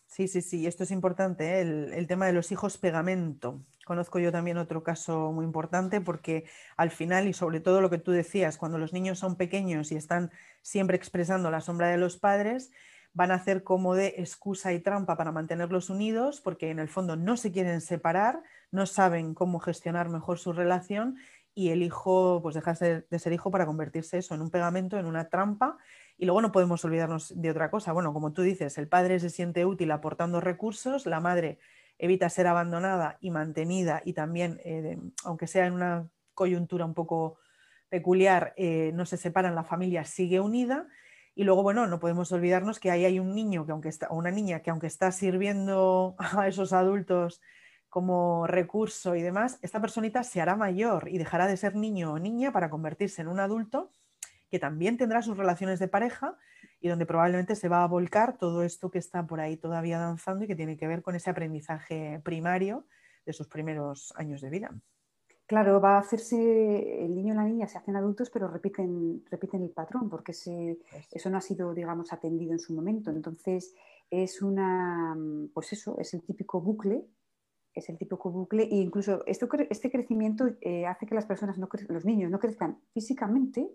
Sí, 0.08 0.28
sí, 0.28 0.41
sí, 0.41 0.65
esto 0.65 0.84
es 0.84 0.91
importante, 0.91 1.45
¿eh? 1.45 1.62
el, 1.62 1.93
el, 1.93 2.08
tema 2.08 2.26
de 2.26 2.34
los 2.34 2.52
hijos 2.52 2.80
pegamento. 2.80 3.62
Conozco 3.86 4.17
yo 4.17 4.32
también 4.32 4.58
otro 4.58 4.82
caso 4.82 5.32
muy 5.32 5.45
importante 5.45 6.02
porque 6.02 6.45
al 6.78 6.89
final, 6.89 7.28
y 7.28 7.34
sobre 7.34 7.60
todo 7.60 7.80
lo 7.80 7.91
que 7.91 8.00
tú 8.00 8.12
decías, 8.12 8.58
cuando 8.58 8.80
los 8.80 8.91
niños 8.91 9.19
son 9.19 9.36
pequeños 9.36 9.91
y 9.91 9.98
están 9.98 10.32
siempre 10.63 10.98
expresando 10.98 11.52
la 11.52 11.62
sombra 11.62 11.89
de 11.89 11.98
los 11.98 12.17
padres, 12.17 12.72
van 13.13 13.32
a 13.32 13.36
hacer 13.36 13.63
como 13.63 13.95
de 13.95 14.15
excusa 14.17 14.74
y 14.74 14.80
trampa 14.80 15.17
para 15.17 15.32
mantenerlos 15.32 15.89
unidos, 15.89 16.41
porque 16.41 16.69
en 16.69 16.80
el 16.80 16.88
fondo 16.88 17.15
no 17.15 17.38
se 17.38 17.52
quieren 17.52 17.82
separar, 17.82 18.41
no 18.72 18.86
saben 18.86 19.34
cómo 19.34 19.60
gestionar 19.60 20.10
mejor 20.10 20.39
su 20.39 20.54
relación 20.54 21.17
y 21.56 21.69
el 21.69 21.84
hijo 21.84 22.39
pues 22.41 22.56
deja 22.56 22.74
de 22.74 23.19
ser 23.19 23.34
hijo 23.34 23.52
para 23.52 23.65
convertirse 23.65 24.17
eso 24.17 24.36
en 24.36 24.41
un 24.41 24.50
pegamento, 24.50 24.98
en 24.98 25.06
una 25.06 25.30
trampa. 25.30 25.78
Y 26.17 26.26
luego 26.26 26.41
no 26.41 26.52
podemos 26.52 26.84
olvidarnos 26.86 27.34
de 27.41 27.50
otra 27.52 27.72
cosa. 27.72 27.91
Bueno, 27.91 28.13
como 28.13 28.34
tú 28.34 28.41
dices, 28.41 28.78
el 28.78 28.88
padre 28.88 29.19
se 29.19 29.30
siente 29.30 29.65
útil 29.65 29.91
aportando 29.91 30.39
recursos, 30.39 31.06
la 31.06 31.19
madre 31.19 31.60
evita 31.98 32.30
ser 32.30 32.48
abandonada 32.48 33.17
y 33.19 33.32
mantenida 33.32 34.02
y 34.06 34.13
también, 34.13 34.62
eh, 34.63 34.98
aunque 35.26 35.48
sea 35.48 35.65
en 35.65 35.74
una 35.74 36.08
coyuntura 36.34 36.86
un 36.86 36.94
poco 36.94 37.40
peculiar, 37.90 38.54
eh, 38.56 38.92
no 38.94 39.06
se 39.06 39.17
separan, 39.17 39.56
la 39.56 39.63
familia 39.63 40.06
sigue 40.06 40.40
unida 40.40 40.88
y 41.40 41.46
luego, 41.46 41.63
bueno, 41.63 41.87
no 41.87 42.02
podemos 42.02 42.33
olvidarnos 42.33 42.81
que 42.81 42.92
ahí 42.92 43.06
hay 43.06 43.17
un 43.17 43.33
niño 43.33 43.65
que 43.65 43.71
aunque 43.71 43.87
está, 43.87 44.08
o 44.10 44.17
una 44.17 44.29
niña 44.29 44.60
que 44.60 44.71
aunque 44.71 44.87
está 44.87 45.10
sirviendo 45.13 46.17
a 46.19 46.50
esos 46.50 46.73
adultos 46.73 47.40
como 47.87 48.46
recurso 48.46 49.15
y 49.15 49.21
demás, 49.21 49.58
esta 49.62 49.79
personita 49.79 50.25
se 50.25 50.42
hará 50.42 50.58
mayor 50.58 51.08
y 51.08 51.17
dejará 51.17 51.48
de 51.48 51.56
ser 51.56 51.77
niño 51.77 52.12
o 52.12 52.19
niña 52.19 52.52
para 52.52 52.69
convertirse 52.69 53.21
en 53.21 53.29
un 53.29 53.40
adulto 53.40 53.90
que 54.52 54.60
también 54.60 54.98
tendrá 54.98 55.21
sus 55.21 55.37
relaciones 55.37 55.79
de 55.79 55.87
pareja 55.87 56.37
y 56.81 56.90
donde 56.90 57.06
probablemente 57.06 57.56
se 57.56 57.69
va 57.69 57.85
a 57.85 57.87
volcar 57.87 58.37
todo 58.37 58.62
esto 58.62 58.92
que 58.92 59.00
está 59.00 59.25
por 59.25 59.40
ahí 59.40 59.56
todavía 59.56 59.98
danzando 59.98 60.44
y 60.44 60.48
que 60.48 60.58
tiene 60.58 60.75
que 60.75 60.87
ver 60.87 61.02
con 61.02 61.15
ese 61.15 61.29
aprendizaje 61.29 62.19
primario 62.21 62.85
de 63.25 63.31
sus 63.31 63.48
primeros 63.48 64.12
años 64.17 64.42
de 64.42 64.50
vida. 64.50 64.71
Claro, 65.50 65.81
va 65.81 65.95
a 65.95 66.02
hacerse, 66.02 67.04
el 67.04 67.15
niño 67.15 67.33
y 67.33 67.37
la 67.37 67.43
niña 67.43 67.67
se 67.67 67.79
hacen 67.79 67.95
adultos, 67.95 68.29
pero 68.29 68.47
repiten, 68.47 69.25
repiten 69.31 69.63
el 69.63 69.71
patrón, 69.71 70.08
porque 70.08 70.31
eso 70.31 71.29
no 71.31 71.37
ha 71.37 71.41
sido, 71.41 71.73
digamos, 71.73 72.13
atendido 72.13 72.52
en 72.52 72.60
su 72.60 72.71
momento. 72.71 73.10
Entonces, 73.10 73.73
es 74.12 74.43
una, 74.43 75.17
pues 75.52 75.73
eso, 75.73 75.97
es 75.97 76.13
el 76.13 76.21
típico 76.21 76.62
bucle, 76.62 77.04
es 77.73 77.89
el 77.89 77.97
típico 77.97 78.29
bucle, 78.29 78.62
e 78.62 78.75
incluso 78.75 79.23
esto, 79.25 79.50
este 79.71 79.89
crecimiento 79.89 80.52
eh, 80.62 80.85
hace 80.85 81.08
que 81.08 81.15
las 81.15 81.25
personas, 81.25 81.58
no 81.58 81.67
los 81.87 82.06
niños 82.06 82.29
no 82.29 82.37
crezcan 82.37 82.79
físicamente, 82.93 83.67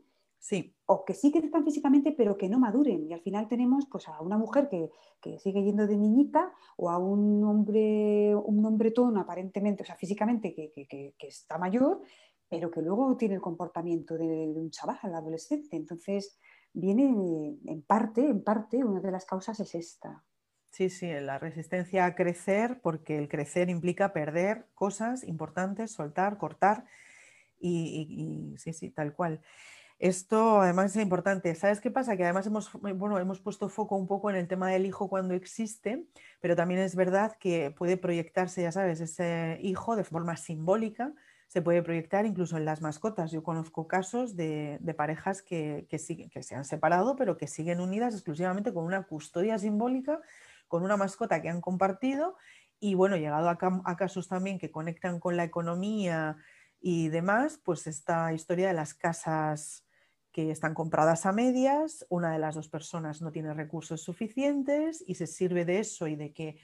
O 0.86 1.04
que 1.04 1.14
sí 1.14 1.32
crezcan 1.32 1.64
físicamente, 1.64 2.12
pero 2.12 2.36
que 2.36 2.48
no 2.48 2.58
maduren. 2.58 3.08
Y 3.08 3.12
al 3.12 3.20
final 3.20 3.48
tenemos 3.48 3.86
pues, 3.90 4.08
a 4.08 4.20
una 4.20 4.36
mujer 4.36 4.68
que, 4.68 4.90
sigue 5.38 5.62
yendo 5.62 5.86
de 5.86 5.96
niñita 5.96 6.52
o 6.76 6.90
a 6.90 6.98
un 6.98 7.42
hombre, 7.44 8.34
un 8.34 8.64
hombretón 8.66 9.16
aparentemente, 9.16 9.82
o 9.82 9.86
sea, 9.86 9.96
físicamente 9.96 10.54
que, 10.54 11.14
está 11.20 11.56
mayor, 11.56 12.02
pero 12.48 12.70
que 12.70 12.82
luego 12.82 13.16
tiene 13.16 13.36
el 13.36 13.40
comportamiento 13.40 14.18
de, 14.18 14.26
un 14.26 14.70
chaval, 14.70 14.98
adolescente. 15.02 15.76
Entonces, 15.76 16.38
viene 16.74 17.56
en 17.64 17.82
parte, 17.82 18.28
en 18.28 18.44
parte, 18.44 18.84
una 18.84 19.00
de 19.00 19.12
las 19.12 19.24
causas 19.24 19.58
es 19.60 19.74
esta. 19.74 20.24
Sí, 20.70 20.90
sí, 20.90 21.06
la 21.10 21.38
resistencia 21.38 22.04
a 22.04 22.14
crecer, 22.14 22.80
porque 22.82 23.16
el 23.16 23.28
crecer 23.28 23.70
implica 23.70 24.12
perder 24.12 24.66
cosas 24.74 25.24
importantes, 25.24 25.92
soltar, 25.92 26.36
cortar, 26.36 26.84
y 27.58 28.54
sí, 28.58 28.74
sí, 28.74 28.90
tal 28.90 29.14
cual. 29.14 29.40
Esto 30.04 30.60
además 30.60 30.94
es 30.94 31.02
importante. 31.02 31.54
¿Sabes 31.54 31.80
qué 31.80 31.90
pasa? 31.90 32.14
Que 32.14 32.24
además 32.24 32.46
hemos, 32.46 32.70
bueno, 32.74 33.18
hemos 33.18 33.40
puesto 33.40 33.70
foco 33.70 33.96
un 33.96 34.06
poco 34.06 34.28
en 34.28 34.36
el 34.36 34.46
tema 34.46 34.68
del 34.68 34.84
hijo 34.84 35.08
cuando 35.08 35.32
existe, 35.32 36.04
pero 36.42 36.54
también 36.54 36.80
es 36.80 36.94
verdad 36.94 37.38
que 37.40 37.70
puede 37.70 37.96
proyectarse, 37.96 38.60
ya 38.60 38.70
sabes, 38.70 39.00
ese 39.00 39.58
hijo 39.62 39.96
de 39.96 40.04
forma 40.04 40.36
simbólica, 40.36 41.14
se 41.46 41.62
puede 41.62 41.82
proyectar 41.82 42.26
incluso 42.26 42.58
en 42.58 42.66
las 42.66 42.82
mascotas. 42.82 43.32
Yo 43.32 43.42
conozco 43.42 43.88
casos 43.88 44.36
de, 44.36 44.78
parejas 44.94 45.40
que, 45.40 45.86
que, 45.88 45.96
que 46.28 46.42
se 46.42 46.54
han 46.54 46.66
separado, 46.66 47.16
pero 47.16 47.38
que 47.38 47.46
siguen 47.46 47.80
unidas 47.80 48.12
exclusivamente 48.12 48.74
con 48.74 48.84
una 48.84 49.04
custodia 49.04 49.58
simbólica, 49.58 50.20
con 50.68 50.82
una 50.82 50.98
mascota 50.98 51.40
que 51.40 51.48
han 51.48 51.62
compartido 51.62 52.36
y 52.78 52.94
bueno, 52.94 53.16
llegado 53.16 53.48
a 53.48 53.96
casos 53.96 54.28
también 54.28 54.58
que 54.58 54.70
conectan 54.70 55.18
con 55.18 55.38
la 55.38 55.44
economía 55.44 56.36
y 56.78 57.08
demás, 57.08 57.58
pues 57.64 57.86
esta 57.86 58.34
historia 58.34 58.68
de 58.68 58.74
las 58.74 58.92
casas 58.92 59.83
que 60.34 60.50
están 60.50 60.74
compradas 60.74 61.26
a 61.26 61.32
medias, 61.32 62.04
una 62.08 62.32
de 62.32 62.40
las 62.40 62.56
dos 62.56 62.68
personas 62.68 63.22
no 63.22 63.30
tiene 63.30 63.54
recursos 63.54 64.02
suficientes 64.02 65.04
y 65.06 65.14
se 65.14 65.28
sirve 65.28 65.64
de 65.64 65.78
eso 65.78 66.08
y 66.08 66.16
de 66.16 66.32
que 66.32 66.58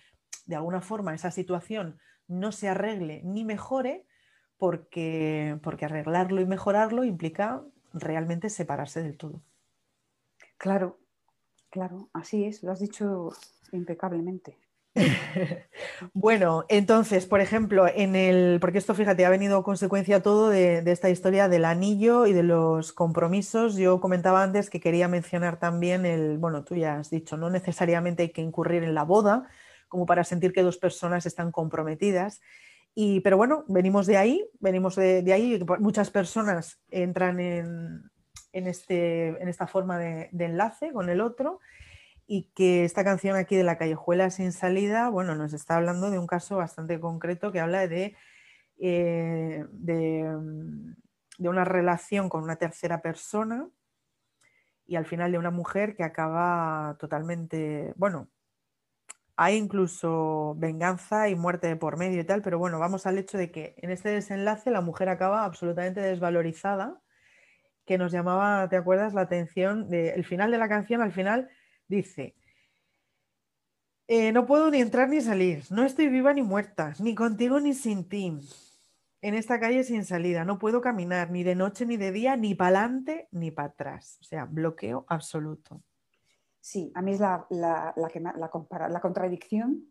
de 0.46 0.56
alguna 0.56 0.80
forma 0.80 1.14
esa 1.14 1.30
situación 1.30 2.00
no 2.26 2.50
se 2.50 2.68
arregle 2.68 3.22
ni 3.22 3.44
mejore 3.44 4.08
porque, 4.58 5.56
porque 5.62 5.84
arreglarlo 5.84 6.40
y 6.40 6.46
mejorarlo 6.46 7.04
implica 7.04 7.62
realmente 7.92 8.50
separarse 8.50 9.04
del 9.04 9.16
todo. 9.16 9.40
Claro, 10.58 10.98
claro, 11.70 12.10
así 12.12 12.44
es, 12.44 12.64
lo 12.64 12.72
has 12.72 12.80
dicho 12.80 13.30
impecablemente. 13.70 14.58
bueno, 16.12 16.64
entonces, 16.68 17.26
por 17.26 17.40
ejemplo, 17.40 17.86
en 17.86 18.16
el, 18.16 18.58
porque 18.60 18.78
esto, 18.78 18.94
fíjate, 18.94 19.24
ha 19.24 19.30
venido 19.30 19.62
consecuencia 19.62 20.22
todo 20.22 20.48
de, 20.48 20.78
esta 20.86 21.10
historia 21.10 21.48
del 21.48 21.64
anillo 21.64 22.26
y 22.26 22.32
de 22.32 22.42
los 22.42 22.92
compromisos. 22.92 23.76
Yo 23.76 24.00
comentaba 24.00 24.42
antes 24.42 24.68
que 24.68 24.80
quería 24.80 25.08
mencionar 25.08 25.58
también 25.58 26.06
el, 26.06 26.38
bueno, 26.38 26.64
tú 26.64 26.74
ya 26.74 26.98
has 26.98 27.10
dicho, 27.10 27.36
no 27.36 27.50
necesariamente 27.50 28.24
hay 28.24 28.28
que 28.30 28.42
incurrir 28.42 28.82
en 28.82 28.94
la 28.94 29.04
boda 29.04 29.48
como 29.88 30.06
para 30.06 30.24
sentir 30.24 30.52
que 30.52 30.62
dos 30.62 30.78
personas 30.78 31.26
están 31.26 31.52
comprometidas. 31.52 32.40
Y, 32.94 33.20
pero 33.20 33.36
bueno, 33.36 33.64
venimos 33.68 34.06
de 34.06 34.16
ahí, 34.16 34.48
venimos 34.58 34.96
de, 34.96 35.32
ahí, 35.32 35.64
muchas 35.78 36.10
personas 36.10 36.80
entran 36.90 37.38
en, 37.38 38.10
este, 38.52 39.28
en 39.28 39.48
esta 39.48 39.68
forma 39.68 39.98
de 39.98 40.28
enlace 40.32 40.92
con 40.92 41.08
el 41.08 41.20
otro 41.20 41.60
y 42.32 42.44
que 42.54 42.84
esta 42.84 43.02
canción 43.02 43.36
aquí 43.36 43.56
de 43.56 43.64
La 43.64 43.76
Callejuela 43.76 44.30
sin 44.30 44.52
salida, 44.52 45.08
bueno, 45.08 45.34
nos 45.34 45.52
está 45.52 45.74
hablando 45.74 46.12
de 46.12 46.18
un 46.20 46.28
caso 46.28 46.58
bastante 46.58 47.00
concreto 47.00 47.50
que 47.50 47.58
habla 47.58 47.88
de, 47.88 48.14
eh, 48.78 49.64
mm, 49.68 50.92
de, 51.38 51.48
una 51.48 51.64
relación 51.64 52.28
con 52.28 52.44
una 52.44 52.54
tercera 52.54 53.02
persona 53.02 53.68
y 54.86 54.94
al 54.94 55.06
final 55.06 55.32
de 55.32 55.38
una 55.38 55.50
mujer 55.50 55.96
que 55.96 56.04
acaba 56.04 56.96
totalmente, 57.00 57.94
bueno, 57.96 58.28
hay 59.34 59.56
incluso 59.56 60.54
venganza 60.56 61.28
y 61.28 61.34
muerte 61.34 61.66
de 61.66 61.74
por 61.74 61.96
medio 61.96 62.20
y 62.20 62.24
tal, 62.24 62.42
pero 62.42 62.60
bueno, 62.60 62.78
vamos 62.78 63.06
al 63.06 63.18
hecho 63.18 63.38
de 63.38 63.50
que 63.50 63.74
en 63.78 63.90
este 63.90 64.10
desenlace 64.10 64.70
la 64.70 64.82
mujer 64.82 65.08
acaba 65.08 65.44
absolutamente 65.44 66.00
desvalorizada, 66.00 67.02
que 67.86 67.98
nos 67.98 68.12
llamaba, 68.12 68.68
¿te 68.68 68.76
acuerdas? 68.76 69.14
La 69.14 69.22
atención 69.22 69.90
del 69.90 70.24
final 70.24 70.52
de 70.52 70.58
la 70.58 70.68
canción, 70.68 71.02
al 71.02 71.10
final 71.10 71.50
Dice, 71.90 72.36
eh, 74.06 74.30
no 74.30 74.46
puedo 74.46 74.70
ni 74.70 74.80
entrar 74.80 75.08
ni 75.08 75.20
salir, 75.20 75.64
no 75.70 75.84
estoy 75.84 76.06
viva 76.06 76.32
ni 76.32 76.40
muerta, 76.40 76.94
ni 77.00 77.16
contigo 77.16 77.58
ni 77.58 77.74
sin 77.74 78.08
ti. 78.08 78.38
En 79.20 79.34
esta 79.34 79.58
calle 79.58 79.82
sin 79.82 80.04
salida, 80.04 80.44
no 80.44 80.60
puedo 80.60 80.80
caminar 80.80 81.32
ni 81.32 81.42
de 81.42 81.56
noche 81.56 81.86
ni 81.86 81.96
de 81.96 82.12
día, 82.12 82.36
ni 82.36 82.54
para 82.54 82.78
adelante 82.78 83.26
ni 83.32 83.50
para 83.50 83.70
atrás. 83.70 84.18
O 84.20 84.24
sea, 84.24 84.44
bloqueo 84.44 85.04
absoluto. 85.08 85.82
Sí, 86.60 86.92
a 86.94 87.02
mí 87.02 87.10
es 87.10 87.18
la, 87.18 87.44
la, 87.50 87.92
la 87.96 89.00
contradicción 89.00 89.89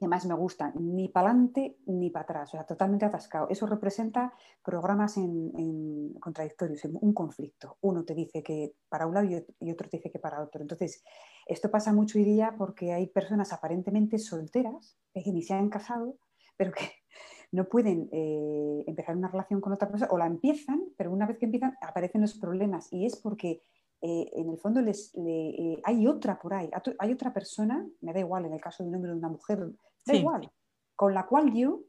que 0.00 0.08
más 0.08 0.24
me 0.24 0.34
gusta, 0.34 0.72
ni 0.76 1.08
para 1.08 1.28
adelante 1.28 1.76
ni 1.86 2.08
para 2.08 2.22
atrás, 2.22 2.48
o 2.48 2.52
sea, 2.52 2.64
totalmente 2.64 3.04
atascado. 3.04 3.48
Eso 3.50 3.66
representa 3.66 4.32
programas 4.64 5.18
en, 5.18 6.14
contradictorios, 6.18 6.86
un 6.86 7.12
conflicto. 7.12 7.76
Uno 7.82 8.02
te 8.02 8.14
dice 8.14 8.42
que 8.42 8.72
para 8.88 9.06
un 9.06 9.12
lado 9.12 9.28
y 9.60 9.70
otro 9.70 9.90
te 9.90 9.98
dice 9.98 10.10
que 10.10 10.18
para 10.18 10.42
otro. 10.42 10.62
Entonces, 10.62 11.04
esto 11.46 11.70
pasa 11.70 11.92
mucho 11.92 12.18
hoy 12.18 12.24
día 12.24 12.54
porque 12.56 12.92
hay 12.92 13.08
personas 13.08 13.52
aparentemente 13.52 14.18
solteras, 14.18 14.96
que 15.12 15.32
ni 15.32 15.42
se 15.42 15.52
han 15.52 15.68
casado, 15.68 16.16
pero 16.56 16.72
que 16.72 16.92
no 17.52 17.68
pueden 17.68 18.08
eh, 18.10 18.84
empezar 18.86 19.16
una 19.16 19.28
relación 19.28 19.60
con 19.60 19.74
otra 19.74 19.90
persona, 19.90 20.10
o 20.12 20.16
la 20.16 20.26
empiezan, 20.26 20.82
pero 20.96 21.12
una 21.12 21.26
vez 21.26 21.36
que 21.36 21.44
empiezan 21.44 21.76
aparecen 21.82 22.22
los 22.22 22.38
problemas. 22.38 22.90
Y 22.90 23.04
es 23.04 23.16
porque 23.16 23.60
eh, 24.00 24.30
en 24.34 24.48
el 24.48 24.56
fondo 24.56 24.80
les, 24.80 25.12
eh, 25.14 25.78
hay 25.84 26.06
otra 26.06 26.38
por 26.38 26.54
ahí, 26.54 26.70
hay 26.98 27.12
otra 27.12 27.34
persona, 27.34 27.86
me 28.00 28.14
da 28.14 28.20
igual 28.20 28.46
en 28.46 28.54
el 28.54 28.60
caso 28.60 28.82
de 28.82 28.88
un 28.88 28.94
hombre 28.94 29.10
o 29.10 29.14
de 29.14 29.18
una 29.18 29.28
mujer, 29.28 29.70
Da 30.04 30.14
igual, 30.14 30.50
con 30.96 31.14
la 31.14 31.26
cual 31.26 31.52
yo 31.52 31.82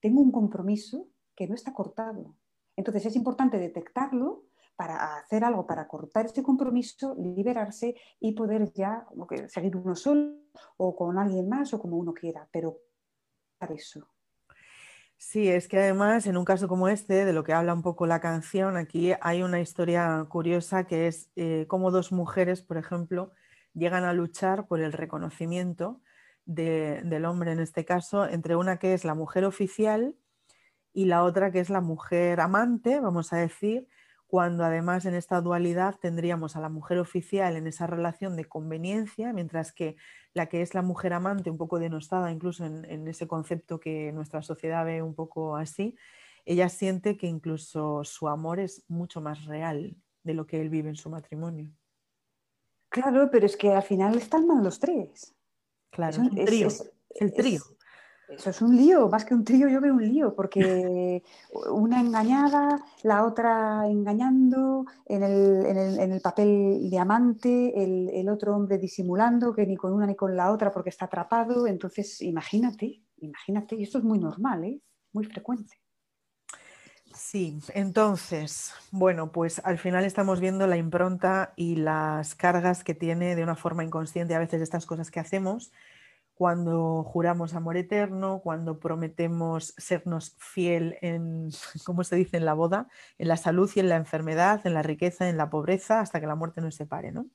tengo 0.00 0.20
un 0.20 0.32
compromiso 0.32 1.08
que 1.34 1.46
no 1.46 1.54
está 1.54 1.72
cortado. 1.72 2.36
Entonces 2.76 3.06
es 3.06 3.16
importante 3.16 3.58
detectarlo 3.58 4.44
para 4.76 5.16
hacer 5.16 5.44
algo, 5.44 5.66
para 5.66 5.86
cortar 5.86 6.26
ese 6.26 6.42
compromiso, 6.42 7.14
liberarse 7.18 7.94
y 8.20 8.32
poder 8.32 8.72
ya 8.72 9.06
seguir 9.48 9.76
uno 9.76 9.94
solo 9.94 10.36
o 10.76 10.96
con 10.96 11.18
alguien 11.18 11.48
más 11.48 11.72
o 11.74 11.78
como 11.78 11.96
uno 11.96 12.12
quiera, 12.12 12.48
pero 12.52 12.78
para 13.58 13.74
eso. 13.74 14.08
Sí, 15.16 15.48
es 15.48 15.68
que 15.68 15.78
además 15.78 16.26
en 16.26 16.36
un 16.36 16.44
caso 16.44 16.68
como 16.68 16.88
este, 16.88 17.24
de 17.24 17.32
lo 17.32 17.44
que 17.44 17.52
habla 17.52 17.72
un 17.72 17.82
poco 17.82 18.06
la 18.06 18.20
canción, 18.20 18.76
aquí 18.76 19.12
hay 19.20 19.42
una 19.42 19.60
historia 19.60 20.26
curiosa 20.28 20.86
que 20.86 21.06
es 21.06 21.30
eh, 21.36 21.66
cómo 21.68 21.90
dos 21.90 22.12
mujeres, 22.12 22.62
por 22.62 22.76
ejemplo, 22.76 23.32
llegan 23.72 24.04
a 24.04 24.12
luchar 24.12 24.66
por 24.66 24.80
el 24.80 24.92
reconocimiento 24.92 26.00
del 26.44 27.24
hombre 27.24 27.52
en 27.52 27.60
este 27.60 27.84
caso, 27.84 28.26
entre 28.26 28.56
una 28.56 28.78
que 28.78 28.94
es 28.94 29.04
la 29.04 29.14
mujer 29.14 29.44
oficial 29.44 30.14
y 30.92 31.06
la 31.06 31.24
otra 31.24 31.50
que 31.50 31.60
es 31.60 31.70
la 31.70 31.80
mujer 31.80 32.40
amante, 32.40 33.00
vamos 33.00 33.32
a 33.32 33.36
decir, 33.36 33.88
cuando 34.26 34.64
además 34.64 35.06
en 35.06 35.14
esta 35.14 35.40
dualidad 35.40 35.96
tendríamos 36.00 36.56
a 36.56 36.60
la 36.60 36.68
mujer 36.68 36.98
oficial 36.98 37.56
en 37.56 37.66
esa 37.66 37.86
relación 37.86 38.36
de 38.36 38.46
conveniencia, 38.46 39.32
mientras 39.32 39.72
que 39.72 39.96
la 40.32 40.46
que 40.46 40.62
es 40.62 40.74
la 40.74 40.82
mujer 40.82 41.12
amante, 41.12 41.50
un 41.50 41.58
poco 41.58 41.78
denostada 41.78 42.30
incluso 42.30 42.64
en, 42.64 42.84
en 42.84 43.06
ese 43.08 43.26
concepto 43.26 43.80
que 43.80 44.12
nuestra 44.12 44.42
sociedad 44.42 44.84
ve 44.84 45.02
un 45.02 45.14
poco 45.14 45.56
así, 45.56 45.96
ella 46.44 46.68
siente 46.68 47.16
que 47.16 47.26
incluso 47.26 48.04
su 48.04 48.28
amor 48.28 48.60
es 48.60 48.84
mucho 48.88 49.20
más 49.20 49.44
real 49.44 49.96
de 50.22 50.34
lo 50.34 50.46
que 50.46 50.60
él 50.60 50.68
vive 50.68 50.88
en 50.88 50.96
su 50.96 51.10
matrimonio. 51.10 51.70
Claro, 52.88 53.28
pero 53.30 53.46
es 53.46 53.56
que 53.56 53.72
al 53.72 53.82
final 53.82 54.16
están 54.16 54.46
mal 54.46 54.62
los 54.62 54.78
tres. 54.78 55.34
Claro, 55.94 56.10
es 56.10 56.18
un 56.18 56.44
trío. 56.44 56.68
el 57.20 57.32
trío. 57.32 57.60
eso 58.28 58.50
es 58.50 58.60
un 58.60 58.76
lío, 58.76 59.08
más 59.08 59.24
que 59.24 59.32
un 59.32 59.44
trío, 59.44 59.68
yo 59.68 59.80
veo 59.80 59.94
un 59.94 60.06
lío, 60.06 60.34
porque 60.34 61.22
una 61.70 62.00
engañada, 62.00 62.84
la 63.04 63.24
otra 63.24 63.86
engañando, 63.86 64.86
en 65.06 65.22
el, 65.22 66.20
papel 66.20 66.90
de 66.90 66.98
amante, 66.98 67.84
el, 68.20 68.28
otro 68.28 68.56
hombre 68.56 68.78
disimulando, 68.78 69.54
que 69.54 69.66
ni 69.66 69.76
con 69.76 69.92
una 69.92 70.06
ni 70.06 70.16
con 70.16 70.36
la 70.36 70.50
otra 70.50 70.72
porque 70.72 70.90
está 70.90 71.04
atrapado. 71.04 71.68
Entonces, 71.68 72.20
imagínate, 72.22 73.04
imagínate, 73.18 73.76
y 73.76 73.84
esto 73.84 73.98
es 73.98 74.04
muy 74.04 74.18
normal, 74.18 74.64
¿eh? 74.64 74.80
muy 75.12 75.24
frecuente. 75.24 75.83
Sí, 77.14 77.58
entonces, 77.74 78.74
bueno, 78.90 79.30
pues 79.30 79.60
al 79.64 79.78
final 79.78 80.04
estamos 80.04 80.40
viendo 80.40 80.66
la 80.66 80.76
impronta 80.76 81.52
y 81.56 81.76
las 81.76 82.34
cargas 82.34 82.82
que 82.82 82.94
tiene 82.94 83.36
de 83.36 83.44
una 83.44 83.54
forma 83.54 83.84
inconsciente 83.84 84.34
a 84.34 84.40
veces 84.40 84.60
estas 84.60 84.84
cosas 84.84 85.12
que 85.12 85.20
hacemos 85.20 85.72
cuando 86.34 87.04
juramos 87.04 87.54
amor 87.54 87.76
eterno, 87.76 88.40
cuando 88.42 88.80
prometemos 88.80 89.74
sernos 89.76 90.34
fiel 90.38 90.98
en, 91.00 91.50
¿cómo 91.86 92.04
se 92.04 92.16
dice?, 92.16 92.36
en 92.36 92.44
la 92.44 92.54
boda, 92.54 92.88
en 93.18 93.28
la 93.28 93.36
salud 93.36 93.70
y 93.74 93.80
en 93.80 93.88
la 93.88 93.96
enfermedad, 93.96 94.60
en 94.64 94.74
la 94.74 94.82
riqueza, 94.82 95.28
en 95.28 95.36
la 95.36 95.48
pobreza, 95.48 96.00
hasta 96.00 96.20
que 96.20 96.26
la 96.26 96.34
muerte 96.34 96.60
nos 96.60 96.74
separe, 96.74 97.12
¿no? 97.12 97.26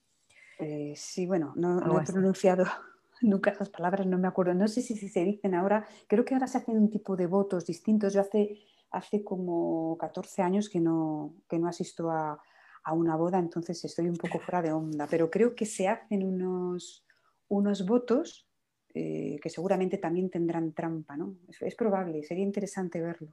Eh, 0.60 0.94
sí, 0.98 1.26
bueno, 1.26 1.54
no, 1.56 1.80
he 2.02 2.06
pronunciado 2.06 2.66
nunca 3.22 3.52
esas 3.52 3.70
palabras, 3.70 4.06
no 4.06 4.18
me 4.18 4.28
acuerdo. 4.28 4.54
No 4.54 4.68
sé 4.68 4.82
si, 4.82 4.98
si, 4.98 5.08
se 5.08 5.24
dicen 5.24 5.56
ahora, 5.56 5.88
creo 6.08 6.26
que 6.26 6.34
ahora 6.34 6.48
se 6.48 6.58
hacen 6.58 6.78
un 6.78 6.90
tipo 6.90 7.16
de 7.16 7.28
votos 7.28 7.66
distintos. 7.66 8.14
Yo 8.14 8.20
hace 8.20 8.60
hace 8.92 9.24
como 9.24 9.98
14 9.98 10.42
años 10.42 10.70
que 10.70 10.80
no, 10.80 11.36
que 11.48 11.60
no 11.60 11.68
asisto 11.68 12.10
a, 12.10 12.42
a 12.84 12.94
una 12.94 13.16
boda, 13.16 13.40
entonces 13.40 13.84
estoy 13.86 14.10
un 14.10 14.18
poco 14.18 14.40
fuera 14.40 14.62
de 14.62 14.72
onda, 14.72 15.08
pero 15.08 15.30
creo 15.30 15.56
que 15.56 15.66
se 15.66 15.88
hacen 15.88 16.24
unos, 16.24 17.06
unos 17.48 17.86
votos 17.86 18.50
eh, 18.94 19.40
que 19.42 19.50
seguramente 19.50 20.00
también 20.00 20.30
tendrán 20.30 20.74
trampa, 20.74 21.16
¿no? 21.16 21.36
Es, 21.62 21.76
probable, 21.76 22.24
sería 22.24 22.44
interesante 22.44 23.00
verlo. 23.00 23.30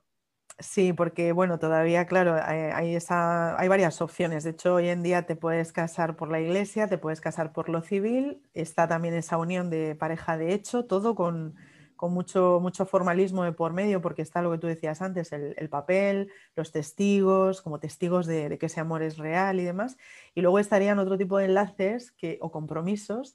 Sí, 0.59 0.93
porque 0.93 1.33
bueno, 1.33 1.59
todavía, 1.59 2.07
claro, 2.07 2.35
hay, 2.35 2.99
hay 3.09 3.69
varias 3.69 4.03
opciones. 4.03 4.45
De 4.45 4.51
hecho, 4.51 4.75
hoy 4.75 4.89
en 4.89 5.03
día 5.03 5.25
te 5.25 5.37
puedes 5.37 5.73
casar 5.73 6.17
por 6.17 6.31
la 6.31 6.41
iglesia, 6.41 6.89
te 6.89 6.99
puedes 6.99 7.21
casar 7.21 7.53
por 7.53 7.71
lo 7.71 7.83
civil, 7.83 8.43
está 8.53 8.87
también 8.87 9.15
esa 9.15 9.39
unión 9.39 9.71
de 9.71 9.95
pareja 9.95 10.37
de 10.37 10.53
hecho, 10.53 10.85
todo 10.85 11.15
con, 11.15 11.57
con 11.97 12.13
mucho, 12.13 12.61
mucho 12.61 12.87
formalismo 12.87 13.45
de 13.45 13.53
por 13.53 13.73
medio, 13.73 14.01
porque 14.01 14.23
está 14.23 14.43
lo 14.43 14.53
que 14.53 14.59
tú 14.59 14.67
decías 14.67 15.03
antes, 15.03 15.33
el, 15.33 15.69
papel, 15.69 16.31
los 16.55 16.73
testigos, 16.73 17.63
como 17.63 17.81
testigos 17.81 18.27
de, 18.27 18.59
que 18.59 18.67
ese 18.67 18.81
amor 18.81 19.03
es 19.03 19.19
real 19.19 19.59
y 19.61 19.65
demás. 19.65 19.97
Y 20.35 20.43
luego 20.43 20.59
estarían 20.59 20.99
otro 20.99 21.17
tipo 21.19 21.39
de 21.39 21.47
enlaces 21.47 22.13
que, 22.13 22.39
o 22.41 22.51
compromisos 22.51 23.35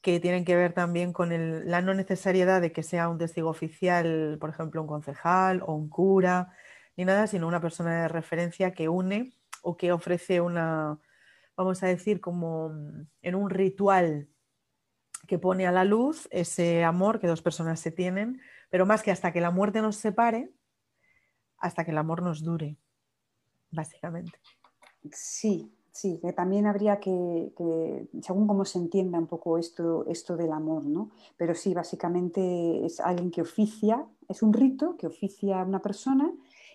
que 0.00 0.20
tienen 0.20 0.44
que 0.44 0.54
ver 0.56 0.72
también 0.72 1.12
con 1.12 1.30
la 1.68 1.82
no 1.82 1.92
necesariedad 1.92 2.60
de 2.60 2.72
que 2.72 2.84
sea 2.84 3.08
un 3.08 3.18
testigo 3.18 3.50
oficial, 3.50 4.38
por 4.40 4.50
ejemplo, 4.50 4.80
un 4.80 4.86
concejal 4.86 5.62
o 5.66 5.74
un 5.74 5.88
cura, 5.88 6.52
ni 6.96 7.04
nada, 7.04 7.26
sino 7.26 7.48
una 7.48 7.60
persona 7.60 8.02
de 8.02 8.08
referencia 8.08 8.72
que 8.72 8.88
une 8.88 9.32
o 9.62 9.76
que 9.76 9.92
ofrece 9.92 10.40
una, 10.40 11.00
vamos 11.56 11.82
a 11.82 11.88
decir, 11.88 12.20
como 12.20 12.70
en 13.22 13.34
un 13.34 13.50
ritual 13.50 14.28
que 15.26 15.38
pone 15.38 15.66
a 15.66 15.72
la 15.72 15.84
luz 15.84 16.28
ese 16.30 16.84
amor 16.84 17.20
que 17.20 17.26
dos 17.26 17.42
personas 17.42 17.80
se 17.80 17.90
tienen, 17.90 18.40
pero 18.70 18.86
más 18.86 19.02
que 19.02 19.10
hasta 19.10 19.32
que 19.32 19.40
la 19.40 19.50
muerte 19.50 19.82
nos 19.82 19.96
separe, 19.96 20.52
hasta 21.58 21.84
que 21.84 21.90
el 21.90 21.98
amor 21.98 22.22
nos 22.22 22.42
dure, 22.42 22.76
básicamente. 23.70 24.38
Sí, 25.12 25.72
sí, 25.90 26.18
que 26.20 26.32
también 26.32 26.66
habría 26.66 27.00
que, 27.00 27.52
según 28.22 28.46
cómo 28.46 28.64
se 28.64 28.78
entienda 28.78 29.18
un 29.18 29.26
poco 29.26 29.58
esto, 29.58 30.06
esto 30.06 30.36
del 30.36 30.52
amor, 30.52 30.84
¿no? 30.84 31.10
Pero 31.36 31.54
sí, 31.54 31.74
básicamente 31.74 32.84
es 32.84 33.00
alguien 33.00 33.30
que 33.30 33.42
oficia, 33.42 34.06
es 34.28 34.42
un 34.42 34.52
rito 34.52 34.96
que 34.96 35.06
oficia 35.06 35.60
a 35.60 35.64
una 35.64 35.80
persona 35.80 36.30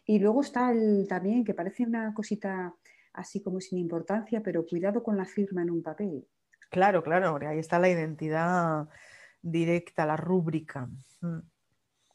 y 0.06 0.20
luego 0.20 0.42
está 0.42 0.72
el 0.72 1.08
también, 1.08 1.44
que 1.44 1.54
parece 1.54 1.84
una 1.84 2.14
cosita 2.14 2.76
así 3.14 3.42
como 3.42 3.60
sin 3.60 3.78
importancia, 3.78 4.42
pero 4.42 4.66
cuidado 4.66 5.04
con 5.04 5.18
la 5.18 5.26
firma 5.26 5.62
en 5.62 5.70
un 5.70 5.84
papel. 5.84 6.26
Claro, 6.72 7.04
claro, 7.04 7.38
ahí 7.46 7.60
está 7.60 7.80
la 7.80 7.90
identidad 7.90 8.88
directa, 9.42 10.06
la 10.06 10.16
rúbrica. 10.16 10.90
Mm. 11.20 11.40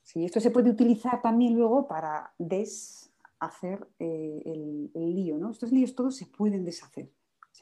Sí, 0.03 0.25
esto 0.25 0.41
se 0.41 0.51
puede 0.51 0.71
utilizar 0.71 1.21
también 1.21 1.55
luego 1.55 1.87
para 1.87 2.33
deshacer 2.39 3.87
eh, 3.99 4.43
el, 4.47 5.15
lío, 5.15 5.37
¿no? 5.37 5.51
Estos 5.51 5.73
líos 5.73 5.95
todos 5.95 6.17
se 6.17 6.27
pueden 6.27 6.65
deshacer. 6.65 7.11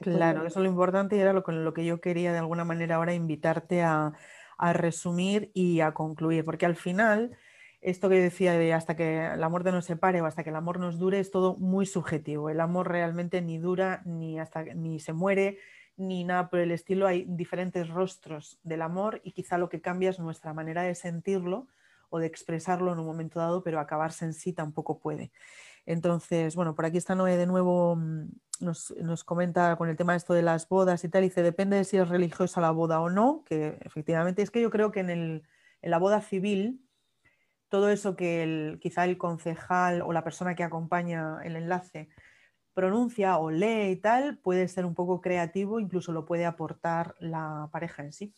claro, 0.01 0.47
eso 0.47 0.61
es 0.61 0.63
lo 0.63 0.71
importante 0.71 1.17
y 1.17 1.21
era 1.21 1.33
lo, 1.33 1.43
con 1.43 1.65
lo 1.65 1.75
que 1.75 1.85
yo 1.85 2.01
quería 2.01 2.33
de 2.33 2.39
alguna 2.39 2.65
manera 2.65 2.97
ahora 2.97 3.13
invitarte 3.13 3.83
a, 3.83 4.13
a 4.57 4.73
resumir 4.73 5.51
y 5.53 5.81
a 5.81 5.95
concluir, 5.95 6.45
porque 6.45 6.67
al 6.67 6.77
final 6.77 7.37
esto 7.81 8.09
que 8.09 8.21
decía 8.21 8.53
de 8.53 8.73
hasta 8.73 8.95
que 8.95 9.27
el 9.27 9.43
amor 9.43 9.65
nos 9.65 9.85
separe 9.85 10.21
o 10.21 10.27
hasta 10.27 10.45
que 10.45 10.51
el 10.51 10.57
amor 10.57 10.79
nos 10.79 10.99
dure 10.99 11.19
es 11.19 11.33
todo 11.33 11.57
muy 11.57 11.87
subjetivo. 11.87 12.51
El 12.51 12.61
amor 12.61 12.89
realmente 12.89 13.43
ni 13.43 13.59
dura 13.59 14.03
ni 14.07 14.39
hasta 14.39 14.63
ni 14.63 15.01
se 15.01 15.13
muere 15.13 15.59
ni 15.97 16.25
nada 16.25 16.49
por 16.49 16.61
el 16.61 16.71
estilo. 16.71 17.07
Hay 17.07 17.25
diferentes 17.29 17.89
rostros 17.89 18.59
del 18.63 18.83
amor 18.83 19.21
y 19.25 19.33
quizá 19.33 19.59
lo 19.59 19.69
que 19.69 19.81
cambia 19.81 20.11
es 20.11 20.19
nuestra 20.19 20.53
manera 20.53 20.83
de 20.83 20.95
sentirlo 20.95 21.69
o 22.11 22.19
de 22.19 22.27
expresarlo 22.27 22.93
en 22.93 22.99
un 22.99 23.07
momento 23.07 23.41
dado, 23.41 23.63
pero 23.63 23.81
acabarse 23.81 24.25
en 24.25 24.35
sí 24.35 24.53
tampoco 24.53 24.99
puede. 24.99 25.33
Entonces, 25.87 26.57
bueno, 26.57 26.75
por 26.75 26.87
aquí 26.87 26.97
está 26.97 27.15
Noé 27.15 27.37
de 27.37 27.47
nuevo, 27.47 27.97
mm, 27.97 28.29
nos, 28.61 29.25
comenta 29.25 29.77
con 29.77 29.89
el 29.89 29.97
tema 29.97 30.13
de 30.13 30.19
esto 30.19 30.33
de 30.35 30.43
las 30.43 30.69
bodas 30.69 31.05
y 31.05 31.09
tal, 31.09 31.23
dice, 31.23 31.43
depende 31.43 31.77
de 31.77 31.85
si 31.85 31.97
es 31.99 32.09
religiosa 32.09 32.61
la 32.61 32.71
boda 32.71 33.01
o 33.01 33.11
no, 33.11 33.43
que 33.45 33.79
efectivamente 33.81 34.43
es 34.43 34.51
que 34.51 34.63
yo 34.63 34.71
creo 34.71 34.93
que 34.93 35.01
en, 35.01 35.11
el, 35.11 35.43
en 35.83 35.91
la 35.91 35.99
boda 35.99 36.21
civil, 36.21 36.81
todo 37.69 37.89
eso 37.89 38.17
que 38.17 38.43
el, 38.43 38.79
quizá 38.81 39.05
el 39.05 39.19
concejal 39.19 40.03
o 40.03 40.13
la 40.13 40.25
persona 40.25 40.55
que 40.55 40.63
acompaña 40.63 41.39
el 41.43 41.57
enlace 41.57 42.09
pronuncia 42.75 43.39
o 43.39 43.51
lee 43.51 43.93
y 43.93 43.97
tal, 43.97 44.39
puede 44.39 44.69
ser 44.69 44.85
un 44.85 44.95
poco 44.95 45.21
creativo, 45.21 45.81
incluso 45.81 46.13
lo 46.13 46.25
puede 46.25 46.45
aportar 46.45 47.15
la 47.21 47.69
pareja 47.73 48.03
en 48.03 48.13
sí. 48.13 48.35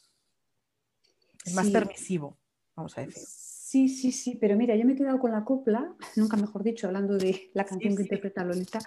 Es 1.45 1.55
más 1.55 1.71
permisivo, 1.71 2.37
vamos 2.75 2.97
a 2.99 3.03
decir. 3.03 3.23
Sí, 3.27 3.89
sí, 3.89 4.13
sí, 4.13 4.39
pero 4.41 4.57
mira, 4.57 4.77
yo 4.77 4.85
me 4.85 4.93
he 4.93 4.97
quedado 4.97 5.19
con 5.19 5.33
la 5.33 5.45
copla, 5.45 5.95
nunca 6.17 6.37
mejor 6.37 6.63
dicho, 6.63 6.87
hablando 6.87 7.17
de 7.17 7.51
la 7.55 7.65
canción 7.65 7.97
que 7.97 8.03
interpreta 8.03 8.45
Lolita, 8.45 8.79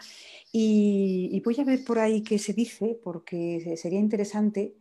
y, 0.52 1.30
y, 1.32 1.40
voy 1.42 1.60
a 1.60 1.64
ver 1.64 1.84
por 1.84 2.00
ahí 2.00 2.22
qué 2.22 2.40
se 2.40 2.54
dice, 2.54 3.00
porque 3.04 3.76
sería 3.76 4.00
interesante 4.00 4.76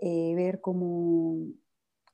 eh, 0.00 0.32
ver 0.34 0.60
cómo, 0.60 1.38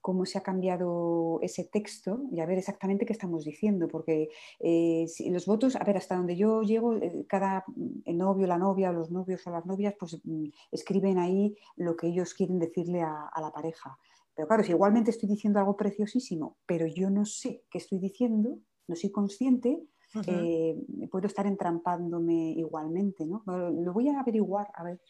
cómo 0.04 0.26
se 0.26 0.36
ha 0.36 0.42
cambiado 0.42 1.38
ese 1.40 1.64
texto 1.64 2.24
y 2.30 2.40
a 2.40 2.44
ver 2.44 2.58
exactamente 2.58 3.06
qué 3.06 3.14
estamos 3.14 3.42
diciendo, 3.42 3.88
porque 3.88 4.28
eh, 4.60 5.06
los 5.30 5.46
votos, 5.46 5.76
a 5.76 5.84
ver, 5.84 5.96
hasta 5.96 6.14
donde 6.14 6.36
yo 6.36 6.60
llego, 6.60 6.94
eh, 6.96 7.24
cada 7.26 7.64
el 8.04 8.18
novio, 8.18 8.46
la 8.46 8.58
novia, 8.58 8.92
los 8.92 9.10
novios 9.10 9.46
o 9.46 9.50
las 9.50 9.64
novias, 9.64 9.94
pues 9.98 10.20
mm, 10.22 10.48
escriben 10.72 11.16
ahí 11.16 11.56
lo 11.76 11.96
que 11.96 12.08
ellos 12.08 12.34
quieren 12.34 12.58
decirle 12.58 13.00
a, 13.00 13.30
la 13.40 13.50
pareja. 13.50 13.98
Pero 14.34 14.46
claro, 14.46 14.62
si 14.62 14.72
igualmente 14.72 15.10
estoy 15.10 15.26
diciendo 15.26 15.58
algo 15.58 15.74
preciosísimo, 15.74 16.58
pero 16.66 16.86
yo 16.86 17.08
no 17.08 17.24
sé 17.24 17.64
qué 17.70 17.78
estoy 17.78 17.98
diciendo, 17.98 18.58
no 18.86 18.96
soy 18.96 19.10
consciente, 19.10 19.86
eh, 20.26 20.76
puedo 21.10 21.28
estar 21.28 21.46
entrampándome 21.46 22.50
igualmente, 22.50 23.24
¿no? 23.24 23.42
Lo 23.46 23.94
voy 23.94 24.10
a 24.10 24.20
averiguar, 24.20 24.68
a 24.74 24.84
ver. 24.84 25.00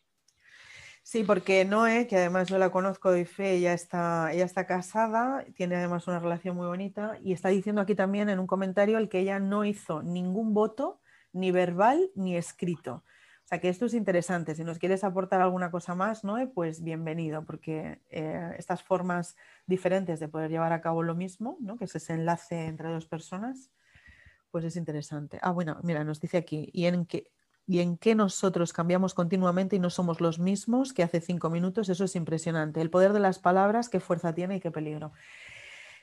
Sí, 1.07 1.22
porque 1.22 1.66
Noé, 1.66 2.07
que 2.07 2.16
además 2.16 2.48
yo 2.48 2.57
la 2.57 2.70
conozco 2.70 3.12
de 3.12 3.26
fe, 3.26 3.52
ella 3.57 3.74
está, 3.74 4.32
ella 4.32 4.46
está 4.46 4.66
casada, 4.66 5.44
tiene 5.55 5.76
además 5.76 6.09
una 6.09 6.18
relación 6.18 6.57
muy 6.57 6.66
bonita 6.66 7.18
y 7.22 7.34
está 7.34 7.50
diciendo 7.50 7.82
aquí 7.82 7.94
también 7.94 8.30
en 8.30 8.38
un 8.38 8.46
comentario 8.46 8.96
el 8.96 9.11
que 9.11 9.18
ella 9.18 9.38
no 9.38 9.66
hizo 9.66 10.02
ningún 10.02 10.55
voto, 10.55 11.02
ni 11.34 11.50
verbal 11.50 12.11
ni 12.14 12.36
escrito. 12.36 13.05
O 13.44 13.46
sea 13.46 13.61
que 13.61 13.68
esto 13.68 13.84
es 13.84 13.92
interesante. 13.92 14.55
Si 14.55 14.64
nos 14.64 14.78
quieres 14.78 15.05
aportar 15.05 15.42
alguna 15.42 15.70
cosa 15.70 15.94
más, 15.94 16.24
Noé, 16.24 16.46
pues 16.46 16.82
bienvenido, 16.82 17.44
porque 17.44 18.00
eh, 18.09 18.55
estas 18.57 18.82
formas 18.82 19.36
diferentes 19.66 20.20
de 20.20 20.28
poder 20.28 20.50
llevar 20.50 20.72
a 20.72 20.80
cabo 20.80 21.02
lo 21.02 21.14
mismo, 21.14 21.59
¿no? 21.61 21.76
que 21.76 21.84
es 21.84 21.94
ese 21.94 22.14
enlace 22.14 22.64
entre 22.64 22.88
dos 22.88 23.05
personas, 23.05 23.70
pues 24.50 24.64
es 24.64 24.76
interesante. 24.76 25.38
Ah, 25.42 25.50
bueno, 25.50 25.78
mira, 25.82 26.02
nos 26.02 26.18
dice 26.18 26.38
aquí, 26.38 26.70
y 26.72 26.86
en 26.86 27.05
que 27.05 27.30
y 27.66 27.80
en 27.80 27.96
qué 27.96 28.14
nosotros 28.14 28.72
cambiamos 28.72 29.14
continuamente 29.14 29.76
y 29.76 29.78
no 29.78 29.90
somos 29.90 30.20
los 30.20 30.38
mismos 30.38 30.92
que 30.92 31.02
hace 31.02 31.20
cinco 31.20 31.50
minutos, 31.50 31.88
eso 31.88 32.04
es 32.04 32.16
impresionante. 32.16 32.80
El 32.80 32.90
poder 32.90 33.12
de 33.12 33.20
las 33.20 33.38
palabras, 33.38 33.88
qué 33.88 34.00
fuerza 34.00 34.34
tiene 34.34 34.56
y 34.56 34.60
qué 34.60 34.70
peligro. 34.70 35.12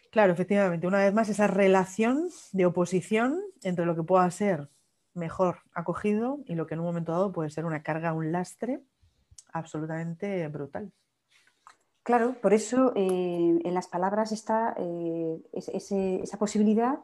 Claro, 0.09 0.33
efectivamente, 0.33 0.87
una 0.87 0.99
vez 0.99 1.13
más, 1.13 1.29
esa 1.29 1.47
relación 1.47 2.29
de 2.51 2.65
oposición 2.65 3.39
entre 3.63 3.85
lo 3.85 3.95
que 3.95 4.03
pueda 4.03 4.29
ser 4.31 4.69
mejor 5.13 5.59
acogido 5.73 6.39
y 6.47 6.55
lo 6.55 6.67
que 6.67 6.73
en 6.73 6.79
un 6.79 6.87
momento 6.87 7.11
dado 7.11 7.31
puede 7.31 7.49
ser 7.49 7.65
una 7.65 7.83
carga, 7.83 8.13
un 8.13 8.31
lastre 8.31 8.81
absolutamente 9.53 10.47
brutal. 10.47 10.91
Claro, 12.03 12.35
por 12.41 12.53
eso 12.53 12.93
eh, 12.95 13.59
en 13.63 13.73
las 13.73 13.87
palabras 13.87 14.31
está 14.31 14.73
eh, 14.77 15.37
esa 15.53 16.37
posibilidad 16.37 16.99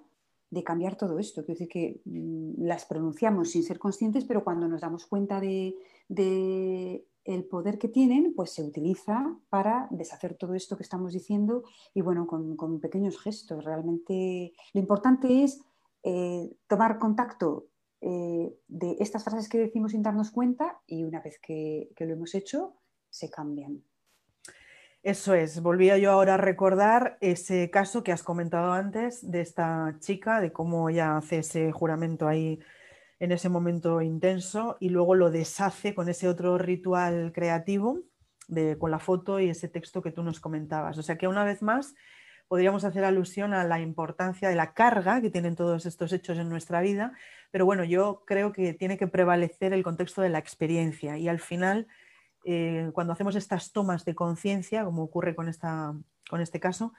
de 0.49 0.63
cambiar 0.63 0.95
todo 0.95 1.19
esto. 1.19 1.43
Quiero 1.43 1.59
decir 1.59 1.69
que 1.69 2.01
mm, 2.05 2.63
las 2.63 2.85
pronunciamos 2.85 3.51
sin 3.51 3.63
ser 3.63 3.79
conscientes, 3.79 4.25
pero 4.25 4.43
cuando 4.43 4.67
nos 4.67 4.81
damos 4.81 5.05
cuenta 5.05 5.39
de, 5.39 5.75
el 7.25 7.43
poder 7.43 7.77
que 7.77 7.89
tienen, 7.89 8.33
pues 8.33 8.51
se 8.51 8.63
utiliza 8.63 9.37
para 9.49 9.87
deshacer 9.91 10.35
todo 10.35 10.53
esto 10.53 10.77
que 10.77 10.83
estamos 10.83 11.11
diciendo 11.11 11.63
y 11.93 12.01
bueno, 12.01 12.25
con, 12.25 12.79
pequeños 12.79 13.19
gestos. 13.19 13.65
Realmente 13.65 14.53
lo 14.73 14.79
importante 14.79 15.43
es 15.43 15.59
eh, 16.03 16.49
tomar 16.67 16.99
contacto 16.99 17.67
eh, 17.99 18.55
de 18.67 18.95
estas 18.99 19.25
frases 19.25 19.49
que 19.49 19.57
decimos 19.57 19.91
sin 19.91 20.03
darnos 20.03 20.31
cuenta 20.31 20.79
y 20.87 21.03
una 21.03 21.19
vez 21.19 21.37
que 21.41 21.89
lo 21.99 22.13
hemos 22.13 22.33
hecho, 22.33 22.75
se 23.09 23.29
cambian. 23.29 23.83
Eso 25.07 25.33
es, 25.35 25.61
volvía 25.61 25.97
yo 25.97 26.11
ahora 26.11 26.33
a 26.33 26.37
recordar 26.37 27.17
ese 27.21 27.69
caso 27.69 28.03
que 28.03 28.11
has 28.11 28.23
comentado 28.23 28.73
antes 28.73 29.31
de 29.31 29.39
esta 29.39 29.95
chica, 29.99 30.41
de 30.41 30.51
cómo 30.51 30.89
ella 30.89 31.15
hace 31.15 31.37
ese 31.37 31.71
juramento 31.71 32.27
ahí 32.27 32.59
en 33.17 33.31
ese 33.31 33.47
momento 33.47 34.01
intenso 34.01 34.75
y 34.81 34.89
luego 34.89 35.15
lo 35.15 35.31
deshace 35.31 35.95
con 35.95 36.09
ese 36.09 36.27
otro 36.27 36.57
ritual 36.57 37.31
creativo 37.33 38.01
de, 38.49 38.77
con 38.77 38.91
la 38.91 38.99
foto 38.99 39.39
y 39.39 39.47
ese 39.47 39.69
texto 39.69 40.01
que 40.01 40.11
tú 40.11 40.23
nos 40.23 40.41
comentabas. 40.41 40.97
O 40.97 41.03
sea 41.03 41.17
que 41.17 41.29
una 41.29 41.45
vez 41.45 41.61
más 41.61 41.95
podríamos 42.49 42.83
hacer 42.83 43.05
alusión 43.05 43.53
a 43.53 43.63
la 43.63 43.79
importancia 43.79 44.49
de 44.49 44.55
la 44.55 44.73
carga 44.73 45.21
que 45.21 45.29
tienen 45.29 45.55
todos 45.55 45.85
estos 45.85 46.11
hechos 46.11 46.37
en 46.37 46.49
nuestra 46.49 46.81
vida, 46.81 47.13
pero 47.49 47.65
bueno, 47.65 47.85
yo 47.85 48.23
creo 48.25 48.51
que 48.51 48.73
tiene 48.73 48.97
que 48.97 49.07
prevalecer 49.07 49.71
el 49.71 49.83
contexto 49.83 50.21
de 50.21 50.27
la 50.27 50.39
experiencia 50.39 51.17
y 51.17 51.29
al 51.29 51.39
final 51.39 51.87
eh, 52.49 52.91
cuando 52.93 53.11
hacemos 53.11 53.35
estas 53.35 53.73
tomas 53.73 54.05
de 54.05 54.15
conciencia, 54.15 54.85
como 54.85 55.03
ocurre 55.03 55.35
con, 55.35 55.49
esta, 55.49 55.93
con 56.29 56.39
este 56.39 56.61
caso, 56.61 56.93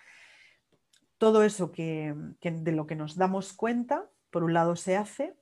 todo 1.17 1.43
eso 1.43 1.73
que, 1.73 2.15
de 2.43 2.73
lo 2.73 2.87
que 2.87 2.97
nos 2.97 3.17
damos 3.17 3.55
cuenta, 3.55 4.05
por 4.31 4.45
un 4.45 4.53
lado 4.53 4.77
se 4.77 4.99
hace, 4.99 5.35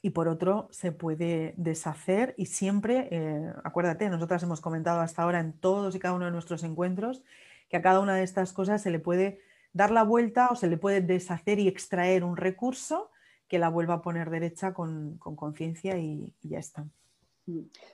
y 0.00 0.10
por 0.10 0.28
otro 0.28 0.68
se 0.70 0.92
puede 0.92 1.54
deshacer 1.56 2.34
y 2.38 2.46
siempre, 2.46 3.08
eh, 3.10 3.52
acuérdate, 3.64 4.08
nosotras 4.08 4.44
hemos 4.44 4.60
comentado 4.60 5.00
hasta 5.00 5.22
ahora 5.22 5.40
en 5.40 5.54
todos 5.54 5.96
y 5.96 5.98
cada 5.98 6.14
uno 6.14 6.26
de 6.26 6.30
nuestros 6.30 6.62
encuentros 6.62 7.24
que 7.68 7.76
a 7.76 7.82
cada 7.82 7.98
una 7.98 8.14
de 8.14 8.22
estas 8.22 8.52
cosas 8.52 8.80
se 8.80 8.92
le 8.92 9.00
puede 9.00 9.40
dar 9.72 9.90
la 9.90 10.04
vuelta 10.04 10.50
o 10.52 10.54
se 10.54 10.68
le 10.68 10.78
puede 10.78 11.00
deshacer 11.00 11.58
y 11.58 11.66
extraer 11.66 12.22
un 12.22 12.36
recurso 12.36 13.10
que 13.48 13.58
la 13.58 13.68
vuelva 13.68 13.94
a 13.94 14.02
poner 14.02 14.30
derecha 14.30 14.72
con 14.72 15.18
conciencia 15.18 15.98
y, 15.98 16.32
y 16.40 16.48
ya 16.48 16.60
está. 16.60 16.86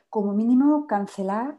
Como 0.09 0.33
mínimo, 0.33 0.87
cancelar 0.87 1.59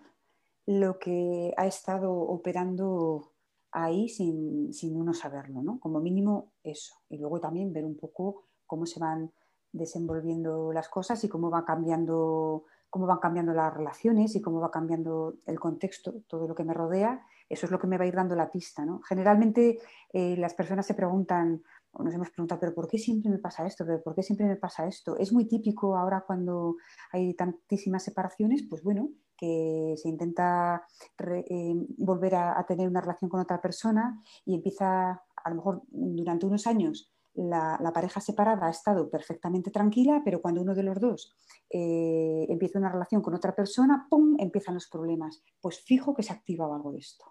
lo 0.66 1.00
que 1.00 1.54
ha 1.58 1.66
estado 1.66 2.12
operando 2.12 3.32
ahí 3.72 4.10
sin, 4.10 4.96
uno 4.96 5.14
saberlo, 5.14 5.62
¿no? 5.62 5.80
Como 5.80 6.00
mínimo 6.00 6.52
eso. 6.64 6.96
Y 7.10 7.18
luego 7.18 7.40
también 7.40 7.74
ver 7.74 7.86
un 7.86 7.96
poco 7.96 8.44
cómo 8.66 8.86
se 8.86 9.00
van 9.00 9.32
desenvolviendo 9.72 10.72
las 10.74 10.90
cosas 10.90 11.24
y 11.24 11.30
cómo 11.30 11.50
va 11.50 11.66
cambiando 11.66 12.66
cómo 12.90 13.06
van 13.06 13.20
cambiando 13.20 13.54
las 13.54 13.74
relaciones 13.74 14.34
y 14.36 14.42
cómo 14.42 14.62
va 14.62 14.72
cambiando 14.72 15.36
el 15.46 15.60
contexto, 15.60 16.22
todo 16.26 16.48
lo 16.48 16.56
que 16.56 16.64
me 16.64 16.74
rodea, 16.74 17.22
eso 17.50 17.66
es 17.66 17.72
lo 17.72 17.80
que 17.80 17.86
me 17.88 17.98
va 17.98 18.06
a 18.06 18.08
ir 18.08 18.16
dando 18.16 18.34
la 18.34 18.50
pista. 18.50 18.86
¿no? 18.86 19.02
Generalmente 19.02 19.80
eh, 20.14 20.36
las 20.38 20.54
personas 20.54 20.86
se 20.86 20.94
preguntan, 20.94 21.64
nos 22.04 22.14
hemos 22.14 22.30
preguntado, 22.30 22.60
pero 22.60 22.74
¿por 22.74 22.88
qué 22.88 22.98
siempre 22.98 23.30
me 23.32 23.40
pasa 23.40 23.66
esto? 23.66 23.86
¿Pero 23.86 24.02
¿Por 24.02 24.16
qué 24.16 24.24
siempre 24.24 24.46
me 24.46 24.56
pasa 24.56 24.88
esto? 24.88 25.18
Es 25.18 25.32
muy 25.34 25.46
típico 25.48 25.96
ahora 25.98 26.24
cuando 26.26 26.76
hay 27.12 27.34
tantísimas 27.34 28.04
separaciones, 28.04 28.64
pues 28.70 28.84
bueno, 28.84 29.10
que 29.38 29.94
se 29.98 30.10
intenta 30.10 30.84
eh, 31.20 31.74
volver 31.98 32.36
a, 32.36 32.66
tener 32.68 32.88
una 32.88 33.02
relación 33.02 33.30
con 33.30 33.40
otra 33.40 33.62
persona 33.62 34.22
y 34.46 34.56
empieza, 34.56 35.12
a 35.12 35.50
lo 35.50 35.56
mejor 35.56 35.84
durante 35.90 36.46
unos 36.46 36.66
años, 36.68 37.14
la, 37.36 37.92
pareja 37.94 38.20
separada 38.20 38.66
ha 38.66 38.72
estado 38.72 39.10
perfectamente 39.10 39.70
tranquila, 39.70 40.22
pero 40.26 40.42
cuando 40.42 40.62
uno 40.62 40.74
de 40.74 40.84
los 40.84 41.00
dos 41.00 41.36
eh, 41.70 42.48
empieza 42.50 42.80
una 42.80 42.92
relación 42.92 43.22
con 43.22 43.36
otra 43.36 43.56
persona, 43.56 44.08
¡pum!, 44.10 44.36
empiezan 44.40 44.74
los 44.74 44.88
problemas. 44.88 45.44
Pues 45.62 45.80
fijo 45.80 46.16
que 46.16 46.24
se 46.24 46.34
activa 46.34 46.66
algo 46.66 46.92
de 46.92 47.00
esto. 47.00 47.26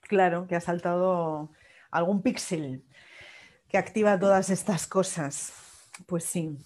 Claro, 0.00 0.48
que 0.48 0.56
ha 0.56 0.60
saltado 0.60 1.50
algún 1.92 2.22
píxel 2.22 2.84
que 3.72 3.78
activa 3.78 4.20
todas 4.20 4.50
estas 4.50 4.86
cosas. 4.86 5.52
Pues 6.06 6.24
sí, 6.24 6.58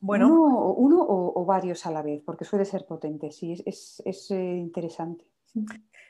bueno. 0.00 0.28
Uno, 0.28 0.98
o, 1.08 1.44
varios 1.46 1.86
a 1.86 1.90
la 1.90 2.02
vez, 2.02 2.22
porque 2.24 2.44
suele 2.44 2.64
ser 2.64 2.86
potente, 2.86 3.32
sí, 3.32 3.56
es, 3.64 4.02
eh, 4.30 4.56
interesante. 4.56 5.24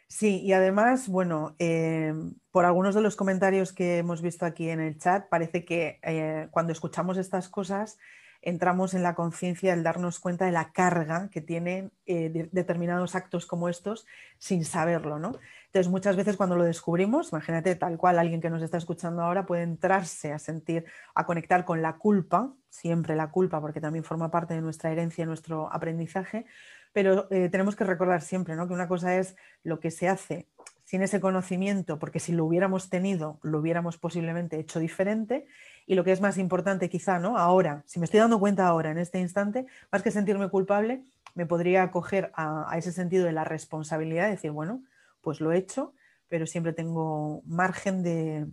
Sí, 0.09 0.41
y 0.43 0.53
además, 0.53 1.09
bueno, 1.09 1.55
eh, 1.59 2.13
por 2.51 2.65
algunos 2.65 2.95
de 2.95 3.01
los 3.01 3.17
comentarios 3.17 3.73
que 3.73 3.99
hemos 3.99 4.23
visto 4.23 4.45
aquí 4.45 4.69
en 4.69 4.81
el 4.81 4.99
chat, 4.99 5.29
parece 5.29 5.65
que 5.65 5.99
eh, 6.03 6.49
cuando 6.51 6.73
escuchamos 6.73 7.17
estas 7.17 7.49
cosas 7.49 7.97
entramos 8.43 8.95
en 8.95 9.03
la 9.03 9.15
conciencia 9.15 9.75
del 9.75 9.85
darnos 9.85 10.19
cuenta 10.19 10.47
de 10.47 10.53
la 10.53 10.73
carga 10.73 11.29
que 11.31 11.43
tienen 11.43 11.93
determinados 12.07 13.15
actos 13.15 13.45
como 13.45 13.69
estos 13.69 14.07
sin 14.39 14.65
saberlo, 14.65 15.19
¿no? 15.19 15.33
Entonces, 15.71 15.89
muchas 15.89 16.17
veces 16.17 16.37
cuando 16.37 16.57
lo 16.57 16.65
descubrimos, 16.65 17.31
imagínate 17.31 17.77
tal 17.77 17.97
cual 17.97 18.19
alguien 18.19 18.41
que 18.41 18.51
nos 18.51 18.61
está 18.61 18.77
escuchando 18.77 19.23
ahora 19.23 19.47
puede 19.47 19.63
entrarse 19.63 20.33
a 20.33 20.41
sentir, 20.41 20.85
a 21.15 21.27
conectar 21.27 21.65
con 21.65 21.81
la 21.81 21.93
culpa, 21.97 22.53
siempre 22.69 23.15
la 23.15 23.31
culpa, 23.31 23.61
porque 23.61 23.81
también 23.81 24.03
forma 24.03 24.33
parte 24.33 24.55
de 24.55 24.63
nuestra 24.63 24.91
herencia, 24.91 25.25
nuestro 25.27 25.73
aprendizaje, 25.73 26.45
pero 26.93 27.29
eh, 27.31 27.49
tenemos 27.51 27.77
que 27.77 27.85
recordar 27.85 28.21
siempre 28.21 28.57
¿no? 28.57 28.67
que 28.67 28.75
una 28.75 28.89
cosa 28.89 29.17
es 29.17 29.37
lo 29.63 29.79
que 29.79 29.93
se 29.93 30.09
hace 30.09 30.49
sin 30.83 31.03
ese 31.03 31.21
conocimiento, 31.21 32.01
porque 32.01 32.19
si 32.19 32.33
lo 32.33 32.45
hubiéramos 32.45 32.91
tenido, 32.91 33.39
lo 33.43 33.61
hubiéramos 33.61 33.97
posiblemente 33.97 34.59
hecho 34.59 34.81
diferente. 34.81 35.47
Y 35.87 35.95
lo 35.95 36.03
que 36.03 36.11
es 36.11 36.21
más 36.21 36.37
importante 36.37 36.89
quizá, 36.89 37.21
¿no? 37.21 37.39
Ahora, 37.39 37.85
si 37.87 38.01
me 38.01 38.07
estoy 38.07 38.19
dando 38.19 38.41
cuenta 38.41 38.67
ahora, 38.67 38.91
en 38.91 38.99
este 38.99 39.21
instante, 39.21 39.67
más 39.93 40.03
que 40.03 40.11
sentirme 40.11 40.49
culpable, 40.49 41.05
me 41.37 41.47
podría 41.47 41.85
acoger 41.85 42.33
a, 42.35 42.69
a 42.69 42.77
ese 42.77 42.91
sentido 42.91 43.25
de 43.25 43.31
la 43.31 43.45
responsabilidad, 43.45 44.25
de 44.25 44.33
decir, 44.33 44.51
bueno, 44.51 44.83
pues 45.21 45.41
lo 45.41 45.53
he 45.53 45.59
hecho, 45.59 45.95
pero 46.29 46.47
siempre 46.47 46.73
tengo 46.73 47.43
margen 47.45 48.03
de 48.03 48.47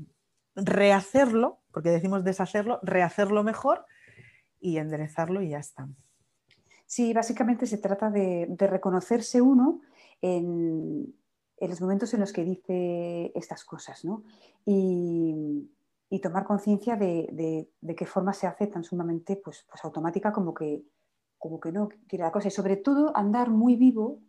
rehacerlo, 0.55 1.59
porque 1.71 1.89
decimos 1.89 2.23
deshacerlo, 2.23 2.79
rehacerlo 2.81 3.43
mejor 3.43 3.85
y 4.59 4.77
enderezarlo 4.77 5.41
y 5.41 5.49
ya 5.49 5.59
está. 5.59 5.87
Sí, 6.87 7.13
básicamente 7.13 7.65
se 7.67 7.77
trata 7.77 8.09
de, 8.09 8.47
reconocerse 8.57 9.41
uno 9.41 9.81
en, 10.21 11.13
los 11.59 11.81
momentos 11.81 12.13
en 12.13 12.21
los 12.21 12.31
que 12.31 12.43
dice 12.45 13.31
estas 13.35 13.65
cosas, 13.65 14.05
¿no? 14.05 14.23
Y, 14.65 15.69
tomar 16.23 16.45
conciencia 16.45 16.95
de, 16.95 17.69
qué 17.95 18.05
forma 18.05 18.33
se 18.33 18.47
hace 18.47 18.67
tan 18.67 18.83
sumamente 18.83 19.35
pues, 19.35 19.65
pues 19.69 19.83
automática 19.83 20.31
como 20.31 20.53
que, 20.53 20.83
como 21.37 21.59
que 21.59 21.71
no 21.71 21.89
quiere 22.07 22.23
la 22.23 22.31
cosa. 22.31 22.47
Y 22.47 22.51
sobre 22.51 22.77
todo 22.77 23.15
andar 23.15 23.49
muy 23.49 23.75
vivo 23.75 24.21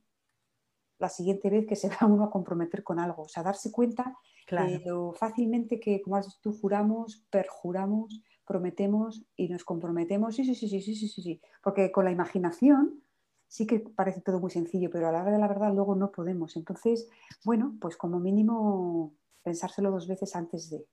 la 0.98 1.08
siguiente 1.08 1.50
vez 1.50 1.66
que 1.66 1.76
se 1.76 1.88
va 1.88 1.98
uno 2.06 2.24
a 2.24 2.30
comprometer 2.30 2.82
con 2.82 2.98
algo. 2.98 3.22
O 3.22 3.28
sea, 3.28 3.42
darse 3.42 3.70
cuenta 3.72 4.16
de 4.50 4.82
lo 4.84 5.12
fácilmente 5.12 5.78
que, 5.78 6.00
como 6.00 6.16
has 6.16 6.40
tú, 6.40 6.52
juramos, 6.52 7.26
perjuramos, 7.30 8.22
prometemos 8.46 9.26
y 9.36 9.48
nos 9.48 9.64
comprometemos. 9.64 10.34
Sí, 10.36 10.44
sí, 10.44 10.54
sí, 10.54 10.68
sí, 10.68 10.80
sí, 10.80 10.94
sí, 10.96 11.08
sí, 11.08 11.22
sí. 11.22 11.40
Porque 11.62 11.92
con 11.92 12.04
la 12.04 12.10
imaginación 12.10 13.02
sí 13.46 13.66
que 13.66 13.80
parece 13.80 14.20
todo 14.20 14.40
muy 14.40 14.50
sencillo, 14.50 14.90
pero 14.90 15.08
a 15.08 15.12
la 15.12 15.22
hora 15.22 15.32
de 15.32 15.38
la 15.38 15.48
verdad 15.48 15.72
luego 15.74 15.94
no 15.94 16.10
podemos. 16.10 16.56
Entonces, 16.56 17.08
bueno, 17.44 17.76
pues 17.80 17.96
como 17.96 18.18
mínimo 18.20 19.14
pensárselo 19.42 19.90
dos 19.90 20.06
veces 20.06 20.34
antes 20.36 20.70
de. 20.70 20.86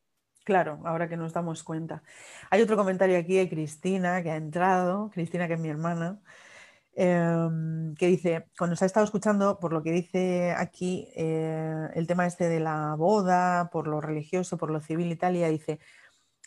Claro, 0.44 0.80
ahora 0.86 1.10
que 1.10 1.18
nos 1.18 1.34
damos 1.34 1.64
cuenta. 1.64 2.04
Hay 2.52 2.62
otro 2.62 2.78
comentario 2.78 3.18
aquí 3.18 3.36
de 3.36 3.50
Cristina 3.50 4.22
que 4.22 4.32
ha 4.32 4.36
entrado, 4.36 5.10
Cristina 5.12 5.48
que 5.48 5.56
es 5.56 5.60
mi 5.60 5.70
hermana, 5.70 6.22
Em, 6.98 7.94
que 7.96 8.08
dice, 8.08 8.48
cuando 8.58 8.78
se 8.78 8.86
ha 8.86 8.88
estado 8.88 9.04
escuchando, 9.04 9.60
por 9.60 9.74
lo 9.74 9.84
que 9.84 9.92
dice 9.92 10.54
aquí, 10.58 11.10
eh, 11.16 11.90
el 11.94 12.08
tema 12.08 12.26
este 12.26 12.48
de 12.48 12.62
la 12.62 12.96
boda, 12.96 13.70
por 13.70 13.88
lo 13.88 14.00
religioso, 14.00 14.58
por 14.58 14.72
lo 14.72 14.80
civil 14.80 15.12
y 15.12 15.18
tal, 15.18 15.34
dice, 15.34 15.80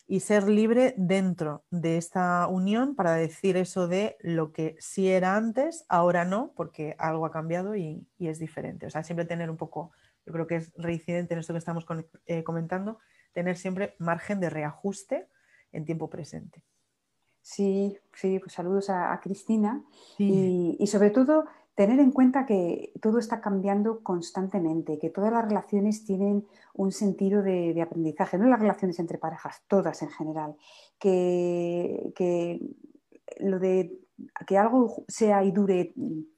y 0.06 0.20
ser 0.20 0.48
libre 0.48 0.94
dentro 0.96 1.64
de 1.70 1.98
esta 1.98 2.46
unión 2.48 2.94
para 2.94 3.12
decir 3.12 3.58
eso 3.58 3.88
de 3.88 4.16
lo 4.20 4.52
que 4.52 4.76
sí 4.80 5.10
era 5.10 5.36
antes, 5.36 5.84
ahora 5.90 6.24
no, 6.24 6.54
porque 6.56 6.96
algo 6.98 7.26
ha 7.26 7.30
cambiado 7.30 7.76
y, 7.76 8.06
es 8.18 8.38
diferente. 8.38 8.86
O 8.86 8.90
sea, 8.90 9.02
siempre 9.04 9.26
tener 9.26 9.50
un 9.50 9.58
poco, 9.58 9.92
yo 10.24 10.32
creo 10.32 10.46
que 10.46 10.56
es 10.56 10.72
reincidente 10.78 11.34
en 11.34 11.40
esto 11.40 11.52
que 11.52 11.58
estamos 11.58 11.84
eh, 12.26 12.42
comentando, 12.42 12.98
tener 13.34 13.58
siempre 13.58 13.96
margen 13.98 14.40
de 14.40 14.48
reajuste 14.48 15.28
en 15.72 15.84
tiempo 15.84 16.08
presente. 16.08 16.62
Sí, 17.50 17.96
sí, 18.12 18.38
pues 18.40 18.52
saludos 18.52 18.90
a, 18.90 19.18
Cristina. 19.22 19.82
Y, 20.18 20.86
sobre 20.86 21.08
todo 21.08 21.46
tener 21.74 21.98
en 21.98 22.10
cuenta 22.10 22.44
que 22.44 22.92
todo 23.00 23.18
está 23.18 23.40
cambiando 23.40 24.00
constantemente, 24.02 24.98
que 24.98 25.08
todas 25.08 25.32
las 25.32 25.48
relaciones 25.48 26.04
tienen 26.04 26.46
un 26.74 26.92
sentido 26.92 27.42
de, 27.42 27.80
aprendizaje, 27.80 28.36
no 28.36 28.48
las 28.48 28.60
relaciones 28.60 28.98
entre 28.98 29.16
parejas, 29.16 29.62
todas 29.66 30.02
en 30.02 30.10
general, 30.10 30.56
que, 30.98 32.60
lo 33.38 33.58
de 33.58 33.98
que 34.46 34.58
algo 34.58 35.04
sea 35.08 35.42
y 35.42 35.50
dure, 35.50 35.94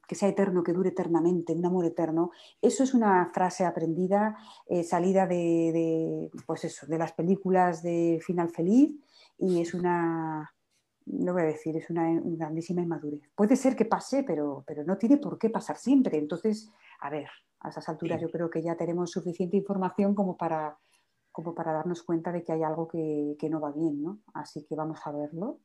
que 0.07 0.15
sea 0.15 0.29
eterno, 0.29 0.63
que 0.63 0.71
dure 0.71 0.89
eternamente, 0.91 1.51
un 1.53 1.65
amor 1.65 1.83
eterno, 1.83 2.31
eso 2.61 2.83
es 2.85 2.93
una 2.93 3.29
frase 3.33 3.65
aprendida, 3.65 4.37
eh, 4.69 4.83
salida 4.83 5.27
de, 5.27 6.31
pues 6.45 6.63
eso, 6.63 6.87
de 6.87 6.97
las 6.97 7.11
películas 7.11 7.83
de 7.83 8.21
Final 8.25 8.49
Feliz 8.49 8.95
y 9.37 9.59
es 9.59 9.73
una, 9.73 10.53
no 11.05 11.33
voy 11.33 11.43
a 11.43 11.45
decir, 11.45 11.75
es 11.75 11.89
una, 11.89 12.09
grandísima 12.23 12.81
inmadurez. 12.81 13.21
Puede 13.35 13.55
ser 13.55 13.75
que 13.75 13.85
pase, 13.85 14.23
pero, 14.23 14.63
pero 14.65 14.83
no 14.83 14.97
tiene 14.97 15.17
por 15.17 15.37
qué 15.37 15.49
pasar 15.49 15.77
siempre. 15.77 16.17
Entonces, 16.17 16.71
a 16.99 17.09
ver, 17.09 17.27
a 17.59 17.69
esas 17.69 17.87
alturas 17.89 18.21
yo 18.21 18.29
creo 18.29 18.49
que 18.49 18.61
ya 18.61 18.75
tenemos 18.75 19.11
suficiente 19.11 19.57
información 19.57 20.15
como 20.15 20.37
para, 20.37 20.77
como 21.31 21.53
para 21.53 21.73
darnos 21.73 22.03
cuenta 22.03 22.31
de 22.31 22.43
que 22.43 22.51
hay 22.51 22.63
algo 22.63 22.87
que, 22.87 23.35
que 23.39 23.49
no 23.49 23.59
va 23.59 23.71
bien, 23.71 24.01
¿no? 24.01 24.19
Así 24.33 24.65
que 24.65 24.75
vamos 24.75 24.99
a 25.05 25.11
verlo. 25.11 25.59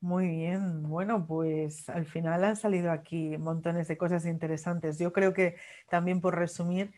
Muy 0.00 0.26
bien, 0.26 0.82
bueno, 0.82 1.24
pues 1.24 1.88
al 1.88 2.06
final 2.06 2.42
han 2.42 2.56
salido 2.56 2.90
aquí 2.90 3.38
montones 3.38 3.86
de 3.86 3.96
cosas 3.96 4.26
interesantes. 4.26 4.98
Yo 4.98 5.12
creo 5.12 5.32
que 5.32 5.54
también 5.88 6.20
por 6.20 6.36
resumir, 6.36 6.92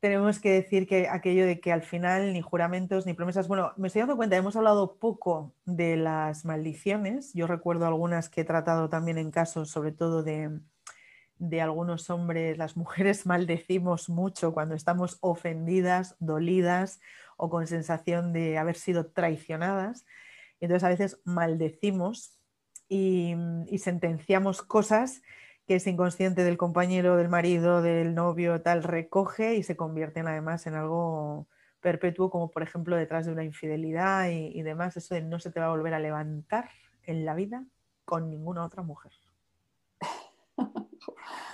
tenemos 0.00 0.38
que 0.40 0.50
decir 0.50 0.86
que 0.86 1.08
aquello 1.08 1.46
de 1.46 1.60
que 1.60 1.72
al 1.72 1.82
final 1.82 2.32
ni 2.32 2.40
juramentos 2.40 3.04
ni 3.04 3.12
promesas, 3.12 3.48
bueno, 3.48 3.72
me 3.76 3.86
estoy 3.86 4.00
dando 4.00 4.16
cuenta, 4.16 4.36
hemos 4.36 4.56
hablado 4.56 4.96
poco 4.98 5.54
de 5.66 5.96
las 5.96 6.46
maldiciones, 6.46 7.32
yo 7.34 7.46
recuerdo 7.46 7.86
algunas 7.86 8.30
que 8.30 8.40
he 8.40 8.44
tratado 8.44 8.88
también 8.88 9.18
en 9.18 9.30
casos, 9.30 9.70
sobre 9.70 9.92
todo 9.92 10.22
de, 10.22 10.58
de 11.38 11.60
algunos 11.60 12.08
hombres, 12.08 12.56
las 12.56 12.78
mujeres 12.78 13.26
maldecimos 13.26 14.08
mucho 14.08 14.54
cuando 14.54 14.74
estamos 14.74 15.18
ofendidas, 15.20 16.16
dolidas 16.18 17.00
o 17.36 17.50
con 17.50 17.66
sensación 17.66 18.32
de 18.32 18.56
haber 18.56 18.76
sido 18.76 19.06
traicionadas. 19.06 20.06
Entonces 20.60 20.84
a 20.84 20.88
veces 20.88 21.20
maldecimos 21.24 22.38
y, 22.88 23.34
y 23.68 23.78
sentenciamos 23.78 24.62
cosas 24.62 25.22
que 25.70 25.76
es 25.76 25.86
inconsciente 25.86 26.42
del 26.42 26.56
compañero, 26.56 27.16
del 27.16 27.28
marido, 27.28 27.80
del 27.80 28.12
novio, 28.12 28.60
tal, 28.60 28.82
recoge 28.82 29.54
y 29.54 29.62
se 29.62 29.76
convierten 29.76 30.26
además 30.26 30.66
en 30.66 30.74
algo 30.74 31.46
perpetuo, 31.78 32.28
como 32.28 32.50
por 32.50 32.64
ejemplo 32.64 32.96
detrás 32.96 33.26
de 33.26 33.30
una 33.30 33.44
infidelidad 33.44 34.28
y, 34.30 34.62
demás, 34.62 34.96
eso 34.96 35.14
de 35.14 35.22
no 35.22 35.38
se 35.38 35.52
te 35.52 35.60
va 35.60 35.66
a 35.66 35.70
volver 35.70 35.94
a 35.94 36.00
levantar 36.00 36.70
en 37.04 37.24
la 37.24 37.36
vida. 37.36 37.64
con 38.04 38.28
ninguna 38.28 38.64
otra 38.64 38.82
mujer. 38.82 39.12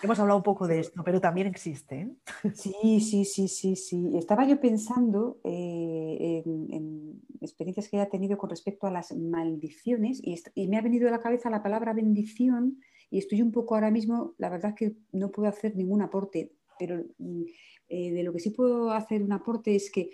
Hemos 0.03 0.19
hablado 0.19 0.39
un 0.39 0.43
poco 0.43 0.67
de 0.67 0.81
esto, 0.81 1.05
pero 1.05 1.21
también 1.21 1.47
existe. 1.47 2.01
¿eh? 2.01 2.17
Sí, 2.55 3.01
sí, 3.01 3.27
sí, 3.27 3.49
sí, 3.49 3.77
sí. 3.77 4.12
Estaba 4.17 4.47
yo 4.47 4.59
pensando 4.59 5.41
eh, 5.45 6.43
en, 6.47 7.21
experiencias 7.43 7.91
que 7.91 7.99
haya 7.99 8.09
tenido 8.09 8.39
con 8.39 8.49
respecto 8.49 8.87
a 8.87 8.91
las 8.91 9.14
maldiciones 9.14 10.23
y, 10.23 10.69
me 10.69 10.79
ha 10.79 10.81
venido 10.81 11.07
a 11.07 11.11
la 11.11 11.21
cabeza 11.21 11.51
la 11.51 11.62
palabra 11.62 11.93
bendición 11.93 12.81
y 13.11 13.19
estoy 13.19 13.43
un 13.43 13.53
poco 13.53 13.75
ahora 13.75 13.91
mismo, 13.91 14.35
la 14.39 14.49
verdad 14.49 14.71
es 14.71 14.77
que 14.77 14.97
no 15.13 15.31
puedo 15.31 15.49
hacer 15.49 15.77
ningún 15.77 16.03
aporte, 16.03 16.53
pero 16.79 17.05
mm, 17.19 17.43
eh, 17.89 18.13
de 18.13 18.23
lo 18.23 18.33
que 18.33 18.41
sí 18.41 18.51
puedo 18.51 18.91
hacer 18.91 19.23
un 19.23 19.33
aporte 19.33 19.75
es 19.75 19.91
que 19.91 20.11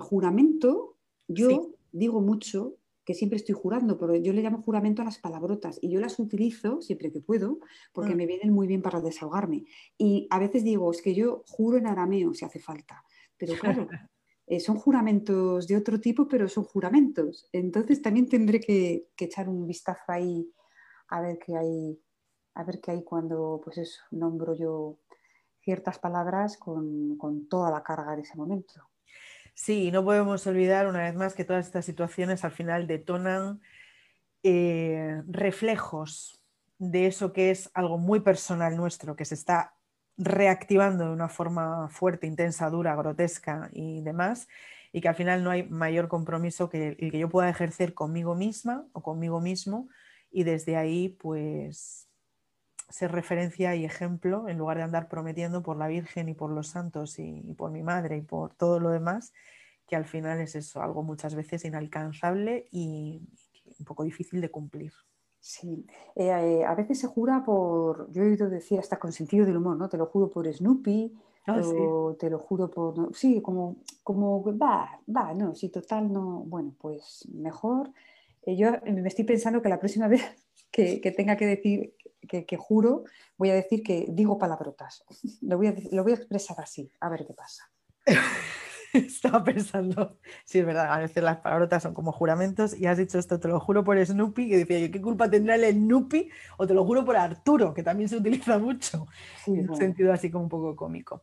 juramento, 0.00 0.96
yo 1.28 1.76
digo 1.92 2.22
mucho 2.22 2.78
que 3.06 3.14
siempre 3.14 3.36
estoy 3.36 3.54
jurando, 3.54 3.96
pero 3.96 4.16
yo 4.16 4.32
le 4.32 4.42
llamo 4.42 4.62
juramento 4.62 5.00
a 5.00 5.04
las 5.04 5.18
palabrotas 5.18 5.78
y 5.80 5.90
yo 5.90 6.00
las 6.00 6.18
utilizo 6.18 6.82
siempre 6.82 7.12
que 7.12 7.20
puedo 7.20 7.60
porque 7.92 8.14
mm. 8.14 8.16
me 8.16 8.26
vienen 8.26 8.52
muy 8.52 8.66
bien 8.66 8.82
para 8.82 9.00
desahogarme. 9.00 9.64
Y 9.96 10.26
a 10.28 10.40
veces 10.40 10.64
digo, 10.64 10.90
es 10.90 11.00
que 11.00 11.14
yo 11.14 11.44
juro 11.46 11.78
en 11.78 11.86
arameo 11.86 12.34
si 12.34 12.44
hace 12.44 12.58
falta, 12.58 13.04
pero 13.38 13.54
claro, 13.54 13.86
eh, 14.48 14.58
son 14.58 14.76
juramentos 14.76 15.68
de 15.68 15.76
otro 15.76 16.00
tipo, 16.00 16.26
pero 16.26 16.48
son 16.48 16.64
juramentos. 16.64 17.48
Entonces 17.52 18.02
también 18.02 18.28
tendré 18.28 18.58
que, 18.58 19.08
echar 19.16 19.48
un 19.48 19.68
vistazo 19.68 20.02
ahí 20.08 20.52
a 21.08 21.20
ver 21.20 21.38
qué 21.38 21.56
hay, 21.56 22.00
a 22.56 22.64
ver 22.64 22.80
qué 22.80 22.90
hay 22.92 23.04
cuando, 23.04 23.60
pues 23.62 24.00
nombro 24.10 24.54
yo 24.54 24.98
ciertas 25.60 25.98
palabras 25.98 26.56
con, 26.56 27.16
con 27.18 27.48
toda 27.48 27.70
la 27.70 27.82
carga 27.82 28.14
en 28.14 28.20
ese 28.20 28.36
momento. 28.36 28.88
Sí, 29.54 29.90
no 29.90 30.04
podemos 30.04 30.46
olvidar 30.46 30.86
una 30.86 31.00
vez 31.00 31.14
más 31.14 31.34
que 31.34 31.44
todas 31.44 31.66
estas 31.66 31.84
situaciones 31.84 32.44
al 32.44 32.52
final 32.52 32.86
detonan 32.86 33.60
eh, 34.42 35.22
reflejos 35.26 36.42
de 36.78 37.06
eso 37.06 37.32
que 37.32 37.50
es 37.50 37.70
algo 37.74 37.98
muy 37.98 38.20
personal 38.20 38.76
nuestro, 38.76 39.16
que 39.16 39.24
se 39.24 39.34
está 39.34 39.74
reactivando 40.16 41.06
de 41.06 41.12
una 41.12 41.28
forma 41.28 41.88
fuerte, 41.88 42.26
intensa, 42.26 42.70
dura, 42.70 42.94
grotesca 42.96 43.70
y 43.72 44.02
demás, 44.02 44.48
y 44.92 45.00
que 45.00 45.08
al 45.08 45.14
final 45.14 45.42
no 45.42 45.50
hay 45.50 45.64
mayor 45.68 46.08
compromiso 46.08 46.68
que 46.68 46.96
el 46.98 47.10
que 47.10 47.18
yo 47.18 47.28
pueda 47.28 47.50
ejercer 47.50 47.92
conmigo 47.92 48.34
misma 48.34 48.86
o 48.92 49.02
conmigo 49.02 49.40
mismo 49.40 49.88
y 50.30 50.44
desde 50.44 50.76
ahí 50.76 51.10
pues 51.20 52.05
ser 52.88 53.12
referencia 53.12 53.74
y 53.74 53.84
ejemplo 53.84 54.48
en 54.48 54.58
lugar 54.58 54.76
de 54.76 54.84
andar 54.84 55.08
prometiendo 55.08 55.62
por 55.62 55.76
la 55.76 55.88
Virgen 55.88 56.28
y 56.28 56.34
por 56.34 56.50
los 56.50 56.68
santos 56.68 57.18
y, 57.18 57.42
por 57.56 57.70
mi 57.70 57.82
madre 57.82 58.16
y 58.16 58.22
por 58.22 58.54
todo 58.54 58.80
lo 58.80 58.90
demás, 58.90 59.32
que 59.88 59.96
al 59.96 60.04
final 60.04 60.40
es 60.40 60.54
eso, 60.54 60.82
algo 60.82 61.02
muchas 61.02 61.34
veces 61.34 61.64
inalcanzable 61.64 62.68
y 62.70 63.20
un 63.78 63.84
poco 63.84 64.04
difícil 64.04 64.40
de 64.40 64.50
cumplir. 64.50 64.92
Sí, 65.40 65.86
eh, 66.16 66.64
a 66.64 66.74
veces 66.74 66.98
se 66.98 67.06
jura 67.06 67.44
por, 67.44 68.10
yo 68.12 68.22
he 68.22 68.30
oído 68.30 68.48
decir 68.48 68.78
hasta 68.80 68.98
con 68.98 69.12
sentido 69.12 69.46
del 69.46 69.56
humor, 69.56 69.76
¿no? 69.76 69.88
Te 69.88 69.96
lo 69.96 70.06
juro 70.06 70.28
por 70.28 70.52
Snoopy, 70.52 71.12
ah, 71.46 71.60
o 71.62 72.16
te 72.18 72.30
lo 72.30 72.38
juro 72.38 72.68
por, 72.68 73.14
sí, 73.14 73.40
como, 73.40 73.76
como, 74.02 74.42
va, 74.56 75.00
va, 75.14 75.34
no, 75.34 75.54
si 75.54 75.68
total 75.68 76.12
no, 76.12 76.42
bueno, 76.46 76.74
pues 76.80 77.28
mejor. 77.32 77.92
Eh, 78.42 78.56
yo 78.56 78.72
me 78.84 79.06
estoy 79.06 79.24
pensando 79.24 79.62
que 79.62 79.68
la 79.68 79.78
próxima 79.78 80.08
vez 80.08 80.22
que, 80.72 81.00
que 81.00 81.12
tenga 81.12 81.36
que 81.36 81.46
decir 81.46 81.94
que, 82.20 82.56
juro, 82.56 83.04
voy 83.36 83.50
a 83.50 83.54
decir 83.54 83.82
que 83.82 84.06
digo 84.08 84.38
palabrotas. 84.38 85.04
Lo 85.42 85.56
voy, 85.56 85.68
a, 85.68 85.74
lo 85.92 86.02
voy 86.02 86.12
a 86.12 86.16
expresar 86.16 86.60
así, 86.60 86.90
a 87.00 87.08
ver 87.08 87.26
qué 87.26 87.34
pasa. 87.34 87.70
Estaba 88.92 89.44
pensando, 89.44 90.18
sí, 90.44 90.58
es 90.60 90.66
verdad, 90.66 90.92
a 90.92 90.98
veces 90.98 91.22
las 91.22 91.38
palabrotas 91.38 91.82
son 91.82 91.92
como 91.92 92.12
juramentos 92.12 92.74
y 92.78 92.86
has 92.86 92.96
dicho 92.96 93.18
esto, 93.18 93.38
te 93.38 93.48
lo 93.48 93.60
juro 93.60 93.84
por 93.84 94.04
Snoopy, 94.04 94.44
y 94.44 94.56
decía 94.56 94.78
yo, 94.78 94.90
¿qué 94.90 95.02
culpa 95.02 95.28
tendrá 95.28 95.56
el 95.56 95.70
Snoopy? 95.72 96.30
O 96.56 96.66
te 96.66 96.74
lo 96.74 96.84
juro 96.84 97.04
por 97.04 97.16
Arturo, 97.16 97.74
que 97.74 97.82
también 97.82 98.08
se 98.08 98.16
utiliza 98.16 98.58
mucho, 98.58 99.06
en 99.46 99.68
un 99.68 99.76
sentido 99.76 100.12
así 100.12 100.30
como 100.30 100.44
un 100.44 100.50
poco 100.50 100.74
cómico. 100.76 101.22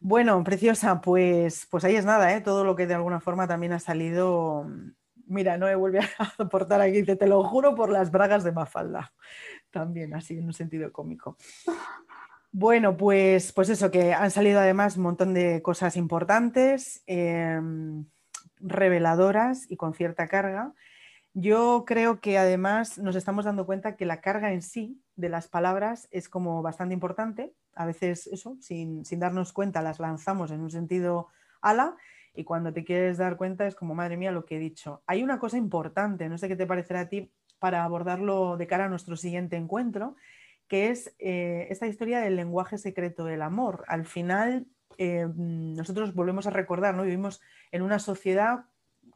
Bueno, 0.00 0.42
preciosa, 0.44 1.00
pues, 1.00 1.66
pues 1.70 1.84
ahí 1.84 1.96
es 1.96 2.04
nada, 2.04 2.34
¿eh? 2.34 2.40
todo 2.40 2.64
lo 2.64 2.76
que 2.76 2.86
de 2.86 2.94
alguna 2.94 3.20
forma 3.20 3.46
también 3.46 3.72
ha 3.72 3.78
salido. 3.78 4.66
Mira, 5.26 5.56
no 5.58 5.66
me 5.66 5.74
vuelve 5.74 6.00
a 6.00 6.08
aportar 6.38 6.80
aquí, 6.80 7.02
te 7.02 7.26
lo 7.26 7.42
juro 7.44 7.74
por 7.74 7.90
las 7.90 8.10
bragas 8.10 8.44
de 8.44 8.52
Mafalda 8.52 9.12
también 9.76 10.14
así 10.14 10.38
en 10.38 10.46
un 10.46 10.54
sentido 10.54 10.90
cómico. 10.90 11.36
Bueno, 12.50 12.96
pues, 12.96 13.52
pues 13.52 13.68
eso, 13.68 13.90
que 13.90 14.14
han 14.14 14.30
salido 14.30 14.58
además 14.60 14.96
un 14.96 15.02
montón 15.02 15.34
de 15.34 15.60
cosas 15.60 15.98
importantes, 15.98 17.02
em, 17.06 18.06
reveladoras 18.58 19.70
y 19.70 19.76
con 19.76 19.92
cierta 19.92 20.28
carga. 20.28 20.72
Yo 21.34 21.84
creo 21.86 22.22
que 22.22 22.38
además 22.38 22.96
nos 22.96 23.16
estamos 23.16 23.44
dando 23.44 23.66
cuenta 23.66 23.96
que 23.96 24.06
la 24.06 24.22
carga 24.22 24.54
en 24.54 24.62
sí 24.62 25.02
de 25.16 25.28
las 25.28 25.48
palabras 25.48 26.08
es 26.10 26.30
como 26.30 26.62
bastante 26.62 26.94
importante. 26.94 27.52
A 27.74 27.84
veces 27.84 28.26
eso, 28.28 28.56
sin, 28.62 29.04
sin 29.04 29.20
darnos 29.20 29.52
cuenta, 29.52 29.82
las 29.82 30.00
lanzamos 30.00 30.50
en 30.50 30.60
un 30.60 30.70
sentido 30.70 31.28
ala 31.60 31.96
y 32.34 32.44
cuando 32.44 32.72
te 32.72 32.84
quieres 32.84 33.18
dar 33.18 33.36
cuenta 33.36 33.66
es 33.66 33.74
como, 33.74 33.94
madre 33.94 34.16
mía, 34.16 34.32
lo 34.32 34.46
que 34.46 34.56
he 34.56 34.58
dicho. 34.58 35.02
Hay 35.06 35.22
una 35.22 35.38
cosa 35.38 35.58
importante, 35.58 36.30
no 36.30 36.38
sé 36.38 36.48
qué 36.48 36.56
te 36.56 36.66
parecerá 36.66 37.00
a 37.00 37.08
ti, 37.10 37.30
para 37.58 37.84
abordarlo 37.84 38.56
de 38.56 38.66
cara 38.66 38.86
a 38.86 38.88
nuestro 38.88 39.16
siguiente 39.16 39.56
encuentro, 39.56 40.16
que 40.68 40.88
es 40.90 41.14
eh, 41.18 41.66
esta 41.70 41.86
historia 41.86 42.20
del 42.20 42.36
lenguaje 42.36 42.78
secreto 42.78 43.24
del 43.24 43.42
amor. 43.42 43.84
Al 43.88 44.04
final, 44.04 44.66
eh, 44.98 45.26
nosotros 45.36 46.14
volvemos 46.14 46.46
a 46.46 46.50
recordar, 46.50 46.94
¿no? 46.94 47.04
vivimos 47.04 47.40
en 47.70 47.82
una 47.82 47.98
sociedad, 47.98 48.64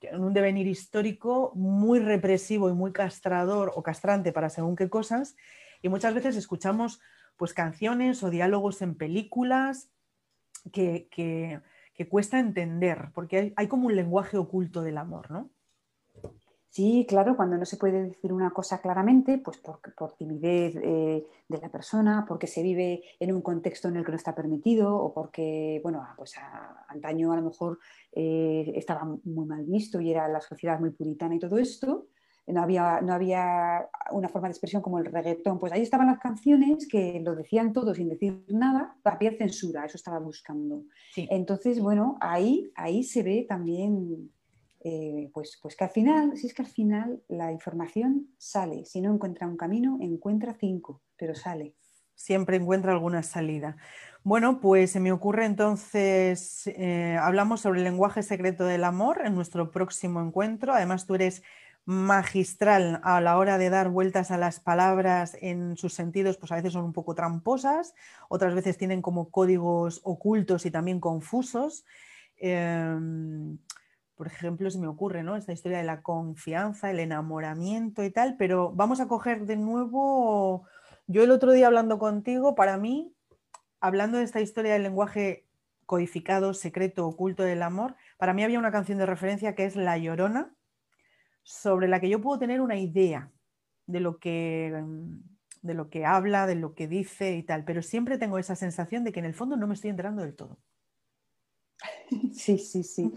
en 0.03 0.23
un 0.23 0.33
devenir 0.33 0.67
histórico 0.67 1.53
muy 1.55 1.99
represivo 1.99 2.71
y 2.71 2.75
muy 2.75 2.93
castrador 2.93 3.73
o 3.75 3.83
castrante 3.83 4.33
para 4.33 4.49
según 4.49 4.77
qué 4.77 4.89
cosas, 4.89 5.37
y 5.83 5.89
muchas 5.89 6.15
veces 6.15 6.37
escuchamos 6.37 7.01
pues, 7.37 7.55
canciones 7.55 8.23
o 8.23 8.31
diálogos 8.31 8.83
en 8.83 8.95
películas 8.95 9.91
que, 10.73 11.09
cuesta 12.09 12.39
entender, 12.39 13.11
porque 13.13 13.37
hay, 13.37 13.53
hay 13.57 13.69
como 13.69 13.87
un 13.87 13.95
lenguaje 13.97 14.39
oculto 14.39 14.81
del 14.81 14.97
amor, 14.97 15.31
¿no? 15.31 15.51
Sí, 16.71 17.05
claro, 17.09 17.37
cuando 17.37 17.59
no 17.59 17.65
se 17.65 17.77
puede 17.77 18.05
decir 18.05 18.33
una 18.33 18.53
cosa 18.53 18.81
claramente, 18.81 19.39
pues 19.39 19.59
por, 19.59 19.81
por 19.97 20.13
timidez 20.13 20.77
eh, 20.77 21.27
de 21.49 21.59
la 21.59 21.69
persona, 21.69 22.25
porque 22.29 22.47
se 22.47 22.63
vive 22.63 23.03
en 23.19 23.35
un 23.35 23.43
contexto 23.43 23.89
en 23.89 23.97
el 23.97 24.05
que 24.05 24.13
no 24.13 24.17
está 24.17 24.37
permitido 24.37 24.97
o 24.97 25.13
porque, 25.13 25.81
bueno, 25.83 26.07
pues 26.17 26.35
antaño 26.87 27.33
a 27.33 27.37
lo 27.37 27.43
mejor 27.43 27.81
eh, 28.13 28.73
estaba 28.77 29.05
muy 29.25 29.47
mal 29.47 29.65
visto 29.65 30.01
y 30.01 30.13
era 30.13 30.29
la 30.29 30.41
sociedad 30.41 30.79
muy 30.79 30.91
puritana 30.91 31.35
y 31.35 31.41
todo 31.41 31.59
esto, 31.59 32.07
no 32.47 32.63
había, 32.63 33.01
no 33.01 33.15
había 33.15 33.89
una 34.13 34.29
forma 34.29 34.47
de 34.47 34.53
expresión 34.53 34.81
como 34.81 35.01
el 35.01 35.07
reggaetón, 35.07 35.59
pues 35.59 35.73
ahí 35.73 35.83
estaban 35.83 36.07
las 36.07 36.21
canciones 36.21 36.87
que 36.89 37.21
lo 37.21 37.35
decían 37.35 37.73
todo 37.73 37.97
sin 37.97 38.09
decir 38.09 38.45
nada, 38.49 38.97
había 39.03 39.37
censura, 39.37 39.85
eso 39.85 39.97
estaba 39.97 40.21
buscando. 40.21 40.85
Entonces, 41.17 41.81
bueno, 41.81 42.17
ahí, 42.21 42.71
ahí 42.77 43.03
se 43.03 43.25
ve 43.25 43.45
también 43.49 44.31
eh, 44.83 45.31
pues, 45.35 45.59
pues 45.61 45.77
que 45.77 45.85
al 45.85 45.91
final, 45.91 46.37
si 46.37 46.47
es 46.47 46.55
que 46.55 46.63
al 46.63 46.69
final 46.69 47.23
la 47.29 47.53
información 47.53 48.29
sale, 48.39 48.85
si 48.87 49.01
no 49.01 49.13
encuentra 49.13 49.47
un 49.47 49.57
camino, 49.57 49.99
encuentra 50.01 50.55
cinco, 50.55 51.03
pero 51.17 51.35
sale. 51.35 51.75
Siempre 52.15 52.57
encuentra 52.57 52.93
alguna 52.93 53.23
salida. 53.23 53.77
Bueno, 54.23 54.61
pues 54.61 54.91
se 54.91 55.01
me 55.01 55.13
ocurre 55.13 55.47
entonces, 55.47 56.67
eh, 56.67 57.17
hablamos 57.21 57.61
sobre 57.61 57.81
el 57.81 57.85
lenguaje 57.85 58.23
secreto 58.23 58.65
del 58.65 58.85
amor 58.85 59.23
en 59.25 59.35
nuestro 59.35 59.71
próximo 59.71 60.21
encuentro. 60.21 60.75
Además, 60.75 61.07
tú 61.07 61.15
eres 61.15 61.43
magistral 61.87 63.01
a 63.05 63.21
la 63.21 63.39
hora 63.39 63.59
de 63.59 63.71
dar 63.71 63.89
vueltas 63.89 64.31
a 64.31 64.39
las 64.39 64.61
palabras 64.61 65.37
en 65.41 65.77
sus 65.77 65.95
sentidos, 65.95 66.37
pues 66.37 66.53
a 66.53 66.57
veces 66.57 66.75
son 66.75 66.85
un 66.85 66.93
poco 66.93 67.15
tramposas, 67.15 67.95
otras 68.29 68.55
veces 68.55 68.77
tienen 68.77 69.03
como 69.03 69.31
códigos 69.31 70.01
ocultos 70.05 70.67
y 70.67 70.71
también 70.71 71.01
confusos. 71.01 71.85
Em, 72.37 73.59
por 74.21 74.27
ejemplo, 74.27 74.71
se 74.71 74.79
me 74.79 74.87
ocurre, 74.87 75.23
¿no? 75.23 75.35
Esta 75.35 75.55
historia 75.55 75.79
de 75.79 75.85
la 75.85 76.03
confianza, 76.03 76.91
el 76.91 77.01
enamoramiento 77.01 78.05
y 78.05 78.11
tal, 78.11 78.37
pero 78.37 78.71
vamos 78.71 79.01
a 79.01 79.09
coger 79.09 79.47
de 79.47 79.57
nuevo, 79.57 80.67
yo 81.07 81.23
el 81.23 81.31
otro 81.31 81.53
día 81.53 81.69
hablando 81.69 81.99
contigo, 81.99 82.55
para 82.55 82.77
mí, 82.77 83.15
hablando 83.81 84.19
de 84.19 84.25
esta 84.25 84.43
historia 84.43 84.75
del 84.75 84.83
lenguaje 84.83 85.47
codificado, 85.87 86.53
secreto, 86.53 87.07
oculto 87.07 87.45
del 87.45 87.63
amor, 87.63 87.97
para 88.19 88.35
mí 88.35 88.45
había 88.45 88.59
una 88.59 88.71
canción 88.71 88.99
de 88.99 89.07
referencia 89.07 89.55
que 89.55 89.65
es 89.65 89.75
La 89.75 89.97
Llorona, 89.97 90.55
sobre 91.43 91.89
la 91.89 91.99
que 91.99 92.11
yo 92.11 92.21
puedo 92.21 92.39
tener 92.39 92.61
una 92.61 92.77
idea 92.77 93.33
de 93.87 94.01
lo 94.01 94.19
que 94.19 94.85
de 95.63 95.73
lo 95.73 95.89
que 95.89 96.05
habla, 96.05 96.47
de 96.47 96.57
lo 96.57 96.75
que 96.75 96.89
dice 96.89 97.37
y 97.37 97.43
tal, 97.43 97.65
pero 97.65 97.81
siempre 97.81 98.19
tengo 98.19 98.39
esa 98.39 98.55
sensación 98.55 99.03
de 99.03 99.13
que 99.13 99.21
en 99.21 99.27
el 99.27 99.35
fondo 99.35 99.57
no 99.57 99.67
me 99.67 99.73
estoy 99.73 99.89
enterando 99.89 100.21
del 100.21 100.37
todo. 100.37 100.59
Sí, 102.33 102.59
sí, 102.59 102.83
sí. 102.83 103.13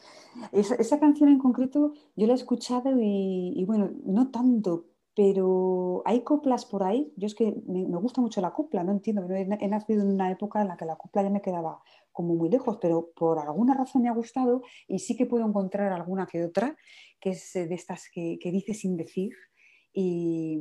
Esa, 0.52 1.00
canción 1.00 1.30
en 1.30 1.40
concreto 1.40 1.94
yo 2.16 2.28
la 2.28 2.34
he 2.34 2.36
escuchado 2.36 2.92
y, 3.00 3.64
bueno, 3.66 3.92
no 4.06 4.30
tanto, 4.30 4.86
pero 5.16 6.04
hay 6.06 6.22
coplas 6.22 6.66
por 6.66 6.84
ahí. 6.84 7.12
Yo 7.18 7.28
es 7.28 7.36
que 7.36 7.56
me, 7.66 7.86
gusta 7.98 8.22
mucho 8.22 8.42
la 8.42 8.54
copla, 8.54 8.84
no 8.84 8.92
entiendo. 8.92 9.28
He, 9.34 9.42
he, 9.42 9.68
nacido 9.68 10.04
en 10.04 10.10
una 10.10 10.32
época 10.32 10.62
en 10.62 10.68
la 10.68 10.78
que 10.78 10.86
la 10.86 10.96
copla 10.96 11.24
ya 11.24 11.30
me 11.30 11.42
quedaba 11.42 11.82
como 12.12 12.36
muy 12.36 12.50
lejos, 12.50 12.78
pero 12.80 13.12
por 13.16 13.40
alguna 13.40 13.74
razón 13.74 14.04
me 14.04 14.10
ha 14.10 14.14
gustado 14.14 14.62
y 14.88 15.00
sí 15.00 15.16
que 15.16 15.26
puedo 15.26 15.46
encontrar 15.46 15.92
alguna 15.92 16.28
que 16.28 16.44
otra, 16.44 16.78
que 17.20 17.32
es 17.32 17.54
de 17.54 17.74
estas 17.74 18.10
que, 18.14 18.38
que 18.40 18.52
dice 18.52 18.74
sin 18.74 18.96
decir 18.98 19.34
y 19.94 20.58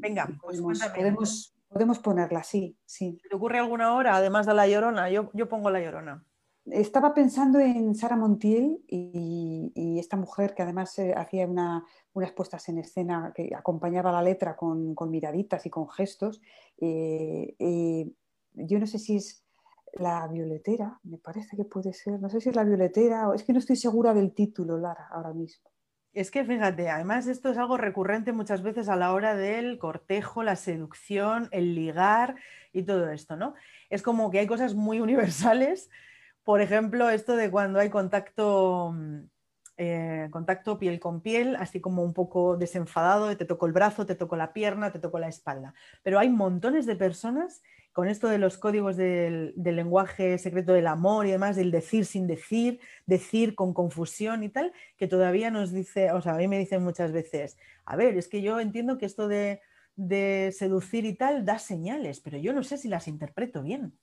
Venga, 0.00 0.28
pues 0.42 0.60
podemos, 0.60 1.54
podemos, 1.68 1.98
ponerla, 2.00 2.42
sí, 2.42 2.76
sí. 2.84 3.20
¿Te 3.28 3.36
ocurre 3.36 3.60
alguna 3.60 3.94
hora, 3.94 4.16
además 4.16 4.46
de 4.46 4.54
la 4.54 4.66
llorona? 4.66 5.08
Yo, 5.10 5.30
yo 5.32 5.48
pongo 5.48 5.70
la 5.70 5.80
llorona. 5.80 6.26
Estaba 6.66 7.12
pensando 7.12 7.58
en 7.58 7.94
Sara 7.96 8.16
Montiel 8.16 8.84
y, 8.86 9.98
esta 9.98 10.16
mujer 10.16 10.54
que 10.54 10.62
además 10.62 10.98
eh, 10.98 11.14
hacía 11.16 11.46
unas 11.46 12.32
puestas 12.32 12.68
en 12.68 12.78
escena 12.78 13.32
que 13.34 13.50
acompañaba 13.54 14.10
la 14.10 14.22
letra 14.22 14.56
con, 14.56 14.94
miraditas 15.10 15.64
y 15.66 15.70
con 15.70 15.88
gestos. 15.88 16.40
Eh, 16.80 17.54
eh, 17.58 18.10
yo 18.54 18.78
no 18.78 18.86
sé 18.86 18.98
si 18.98 19.16
es 19.16 19.44
la 19.94 20.26
violetera, 20.26 20.98
me 21.04 21.18
parece 21.18 21.56
que 21.56 21.64
puede 21.64 21.92
ser, 21.92 22.20
no 22.20 22.28
sé 22.28 22.40
si 22.40 22.48
es 22.48 22.56
la 22.56 22.64
violetera, 22.64 23.28
o 23.28 23.34
es 23.34 23.44
que 23.44 23.52
no 23.52 23.58
estoy 23.58 23.76
segura 23.76 24.14
del 24.14 24.32
título, 24.32 24.78
Lara, 24.78 25.08
ahora 25.10 25.32
mismo. 25.32 25.70
Es 26.12 26.30
que 26.30 26.44
fíjate, 26.44 26.90
además 26.90 27.26
esto 27.26 27.50
es 27.50 27.58
algo 27.58 27.76
recurrente 27.76 28.32
muchas 28.32 28.62
veces 28.62 28.88
a 28.88 28.96
la 28.96 29.12
hora 29.12 29.34
del 29.34 29.78
cortejo, 29.78 30.42
la 30.42 30.56
seducción, 30.56 31.48
el 31.52 31.74
ligar 31.74 32.36
y 32.72 32.82
todo 32.82 33.10
esto, 33.10 33.36
¿no? 33.36 33.54
Es 33.88 34.02
como 34.02 34.30
que 34.30 34.38
hay 34.38 34.46
cosas 34.46 34.74
muy 34.74 35.00
universales 35.00 35.90
por 36.44 36.60
ejemplo, 36.60 37.10
esto 37.10 37.36
de 37.36 37.50
cuando 37.50 37.78
hay 37.78 37.90
contacto, 37.90 38.92
mm, 38.92 39.18
eh, 39.78 40.28
contacto 40.30 40.78
piel 40.78 41.00
con 41.00 41.20
piel, 41.22 41.56
así 41.56 41.80
como 41.80 42.02
un 42.02 42.12
poco 42.12 42.56
desenfadado, 42.56 43.36
te 43.36 43.44
toco 43.44 43.66
el 43.66 43.72
brazo, 43.72 44.06
te 44.06 44.14
toco 44.14 44.36
la 44.36 44.52
pierna, 44.52 44.92
te 44.92 44.98
toco 44.98 45.18
la 45.18 45.28
espalda. 45.28 45.74
Pero 46.02 46.18
hay 46.18 46.30
montones 46.30 46.86
de 46.86 46.96
personas 46.96 47.62
con 47.92 48.08
esto 48.08 48.28
de 48.28 48.38
los 48.38 48.58
códigos 48.58 48.96
del, 48.96 49.54
lenguaje 49.56 50.38
secreto 50.38 50.72
del 50.72 50.86
amor 50.86 51.26
y 51.26 51.30
demás, 51.32 51.56
del 51.56 51.70
decir 51.70 52.06
sin 52.06 52.26
decir, 52.26 52.80
decir 53.06 53.54
con 53.54 53.74
confusión 53.74 54.42
y 54.42 54.48
tal, 54.48 54.72
que 54.96 55.08
todavía 55.08 55.50
nos 55.50 55.72
dice, 55.72 56.10
o 56.12 56.20
sea, 56.22 56.34
a 56.34 56.38
mí 56.38 56.48
me 56.48 56.58
dicen 56.58 56.82
muchas 56.82 57.12
veces, 57.12 57.58
a 57.84 57.96
ver, 57.96 58.16
es 58.16 58.28
que 58.28 58.42
yo 58.42 58.60
entiendo 58.60 58.98
que 58.98 59.06
esto 59.06 59.28
de, 59.28 59.60
de 59.96 60.54
seducir 60.56 61.04
y 61.04 61.14
tal 61.14 61.44
da 61.44 61.58
señales, 61.58 62.20
pero 62.20 62.38
yo 62.38 62.52
no 62.52 62.62
sé 62.62 62.78
si 62.78 62.88
las 62.88 63.08
interpreto 63.08 63.62
bien. 63.62 63.98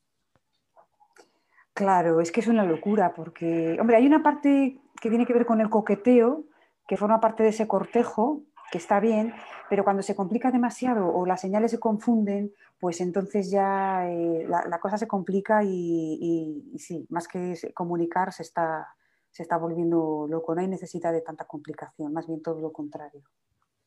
Claro, 1.80 2.20
es 2.20 2.34
que 2.34 2.42
es 2.42 2.48
una 2.48 2.66
locura, 2.66 3.14
porque, 3.14 3.78
hombre, 3.80 3.96
hay 3.96 4.06
una 4.06 4.22
parte 4.22 4.82
que 5.00 5.08
tiene 5.08 5.26
que 5.26 5.32
ver 5.32 5.46
con 5.46 5.62
el 5.62 5.70
coqueteo, 5.70 6.44
que 6.86 6.98
forma 6.98 7.22
parte 7.22 7.44
de 7.44 7.50
ese 7.50 7.70
cortejo, 7.70 8.44
que 8.70 8.78
está 8.78 9.00
bien, 9.00 9.34
pero 9.70 9.86
cuando 9.86 10.04
se 10.04 10.14
complica 10.14 10.52
demasiado 10.52 11.08
o 11.08 11.26
las 11.26 11.40
señales 11.40 11.72
se 11.72 11.80
confunden, 11.80 12.52
pues 12.82 13.00
entonces 13.00 13.50
ya 13.50 14.10
eh, 14.10 14.46
la, 14.46 14.78
cosa 14.82 14.98
se 14.98 15.08
complica 15.08 15.64
y, 15.64 16.76
sí, 16.78 17.08
más 17.10 17.30
que 17.30 17.56
comunicar 17.74 18.34
se 18.34 18.44
está, 18.44 18.86
se 19.32 19.44
está 19.44 19.56
volviendo 19.56 20.28
loco, 20.30 20.54
no 20.54 20.60
hay 20.60 20.68
necesidad 20.68 21.14
de 21.14 21.22
tanta 21.22 21.46
complicación, 21.46 22.12
más 22.12 22.28
bien 22.28 22.42
todo 22.42 22.60
lo 22.60 22.74
contrario. 22.74 23.22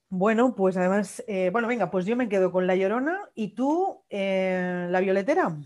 Bueno, 0.09 0.55
pues 0.55 0.79
además, 0.79 1.23
eh, 1.27 1.51
bueno, 1.53 1.69
venga, 1.69 1.91
pues 1.91 2.07
yo 2.07 2.17
me 2.17 2.31
quedo 2.31 2.53
con 2.53 2.67
la 2.67 2.75
llorona 2.75 3.29
y 3.35 3.55
tú, 3.55 4.01
eh, 4.09 4.87
la 4.89 5.01
violetera. 5.01 5.59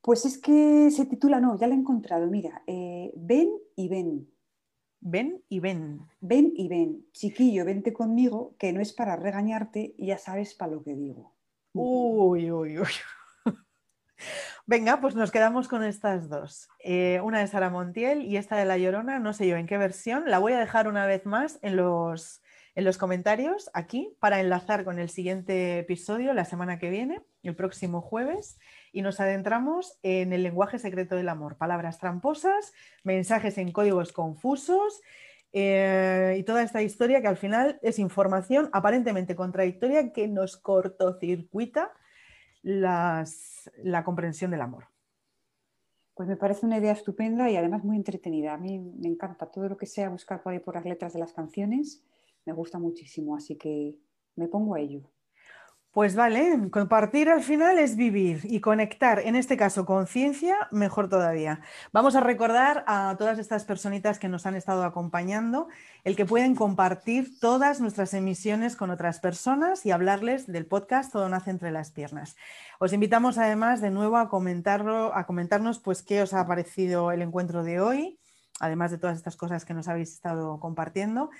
Pues 0.00 0.24
es 0.24 0.38
que 0.38 0.90
se 0.90 1.06
titula, 1.06 1.40
no, 1.40 1.58
ya 1.58 1.66
lo 1.66 1.74
he 1.74 1.76
encontrado, 1.76 2.26
mira, 2.28 2.62
eh, 2.66 3.12
Ven 3.16 3.50
y 3.76 3.88
ven. 3.88 4.30
Ven 5.00 5.44
y 5.48 5.60
ven. 5.60 6.00
Ven 6.20 6.52
y 6.56 6.68
ven. 6.68 7.06
Chiquillo, 7.12 7.64
vente 7.64 7.92
conmigo, 7.92 8.56
que 8.58 8.72
no 8.72 8.80
es 8.80 8.92
para 8.92 9.16
regañarte, 9.16 9.94
y 9.96 10.06
ya 10.06 10.18
sabes 10.18 10.54
para 10.54 10.72
lo 10.72 10.82
que 10.82 10.94
digo. 10.94 11.34
Uy, 11.72 12.50
uy, 12.50 12.78
uy. 12.78 12.88
Venga, 14.66 15.00
pues 15.00 15.14
nos 15.14 15.30
quedamos 15.30 15.68
con 15.68 15.84
estas 15.84 16.28
dos. 16.28 16.68
Eh, 16.80 17.20
una 17.22 17.40
de 17.40 17.46
Sara 17.46 17.70
Montiel 17.70 18.22
y 18.22 18.36
esta 18.36 18.56
de 18.56 18.64
La 18.64 18.78
Llorona, 18.78 19.18
no 19.18 19.32
sé 19.32 19.46
yo 19.46 19.56
en 19.56 19.66
qué 19.66 19.78
versión. 19.78 20.24
La 20.28 20.38
voy 20.38 20.52
a 20.52 20.60
dejar 20.60 20.88
una 20.88 21.06
vez 21.06 21.24
más 21.24 21.58
en 21.62 21.76
los, 21.76 22.42
en 22.74 22.84
los 22.84 22.98
comentarios 22.98 23.70
aquí 23.74 24.16
para 24.18 24.40
enlazar 24.40 24.84
con 24.84 24.98
el 24.98 25.08
siguiente 25.08 25.78
episodio 25.78 26.32
la 26.34 26.44
semana 26.44 26.78
que 26.78 26.90
viene, 26.90 27.22
el 27.42 27.54
próximo 27.54 28.00
jueves 28.00 28.58
y 28.92 29.02
nos 29.02 29.20
adentramos 29.20 29.98
en 30.02 30.32
el 30.32 30.42
lenguaje 30.42 30.78
secreto 30.78 31.16
del 31.16 31.28
amor, 31.28 31.56
palabras 31.56 31.98
tramposas, 31.98 32.72
mensajes 33.04 33.58
en 33.58 33.72
códigos 33.72 34.12
confusos 34.12 35.00
eh, 35.52 36.36
y 36.38 36.42
toda 36.42 36.62
esta 36.62 36.82
historia 36.82 37.20
que 37.20 37.28
al 37.28 37.36
final 37.36 37.78
es 37.82 37.98
información 37.98 38.68
aparentemente 38.72 39.36
contradictoria 39.36 40.12
que 40.12 40.28
nos 40.28 40.56
cortocircuita 40.56 41.92
la 42.62 43.24
comprensión 44.04 44.50
del 44.50 44.60
amor. 44.60 44.84
Pues 46.18 46.28
me 46.28 46.36
parece 46.36 46.66
una 46.66 46.78
idea 46.78 46.90
estupenda 46.90 47.48
y 47.48 47.56
además 47.56 47.84
muy 47.84 47.96
entretenida. 47.96 48.52
A 48.52 48.58
mí 48.58 48.80
me 48.80 49.06
encanta 49.06 49.46
todo 49.46 49.68
lo 49.68 49.76
que 49.76 49.86
sea 49.86 50.08
buscar 50.08 50.42
por 50.42 50.52
ahí 50.52 50.58
por 50.58 50.74
las 50.74 50.84
letras 50.84 51.12
de 51.12 51.20
las 51.20 51.32
canciones. 51.32 52.04
Me 52.44 52.52
gusta 52.52 52.80
muchísimo, 52.80 53.36
así 53.36 53.56
que 53.56 53.96
me 54.34 54.48
pongo 54.48 54.74
a 54.74 54.80
ello. 54.80 55.08
Pues 55.90 56.14
vale, 56.14 56.68
compartir 56.70 57.30
al 57.30 57.42
final 57.42 57.78
es 57.78 57.96
vivir 57.96 58.40
y 58.44 58.60
conectar, 58.60 59.20
en 59.20 59.36
este 59.36 59.56
caso 59.56 59.86
conciencia, 59.86 60.68
mejor 60.70 61.08
todavía. 61.08 61.62
Vamos 61.92 62.14
a 62.14 62.20
recordar 62.20 62.84
a 62.86 63.16
todas 63.18 63.38
estas 63.38 63.64
personitas 63.64 64.18
que 64.18 64.28
nos 64.28 64.44
han 64.44 64.54
estado 64.54 64.84
acompañando 64.84 65.66
el 66.04 66.14
que 66.14 66.26
pueden 66.26 66.54
compartir 66.54 67.40
todas 67.40 67.80
nuestras 67.80 68.12
emisiones 68.12 68.76
con 68.76 68.90
otras 68.90 69.18
personas 69.18 69.86
y 69.86 69.90
hablarles 69.90 70.46
del 70.46 70.66
podcast 70.66 71.10
Todo 71.10 71.26
nace 71.30 71.50
entre 71.50 71.70
las 71.70 71.90
piernas. 71.90 72.36
Os 72.78 72.92
invitamos 72.92 73.38
además 73.38 73.80
de 73.80 73.90
nuevo 73.90 74.18
a 74.18 74.28
comentarlo, 74.28 75.16
a 75.16 75.24
comentarnos 75.24 75.80
pues 75.80 76.02
qué 76.02 76.20
os 76.20 76.34
ha 76.34 76.46
parecido 76.46 77.12
el 77.12 77.22
encuentro 77.22 77.64
de 77.64 77.80
hoy, 77.80 78.20
además 78.60 78.90
de 78.90 78.98
todas 78.98 79.16
estas 79.16 79.36
cosas 79.36 79.64
que 79.64 79.72
nos 79.72 79.88
habéis 79.88 80.12
estado 80.12 80.60
compartiendo 80.60 81.30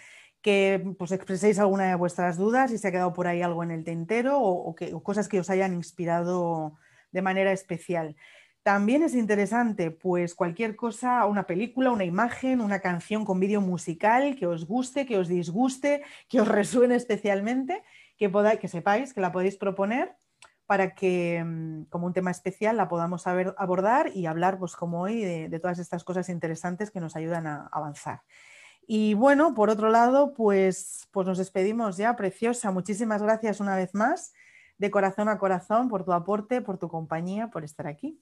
que 0.42 0.94
pues, 0.98 1.12
expreséis 1.12 1.58
alguna 1.58 1.88
de 1.88 1.94
vuestras 1.94 2.36
dudas, 2.36 2.70
si 2.70 2.78
se 2.78 2.88
ha 2.88 2.92
quedado 2.92 3.12
por 3.12 3.26
ahí 3.26 3.42
algo 3.42 3.62
en 3.62 3.70
el 3.70 3.84
tintero 3.84 4.40
o, 4.40 4.74
cosas 5.02 5.28
que 5.28 5.40
os 5.40 5.50
hayan 5.50 5.74
inspirado 5.74 6.76
de 7.10 7.22
manera 7.22 7.52
especial. 7.52 8.16
También 8.62 9.02
es 9.02 9.14
interesante, 9.14 9.90
pues 9.90 10.34
cualquier 10.34 10.76
cosa, 10.76 11.24
una 11.24 11.46
película, 11.46 11.90
una 11.90 12.04
imagen, 12.04 12.60
una 12.60 12.80
canción 12.80 13.24
con 13.24 13.40
vídeo 13.40 13.60
musical 13.60 14.36
que 14.36 14.46
os 14.46 14.66
guste, 14.66 15.06
que 15.06 15.16
os 15.16 15.28
disguste, 15.28 16.02
que 16.28 16.40
os 16.40 16.48
resuene 16.48 16.94
especialmente, 16.96 17.82
que, 18.18 18.28
podáis, 18.28 18.60
que 18.60 18.68
sepáis 18.68 19.14
que 19.14 19.20
la 19.20 19.32
podéis 19.32 19.56
proponer 19.56 20.14
para 20.66 20.94
que 20.94 21.42
mm, 21.42 21.84
como 21.84 22.06
un 22.06 22.12
tema 22.12 22.30
especial 22.30 22.76
la 22.76 22.88
podamos 22.88 23.26
abordar 23.26 24.10
y 24.14 24.26
hablar, 24.26 24.58
pues 24.58 24.76
como 24.76 25.00
hoy, 25.00 25.24
de 25.24 25.60
todas 25.60 25.78
estas 25.78 26.04
cosas 26.04 26.28
interesantes 26.28 26.90
que 26.90 27.00
nos 27.00 27.16
ayudan 27.16 27.46
a 27.46 27.68
avanzar. 27.72 28.20
Y 28.90 29.12
bueno, 29.12 29.52
por 29.52 29.68
otro 29.68 29.90
lado, 29.90 30.32
pues, 30.32 31.08
pues 31.12 31.26
nos 31.26 31.36
despedimos 31.36 31.98
ya, 31.98 32.16
preciosa. 32.16 32.70
Muchísimas 32.70 33.22
gracias 33.22 33.60
una 33.60 33.76
vez 33.76 33.94
más, 33.94 34.32
de 34.78 34.90
corazón 34.90 35.28
a 35.28 35.38
corazón, 35.38 35.90
por 35.90 36.06
tu 36.06 36.14
aporte, 36.14 36.62
por 36.62 36.78
tu 36.78 36.88
compañía, 36.88 37.48
por 37.48 37.64
estar 37.64 37.86
aquí. 37.86 38.18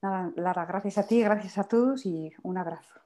Nada, 0.00 0.32
Lara, 0.36 0.64
gracias 0.64 0.96
a 0.98 1.08
ti, 1.08 1.20
gracias 1.20 1.58
a 1.58 1.64
todos 1.64 2.06
y 2.06 2.32
un 2.44 2.56
abrazo. 2.56 3.00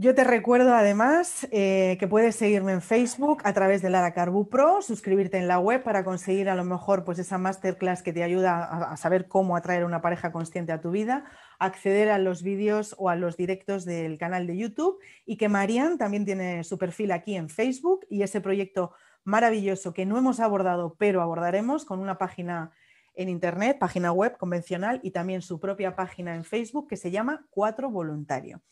Yo 0.00 0.14
te 0.14 0.22
recuerdo 0.22 0.76
además 0.76 1.48
eh, 1.50 1.96
que 1.98 2.06
puedes 2.06 2.36
seguirme 2.36 2.70
en 2.70 2.82
Facebook 2.82 3.42
a 3.42 3.52
través 3.52 3.82
de 3.82 3.90
Lara 3.90 4.14
Carbu 4.14 4.48
Pro, 4.48 4.80
suscribirte 4.80 5.38
en 5.38 5.48
la 5.48 5.58
web 5.58 5.82
para 5.82 6.04
conseguir 6.04 6.48
a 6.48 6.54
lo 6.54 6.62
mejor 6.62 7.02
pues 7.02 7.18
esa 7.18 7.36
masterclass 7.36 8.04
que 8.04 8.12
te 8.12 8.22
ayuda 8.22 8.62
a, 8.62 8.96
saber 8.96 9.26
cómo 9.26 9.56
atraer 9.56 9.84
una 9.84 10.00
pareja 10.00 10.30
consciente 10.30 10.70
a 10.70 10.80
tu 10.80 10.92
vida, 10.92 11.24
acceder 11.58 12.10
a 12.10 12.18
los 12.18 12.44
vídeos 12.44 12.94
o 12.96 13.08
a 13.08 13.16
los 13.16 13.36
directos 13.36 13.84
del 13.84 14.18
canal 14.18 14.46
de 14.46 14.56
YouTube 14.56 15.00
y 15.26 15.36
que 15.36 15.48
Marian 15.48 15.98
también 15.98 16.24
tiene 16.24 16.62
su 16.62 16.78
perfil 16.78 17.10
aquí 17.10 17.34
en 17.34 17.48
Facebook 17.48 18.06
y 18.08 18.22
ese 18.22 18.40
proyecto 18.40 18.92
maravilloso 19.24 19.94
que 19.94 20.06
no 20.06 20.16
hemos 20.16 20.38
abordado 20.38 20.94
pero 20.96 21.22
abordaremos 21.22 21.84
con 21.84 21.98
una 21.98 22.18
página 22.18 22.70
en 23.16 23.28
internet, 23.28 23.78
página 23.80 24.12
web 24.12 24.36
convencional 24.36 25.00
y 25.02 25.10
también 25.10 25.42
su 25.42 25.58
propia 25.58 25.96
página 25.96 26.36
en 26.36 26.44
Facebook 26.44 26.86
que 26.86 26.96
se 26.96 27.10
llama 27.10 27.44
Cuatro 27.50 27.90
Voluntario. 27.90 28.62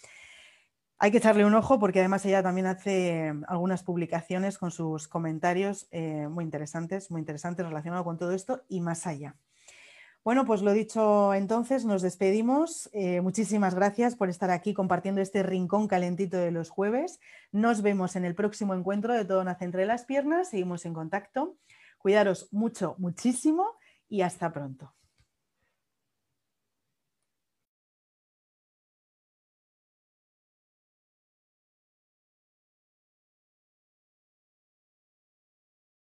Hay 0.98 1.10
que 1.10 1.18
echarle 1.18 1.44
un 1.44 1.54
ojo 1.54 1.78
porque 1.78 2.00
además 2.00 2.24
ella 2.24 2.42
también 2.42 2.66
hace 2.66 3.34
algunas 3.48 3.82
publicaciones 3.82 4.56
con 4.56 4.70
sus 4.70 5.08
comentarios 5.08 5.88
eh, 5.90 6.26
muy 6.28 6.42
interesantes, 6.42 7.10
muy 7.10 7.20
interesantes 7.20 7.66
relacionados 7.66 8.04
con 8.04 8.16
todo 8.16 8.32
esto 8.32 8.62
y 8.68 8.80
más 8.80 9.06
allá. 9.06 9.36
Bueno, 10.24 10.44
pues 10.44 10.62
lo 10.62 10.72
dicho 10.72 11.34
entonces, 11.34 11.84
nos 11.84 12.02
despedimos. 12.02 12.90
Eh, 12.92 13.20
muchísimas 13.20 13.74
gracias 13.74 14.16
por 14.16 14.28
estar 14.28 14.50
aquí 14.50 14.74
compartiendo 14.74 15.20
este 15.20 15.42
rincón 15.42 15.86
calentito 15.86 16.38
de 16.38 16.50
los 16.50 16.70
jueves. 16.70 17.20
Nos 17.52 17.82
vemos 17.82 18.16
en 18.16 18.24
el 18.24 18.34
próximo 18.34 18.74
encuentro 18.74 19.14
de 19.14 19.24
Todo 19.24 19.44
Nace 19.44 19.66
entre 19.66 19.86
las 19.86 20.04
Piernas. 20.04 20.48
Seguimos 20.48 20.84
en 20.86 20.94
contacto. 20.94 21.58
Cuidaros 21.98 22.48
mucho, 22.52 22.96
muchísimo 22.98 23.76
y 24.08 24.22
hasta 24.22 24.52
pronto. 24.52 24.94